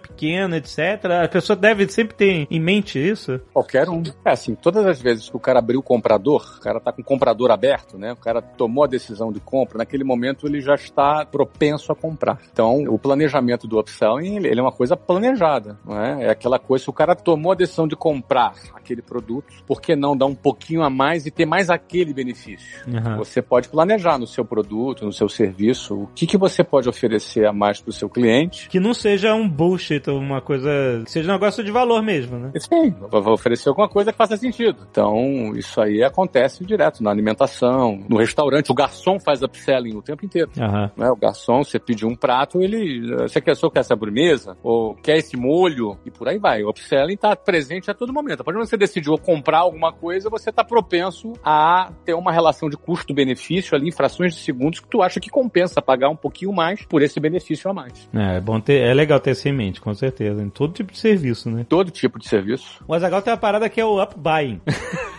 pequeno, 0.57 0.89
etc. 0.97 1.05
A 1.25 1.29
pessoa 1.29 1.57
deve 1.57 1.89
sempre 1.89 2.17
ter 2.17 2.47
em 2.51 2.61
mente 2.61 2.99
isso. 2.99 3.41
Qualquer 3.53 3.89
um. 3.89 4.03
É 4.25 4.31
assim, 4.31 4.55
todas 4.55 4.85
as 4.87 5.01
vezes 5.01 5.29
que 5.29 5.37
o 5.37 5.41
cara 5.41 5.59
abriu 5.59 5.81
o 5.81 5.83
comprador, 5.83 6.57
o 6.59 6.61
cara 6.61 6.81
tá 6.81 6.93
com 6.93 7.03
o 7.03 7.05
comprador 7.05 7.51
aberto, 7.51 7.99
né? 7.99 8.13
O 8.13 8.17
cara 8.17 8.43
tomou 8.43 8.85
a 8.85 8.87
decisão 8.87 9.33
de 9.33 9.41
compra, 9.41 9.79
naquele 9.79 10.05
momento 10.05 10.47
ele 10.47 10.61
já 10.61 10.75
está 10.75 11.25
propenso 11.25 11.93
a 11.93 11.95
comprar. 11.95 12.39
Então, 12.53 12.85
o 12.89 12.99
planejamento 12.99 13.67
do 13.67 13.79
upselling, 13.79 14.37
ele 14.37 14.57
ele 14.57 14.61
é 14.61 14.63
uma 14.63 14.73
coisa 14.73 14.97
planejada, 14.97 15.79
não 15.85 16.01
é? 16.01 16.25
É 16.25 16.31
aquela 16.31 16.59
coisa, 16.59 16.85
se 16.85 16.91
o 16.91 16.93
cara 16.93 17.15
tomou 17.15 17.53
a 17.53 17.55
decisão 17.55 17.87
de 17.87 17.95
comprar 17.95 18.55
aquele 18.75 19.03
produto, 19.03 19.53
por 19.67 19.81
que 19.81 19.95
não 19.95 20.17
dar 20.17 20.27
um 20.27 20.35
pouquinho 20.35 20.83
a 20.83 20.89
mais 20.89 21.27
e 21.27 21.31
ter 21.31 21.45
mais 21.45 21.69
aquele 21.69 22.15
benefício? 22.15 22.87
Uhum. 22.87 23.19
Você 23.19 23.43
pode 23.43 23.69
planejar 23.69 24.19
no 24.19 24.27
seu 24.27 24.45
produto, 24.45 25.05
no 25.05 25.13
seu 25.13 25.29
serviço, 25.29 25.95
o 25.95 26.07
que, 26.15 26.27
que 26.27 26.39
você 26.39 26.65
pode 26.65 26.89
oferecer 26.89 27.47
a 27.47 27.53
mais 27.53 27.81
para 27.81 27.91
o 27.91 27.93
seu 27.93 28.09
cliente. 28.09 28.69
Que 28.69 28.81
não 28.81 28.95
seja 28.95 29.35
um 29.35 29.49
bullshit 29.49 30.09
ou 30.09 30.19
uma 30.19 30.41
coisa, 30.47 30.71
que 31.05 31.11
seja 31.11 31.29
um 31.29 31.35
negócio 31.35 31.63
de 31.63 31.71
valor 31.71 32.03
mesmo, 32.03 32.39
né? 32.39 32.53
Sim, 32.57 32.95
vai 33.11 33.21
oferecer 33.33 33.69
alguma 33.69 33.89
coisa 33.89 34.13
que 34.13 34.19
faça 34.19 34.37
sentido. 34.37 34.87
Então, 34.91 35.53
isso 35.57 35.81
aí 35.81 36.03
acontece 36.03 36.65
direto 36.65 37.03
na 37.03 37.11
alimentação, 37.11 38.05
no 38.09 38.17
restaurante. 38.17 38.71
O 38.71 38.75
garçom 38.75 39.19
faz 39.19 39.43
upselling 39.43 39.97
o 39.97 40.03
tempo 40.03 40.25
inteiro. 40.25 40.51
Aham. 40.59 40.91
Né? 40.97 41.11
O 41.11 41.17
garçom, 41.17 41.65
você 41.65 41.79
pediu 41.79 42.09
um 42.09 42.15
prato, 42.15 42.63
ele. 42.63 43.13
Você 43.23 43.41
quer 43.41 43.57
só 43.57 43.69
quer 43.69 43.81
essa 43.81 43.95
sobremesa? 43.95 44.57
Ou 44.63 44.95
quer 44.95 45.17
esse 45.17 45.37
molho? 45.37 45.99
E 46.07 46.11
por 46.11 46.29
aí 46.29 46.39
vai. 46.39 46.63
O 46.63 46.71
upselling 46.71 47.15
está 47.15 47.35
presente 47.35 47.91
a 47.91 47.95
todo 47.95 48.13
momento. 48.13 48.41
A 48.41 48.45
partir 48.45 48.55
do 48.55 48.59
momento 48.59 48.71
que 48.71 48.77
você 48.77 48.77
decidiu 48.77 49.19
comprar 49.19 49.59
alguma 49.59 49.93
coisa, 49.93 50.31
você 50.31 50.51
está 50.51 50.63
propenso 50.63 51.33
a 51.45 51.91
ter 52.05 52.15
uma 52.15 52.31
relação 52.31 52.69
de 52.69 52.77
custo-benefício 52.77 53.77
ali, 53.77 53.89
em 53.89 53.93
frações 53.93 54.35
de 54.35 54.41
segundos, 54.41 54.81
que 54.81 54.89
tu 54.89 55.03
acha 55.03 55.19
que 55.19 55.29
compensa 55.29 55.83
pagar 55.83 56.09
um 56.09 56.17
pouquinho 56.17 56.53
mais 56.53 56.85
por 56.85 57.03
esse 57.03 57.19
benefício 57.19 57.71
a 57.71 57.75
mais. 57.75 58.09
É, 58.15 58.37
é 58.37 58.41
bom 58.41 58.61
ter, 58.61 58.83
é 58.83 58.95
legal 58.95 59.19
ter 59.19 59.33
isso 59.33 59.49
em 59.49 59.53
mente, 59.53 59.81
com 59.81 59.95
certeza, 59.95 60.36
em 60.41 60.51
todo 60.51 60.73
tipo 60.73 60.93
de 60.93 60.99
serviço, 60.99 61.51
né? 61.51 61.65
Todo 61.69 61.91
tipo 61.91 62.19
de 62.19 62.29
serviço. 62.29 62.85
O 62.87 62.95
Azagal 62.95 63.23
tem 63.23 63.33
uma 63.33 63.39
parada 63.39 63.69
que 63.69 63.81
é 63.81 63.85
o 63.85 64.03
up 64.03 64.15
buying. 64.19 64.61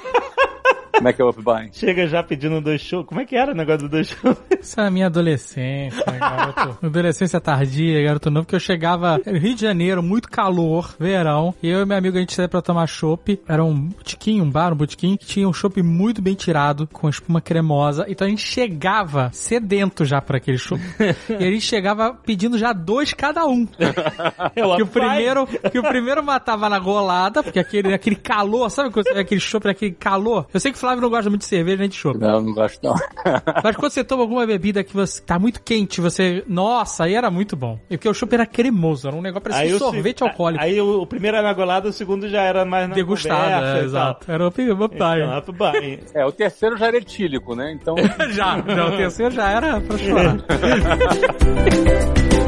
Como 0.97 1.07
é 1.07 1.13
que 1.13 1.21
é 1.21 1.25
o 1.25 1.29
upbuying? 1.29 1.69
Chega 1.73 2.07
já 2.07 2.23
pedindo 2.23 2.59
dois 2.59 2.81
shows. 2.81 3.05
Como 3.05 3.21
é 3.21 3.25
que 3.25 3.35
era 3.35 3.51
o 3.51 3.55
negócio 3.55 3.81
do 3.81 3.89
dois 3.89 4.07
shows? 4.07 4.37
Isso 4.59 4.81
é 4.81 4.87
a 4.87 4.91
minha 4.91 5.05
adolescência, 5.05 6.03
garoto. 6.03 6.77
adolescência 6.85 7.39
tardia, 7.39 8.03
garoto 8.03 8.31
novo, 8.31 8.47
que 8.47 8.55
eu 8.55 8.59
chegava 8.59 9.21
Rio 9.25 9.53
de 9.53 9.61
Janeiro, 9.61 10.01
muito 10.01 10.29
calor, 10.29 10.95
verão, 10.99 11.53
e 11.61 11.69
eu 11.69 11.81
e 11.81 11.85
meu 11.85 11.97
amigo 11.97 12.17
a 12.17 12.19
gente 12.19 12.33
saía 12.33 12.49
pra 12.49 12.61
tomar 12.61 12.87
chopp. 12.87 13.39
Era 13.47 13.63
um 13.63 13.75
botiquim, 13.75 14.41
um 14.41 14.49
bar, 14.49 14.73
um 14.73 14.75
botiquim, 14.75 15.15
que 15.17 15.25
tinha 15.25 15.47
um 15.47 15.53
chopp 15.53 15.81
muito 15.83 16.21
bem 16.21 16.33
tirado, 16.33 16.87
com 16.91 17.07
espuma 17.07 17.39
cremosa. 17.39 18.05
Então 18.09 18.25
a 18.25 18.29
gente 18.29 18.41
chegava 18.41 19.29
sedento 19.31 20.03
já 20.03 20.19
pra 20.19 20.37
aquele 20.37 20.57
chopp. 20.57 20.81
e 21.29 21.35
a 21.35 21.51
gente 21.51 21.61
chegava 21.61 22.13
pedindo 22.13 22.57
já 22.57 22.73
dois 22.73 23.13
cada 23.13 23.45
um. 23.45 23.67
É 23.77 24.49
Que 24.49 24.61
o 24.61 24.73
up 24.73 24.85
primeiro, 24.85 25.45
que 25.45 25.77
o 25.77 25.83
primeiro 25.83 26.23
matava 26.23 26.67
na 26.67 26.79
golada, 26.79 27.43
porque 27.43 27.59
aquele, 27.59 27.93
aquele 27.93 28.15
calor, 28.15 28.69
sabe 28.71 28.91
aquele 29.15 29.39
chopp, 29.39 29.69
aquele 29.69 29.91
calor? 29.91 30.47
Eu 30.51 30.59
sei 30.59 30.71
que 30.71 30.77
Flávio 30.87 31.01
não 31.01 31.09
gosta 31.09 31.29
muito 31.29 31.41
de 31.41 31.47
cerveja 31.47 31.77
nem 31.79 31.89
de 31.89 31.95
chopp. 31.95 32.17
Não, 32.17 32.41
não 32.41 32.53
gosto 32.53 32.79
não. 32.81 32.95
Mas 33.63 33.75
quando 33.75 33.91
você 33.91 34.03
toma 34.05 34.23
alguma 34.23 34.45
bebida 34.47 34.83
que 34.85 34.93
você 34.93 35.21
tá 35.21 35.37
muito 35.37 35.61
quente, 35.61 35.99
você. 35.99 36.43
Nossa, 36.47 37.03
aí 37.03 37.13
era 37.13 37.29
muito 37.29 37.57
bom. 37.57 37.77
E 37.89 37.97
porque 37.97 38.07
o 38.07 38.13
chopp 38.13 38.33
era 38.33 38.45
cremoso, 38.45 39.05
era 39.07 39.15
um 39.17 39.21
negócio 39.21 39.41
parecia 39.49 39.75
um 39.75 39.79
sorvete 39.79 40.19
se- 40.19 40.23
alcoólico. 40.23 40.63
Aí 40.63 40.79
o, 40.79 41.01
o 41.01 41.05
primeiro 41.07 41.35
era 41.37 41.45
na 41.47 41.53
golada, 41.53 41.89
o 41.89 41.93
segundo 41.93 42.29
já 42.29 42.41
era 42.41 42.63
mais 42.63 42.87
na 42.87 42.95
Degustado, 42.95 43.43
conversa 43.43 43.77
é, 43.79 43.83
exato. 43.83 44.31
Era 44.31 44.43
o 44.43 44.47
up, 44.47 44.61
Então, 44.61 45.53
buying. 45.53 45.99
É, 46.13 46.25
o 46.25 46.31
terceiro 46.31 46.77
já 46.77 46.87
era 46.87 46.97
etílico, 46.97 47.53
né? 47.55 47.73
Então. 47.73 47.95
Já, 48.31 48.61
já, 48.65 48.87
o 48.87 48.97
terceiro 48.97 49.33
já 49.35 49.49
era 49.49 49.81
pra 49.81 49.97
chorar. 49.97 50.37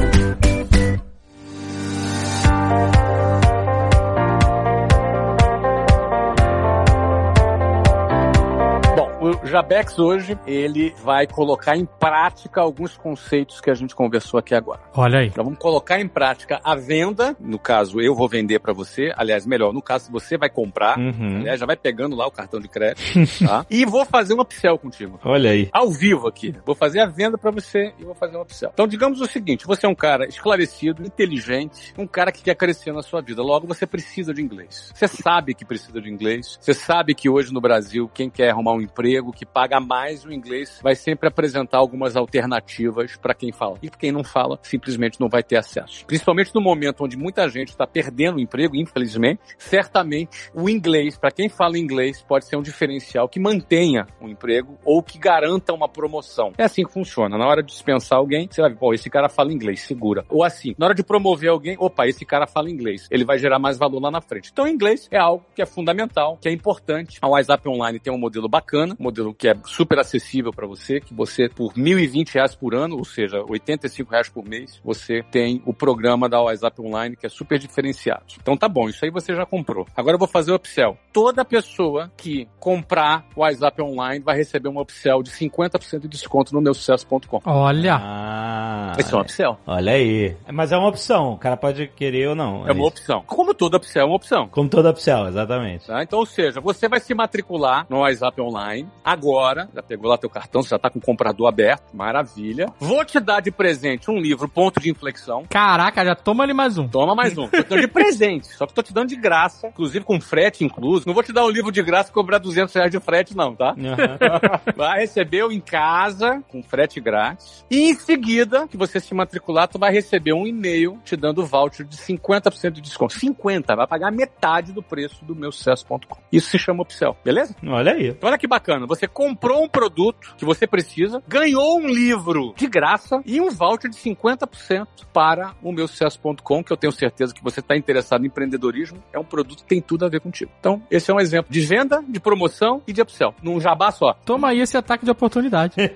Jabex 9.50 9.98
hoje, 10.00 10.38
ele 10.46 10.94
vai 11.04 11.26
colocar 11.28 11.76
em 11.76 11.86
prática 11.86 12.62
alguns 12.62 12.96
conceitos 12.96 13.60
que 13.60 13.70
a 13.70 13.74
gente 13.74 13.96
conversou 13.96 14.40
aqui 14.40 14.54
agora. 14.56 14.80
Olha 14.94 15.20
aí. 15.20 15.28
Então 15.28 15.44
vamos 15.44 15.60
colocar 15.60 16.00
em 16.00 16.08
prática 16.08 16.60
a 16.64 16.76
venda, 16.76 17.36
no 17.40 17.58
caso 17.60 18.00
eu 18.00 18.14
vou 18.16 18.28
vender 18.30 18.60
para 18.60 18.74
você, 18.74 19.12
aliás, 19.16 19.46
melhor, 19.46 19.74
no 19.74 19.82
caso 19.82 20.12
você 20.12 20.38
vai 20.38 20.50
comprar, 20.50 20.98
Uhum. 20.98 21.38
aliás, 21.40 21.60
já 21.60 21.66
vai 21.66 21.76
pegando 21.76 22.16
lá 22.16 22.28
o 22.28 22.32
cartão 22.32 22.60
de 22.60 22.68
crédito, 22.68 23.02
tá? 23.46 23.66
E 23.70 23.86
vou 23.86 24.06
fazer 24.06 24.34
um 24.34 24.42
upsell 24.42 24.78
contigo. 24.78 25.20
Olha 25.24 25.52
aí. 25.52 25.70
Ao 25.72 25.90
vivo 25.90 26.28
aqui. 26.28 26.54
Vou 26.66 26.76
fazer 26.76 27.00
a 27.00 27.06
venda 27.06 27.38
para 27.38 27.52
você 27.52 27.94
e 28.00 28.04
vou 28.04 28.14
fazer 28.16 28.38
um 28.38 28.42
upsell. 28.42 28.70
Então, 28.74 28.88
digamos 28.88 29.20
o 29.22 29.26
seguinte: 29.26 29.66
você 29.66 29.86
é 29.86 29.90
um 29.90 29.96
cara 29.96 30.26
esclarecido, 30.28 31.04
inteligente, 31.04 31.94
um 31.98 32.06
cara 32.08 32.32
que 32.32 32.42
quer 32.44 32.56
crescer 32.56 32.92
na 32.92 33.02
sua 33.02 33.22
vida. 33.22 33.42
Logo, 33.42 33.68
você 33.68 33.86
precisa 33.86 34.34
de 34.34 34.42
inglês. 34.42 34.92
Você 34.94 35.08
sabe 35.08 35.54
que 35.54 35.66
precisa 35.66 36.02
de 36.02 36.10
inglês. 36.10 36.58
Você 36.62 36.74
sabe 36.74 37.14
que 37.16 37.30
hoje 37.30 37.54
no 37.54 37.62
Brasil, 37.62 38.10
quem 38.14 38.30
quer 38.30 38.50
arrumar 38.52 38.74
um 38.74 38.82
emprego 38.82 39.32
que 39.40 39.46
paga 39.46 39.80
mais 39.80 40.26
o 40.26 40.34
inglês 40.34 40.82
vai 40.84 40.96
sempre 40.96 41.30
apresentar 41.30 41.78
algumas 41.78 42.18
alternativas 42.18 43.16
para 43.16 43.34
quem 43.34 43.54
fala. 43.54 43.78
E 43.82 43.90
quem 43.90 44.12
não 44.12 44.22
fala, 44.22 44.60
simplesmente 44.62 45.18
não 45.18 45.30
vai 45.30 45.42
ter 45.42 45.56
acesso. 45.56 46.06
Principalmente 46.06 46.54
no 46.54 46.60
momento 46.60 47.06
onde 47.06 47.16
muita 47.16 47.48
gente 47.48 47.70
está 47.70 47.88
perdendo 47.88 48.36
o 48.36 48.40
emprego, 48.42 48.76
infelizmente, 48.76 49.40
certamente 49.58 50.52
o 50.54 50.70
inglês, 50.70 51.18
para 51.18 51.32
quem 51.32 51.48
fala 51.48 51.78
inglês, 51.78 52.22
pode 52.22 52.46
ser 52.46 52.58
um 52.58 52.62
diferencial 52.62 53.30
que 53.30 53.40
mantenha 53.40 54.06
o 54.20 54.28
emprego 54.28 54.78
ou 54.84 55.02
que 55.02 55.18
garanta 55.18 55.74
uma 55.74 55.88
promoção. 55.88 56.52
É 56.58 56.66
assim 56.66 56.84
que 56.84 56.92
funciona. 56.92 57.38
Na 57.38 57.48
hora 57.48 57.64
de 57.64 57.72
dispensar 57.72 58.18
alguém, 58.18 58.50
você 58.52 58.62
vai 58.62 58.72
ver, 58.72 58.78
pô, 58.78 58.94
esse 58.94 59.10
cara 59.10 59.30
fala 59.30 59.54
inglês, 59.54 59.82
segura. 59.82 60.26
Ou 60.28 60.44
assim, 60.44 60.76
na 60.78 60.88
hora 60.88 60.96
de 60.96 61.04
promover 61.04 61.50
alguém, 61.50 61.78
opa, 61.80 62.08
esse 62.08 62.26
cara 62.26 62.46
fala 62.46 62.70
inglês. 62.70 63.08
Ele 63.10 63.24
vai 63.24 63.38
gerar 63.38 63.58
mais 63.58 63.78
valor 63.78 64.02
lá 64.02 64.12
na 64.12 64.20
frente. 64.20 64.50
Então, 64.52 64.68
inglês 64.68 65.08
é 65.10 65.18
algo 65.18 65.46
que 65.56 65.62
é 65.62 65.66
fundamental, 65.66 66.38
que 66.42 66.50
é 66.50 66.52
importante. 66.52 67.18
A 67.22 67.28
WhatsApp 67.28 67.68
Online 67.70 68.00
tem 68.00 68.12
um 68.12 68.18
modelo 68.18 68.50
bacana, 68.50 68.96
um 69.00 69.04
modelo 69.04 69.29
que 69.34 69.48
é 69.48 69.56
super 69.66 70.00
acessível 70.00 70.52
para 70.52 70.68
você, 70.68 71.00
que 71.00 71.14
você, 71.14 71.50
por 71.50 71.74
1.020 71.74 72.34
reais 72.34 72.56
por 72.56 72.74
ano, 72.76 72.98
ou 72.98 73.06
seja, 73.06 73.44
85 73.48 74.12
reais 74.12 74.30
por 74.30 74.48
mês, 74.48 74.80
você 74.84 75.24
tem 75.32 75.62
o 75.66 75.74
programa 75.74 76.30
da 76.30 76.42
WhatsApp 76.42 76.82
Online, 76.82 77.16
que 77.16 77.26
é 77.26 77.30
super 77.30 77.60
diferenciado. 77.60 78.24
Então 78.42 78.58
tá 78.58 78.68
bom, 78.68 78.90
isso 78.90 79.04
aí 79.04 79.12
você 79.12 79.36
já 79.36 79.46
comprou. 79.46 79.86
Agora 79.96 80.16
eu 80.16 80.20
vou 80.20 80.28
fazer 80.28 80.52
o 80.52 80.56
upsell. 80.56 80.98
Toda 81.12 81.46
pessoa 81.46 82.12
que 82.18 82.48
comprar 82.60 83.26
o 83.36 83.42
WhatsApp 83.42 83.82
Online 83.82 84.24
vai 84.24 84.36
receber 84.36 84.70
um 84.70 84.80
upsell 84.80 85.24
de 85.24 85.32
50% 85.32 86.02
de 86.02 86.08
desconto 86.08 86.54
no 86.54 86.62
meu 86.62 86.74
sucesso.com. 86.74 87.42
Olha. 87.46 87.96
Ah. 88.02 88.94
Esse 88.98 89.14
é 89.14 89.18
um 89.18 89.22
upsell. 89.22 89.58
Olha 89.66 89.94
aí. 89.94 90.36
Mas 90.52 90.72
é 90.72 90.78
uma 90.78 90.88
opção. 90.88 91.34
O 91.34 91.38
cara 91.38 91.58
pode 91.58 91.88
querer 91.88 92.30
ou 92.30 92.36
não. 92.36 92.68
É 92.68 92.72
uma 92.72 92.74
isso. 92.74 92.88
opção. 92.88 93.24
Como 93.26 93.54
toda 93.54 93.78
upsell 93.78 94.04
é 94.04 94.06
uma 94.06 94.16
opção. 94.16 94.48
Como 94.50 94.70
toda 94.70 94.90
opção, 94.90 95.28
exatamente. 95.28 95.88
Tá? 95.88 96.04
Então, 96.04 96.20
ou 96.20 96.26
seja, 96.26 96.60
você 96.60 96.88
vai 96.88 97.00
se 97.00 97.14
matricular 97.14 97.86
no 97.90 98.00
WhatsApp 98.00 98.40
Online 98.42 98.88
agora, 99.12 99.70
já 99.74 99.82
pegou 99.82 100.10
lá 100.10 100.18
teu 100.18 100.30
cartão, 100.30 100.62
você 100.62 100.70
já 100.70 100.80
tá 100.80 100.90
com 100.90 101.00
o 101.00 101.02
comprador 101.02 101.48
aberto, 101.48 101.96
maravilha. 101.96 102.68
Vou 102.80 103.04
te 103.04 103.20
dar 103.20 103.42
de 103.42 103.52
presente 103.52 104.10
um 104.10 104.18
livro, 104.18 104.48
Ponto 104.48 104.80
de 104.80 104.90
Inflexão. 104.90 105.44
Caraca, 105.50 106.06
já 106.06 106.16
toma 106.16 106.44
ali 106.44 106.54
mais 106.54 106.78
um. 106.78 106.88
Toma 106.88 107.16
mais 107.16 107.38
um. 107.38 107.48
Tô 107.48 107.64
te 107.64 107.70
dando 107.70 107.82
de 107.82 107.88
presente, 107.88 108.48
só 108.48 108.66
que 108.66 108.74
tô 108.74 108.82
te 108.82 108.94
dando 108.94 109.10
de 109.10 109.16
graça, 109.16 109.68
inclusive 109.68 110.06
com 110.06 110.20
frete 110.22 110.64
incluso. 110.64 111.06
Não 111.08 111.14
vou 111.14 111.24
te 111.24 111.34
dar 111.34 111.46
um 111.46 111.50
livro 111.50 111.72
de 111.72 111.82
graça 111.82 112.10
e 112.10 112.14
cobrar 112.14 112.38
200 112.38 112.74
reais 112.74 112.92
de 112.92 113.00
frete 113.00 113.36
não, 113.36 113.56
tá? 113.56 113.72
Aham. 113.72 114.60
Vai 114.76 115.02
receber 115.02 115.44
o 115.44 115.52
em 115.52 115.60
casa, 115.60 116.44
com 116.48 116.62
frete 116.62 117.00
grátis. 117.00 117.66
E 117.70 117.90
em 117.90 117.96
seguida, 117.96 118.68
que 118.68 118.78
você 118.78 119.00
se 119.00 119.14
matricular, 119.14 119.68
tu 119.68 119.80
vai 119.80 119.92
receber 119.92 120.34
um 120.34 120.46
e-mail 120.46 121.00
te 121.04 121.16
dando 121.16 121.46
voucher 121.46 121.86
de 121.86 121.98
50% 121.98 122.72
de 122.72 122.82
desconto. 122.82 123.14
50, 123.14 123.76
vai 123.76 123.88
pagar 123.88 124.12
metade 124.12 124.72
do 124.72 124.82
preço 124.82 125.24
do 125.26 125.36
meu 125.36 125.52
sucesso.com. 125.52 126.00
Isso 126.32 126.50
se 126.50 126.60
chama 126.60 126.84
upsell, 126.84 127.16
beleza? 127.24 127.56
Olha 127.66 127.94
aí. 127.94 128.10
Então, 128.10 128.30
olha 128.30 128.38
que 128.38 128.48
bacana, 128.48 128.86
você 128.86 128.99
comprou 129.08 129.64
um 129.64 129.68
produto 129.68 130.36
que 130.38 130.46
você 130.46 130.68
precisa, 130.68 131.22
ganhou 131.28 131.80
um 131.80 131.88
livro 131.88 132.54
de 132.56 132.68
graça 132.68 133.22
e 133.26 133.40
um 133.40 133.50
voucher 133.50 133.90
de 133.90 133.98
50% 133.98 134.88
para 135.14 135.54
o 135.62 135.72
meu 135.72 135.88
sucesso.com, 135.88 136.64
que 136.64 136.72
eu 136.72 136.78
tenho 136.78 136.92
certeza 136.92 137.34
que 137.34 137.44
você 137.44 137.60
está 137.60 137.76
interessado 137.76 138.24
em 138.24 138.28
empreendedorismo, 138.28 139.04
é 139.14 139.20
um 139.20 139.24
produto 139.24 139.64
que 139.64 139.70
tem 139.70 139.82
tudo 139.82 140.06
a 140.06 140.10
ver 140.10 140.22
contigo. 140.22 140.52
Então, 140.60 140.82
esse 140.90 141.12
é 141.12 141.14
um 141.14 141.20
exemplo 141.20 141.52
de 141.52 141.62
venda, 141.62 142.04
de 142.08 142.20
promoção 142.20 142.82
e 142.88 142.94
de 142.94 143.02
upsell, 143.02 143.34
num 143.42 143.60
jabá 143.60 143.92
só. 143.92 144.14
Toma 144.26 144.50
aí 144.50 144.60
esse 144.60 144.78
ataque 144.78 145.06
de 145.06 145.12
oportunidade. 145.12 145.76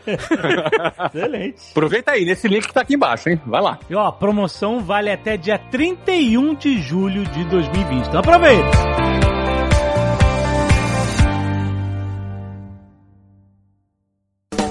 Excelente. 1.14 1.72
Aproveita 1.72 2.12
aí, 2.12 2.26
nesse 2.26 2.48
link 2.48 2.68
que 2.68 2.74
tá 2.74 2.82
aqui 2.82 2.96
embaixo, 2.96 3.30
hein? 3.30 3.40
Vai 3.46 3.62
lá. 3.62 3.80
E 3.90 3.96
ó, 3.96 4.08
a 4.08 4.12
promoção 4.12 4.80
vale 4.84 5.12
até 5.12 5.38
dia 5.38 5.58
31 5.58 6.56
de 6.56 6.82
julho 6.82 7.24
de 7.26 7.44
2020. 7.46 8.08
Então 8.08 8.20
aproveita. 8.20 9.23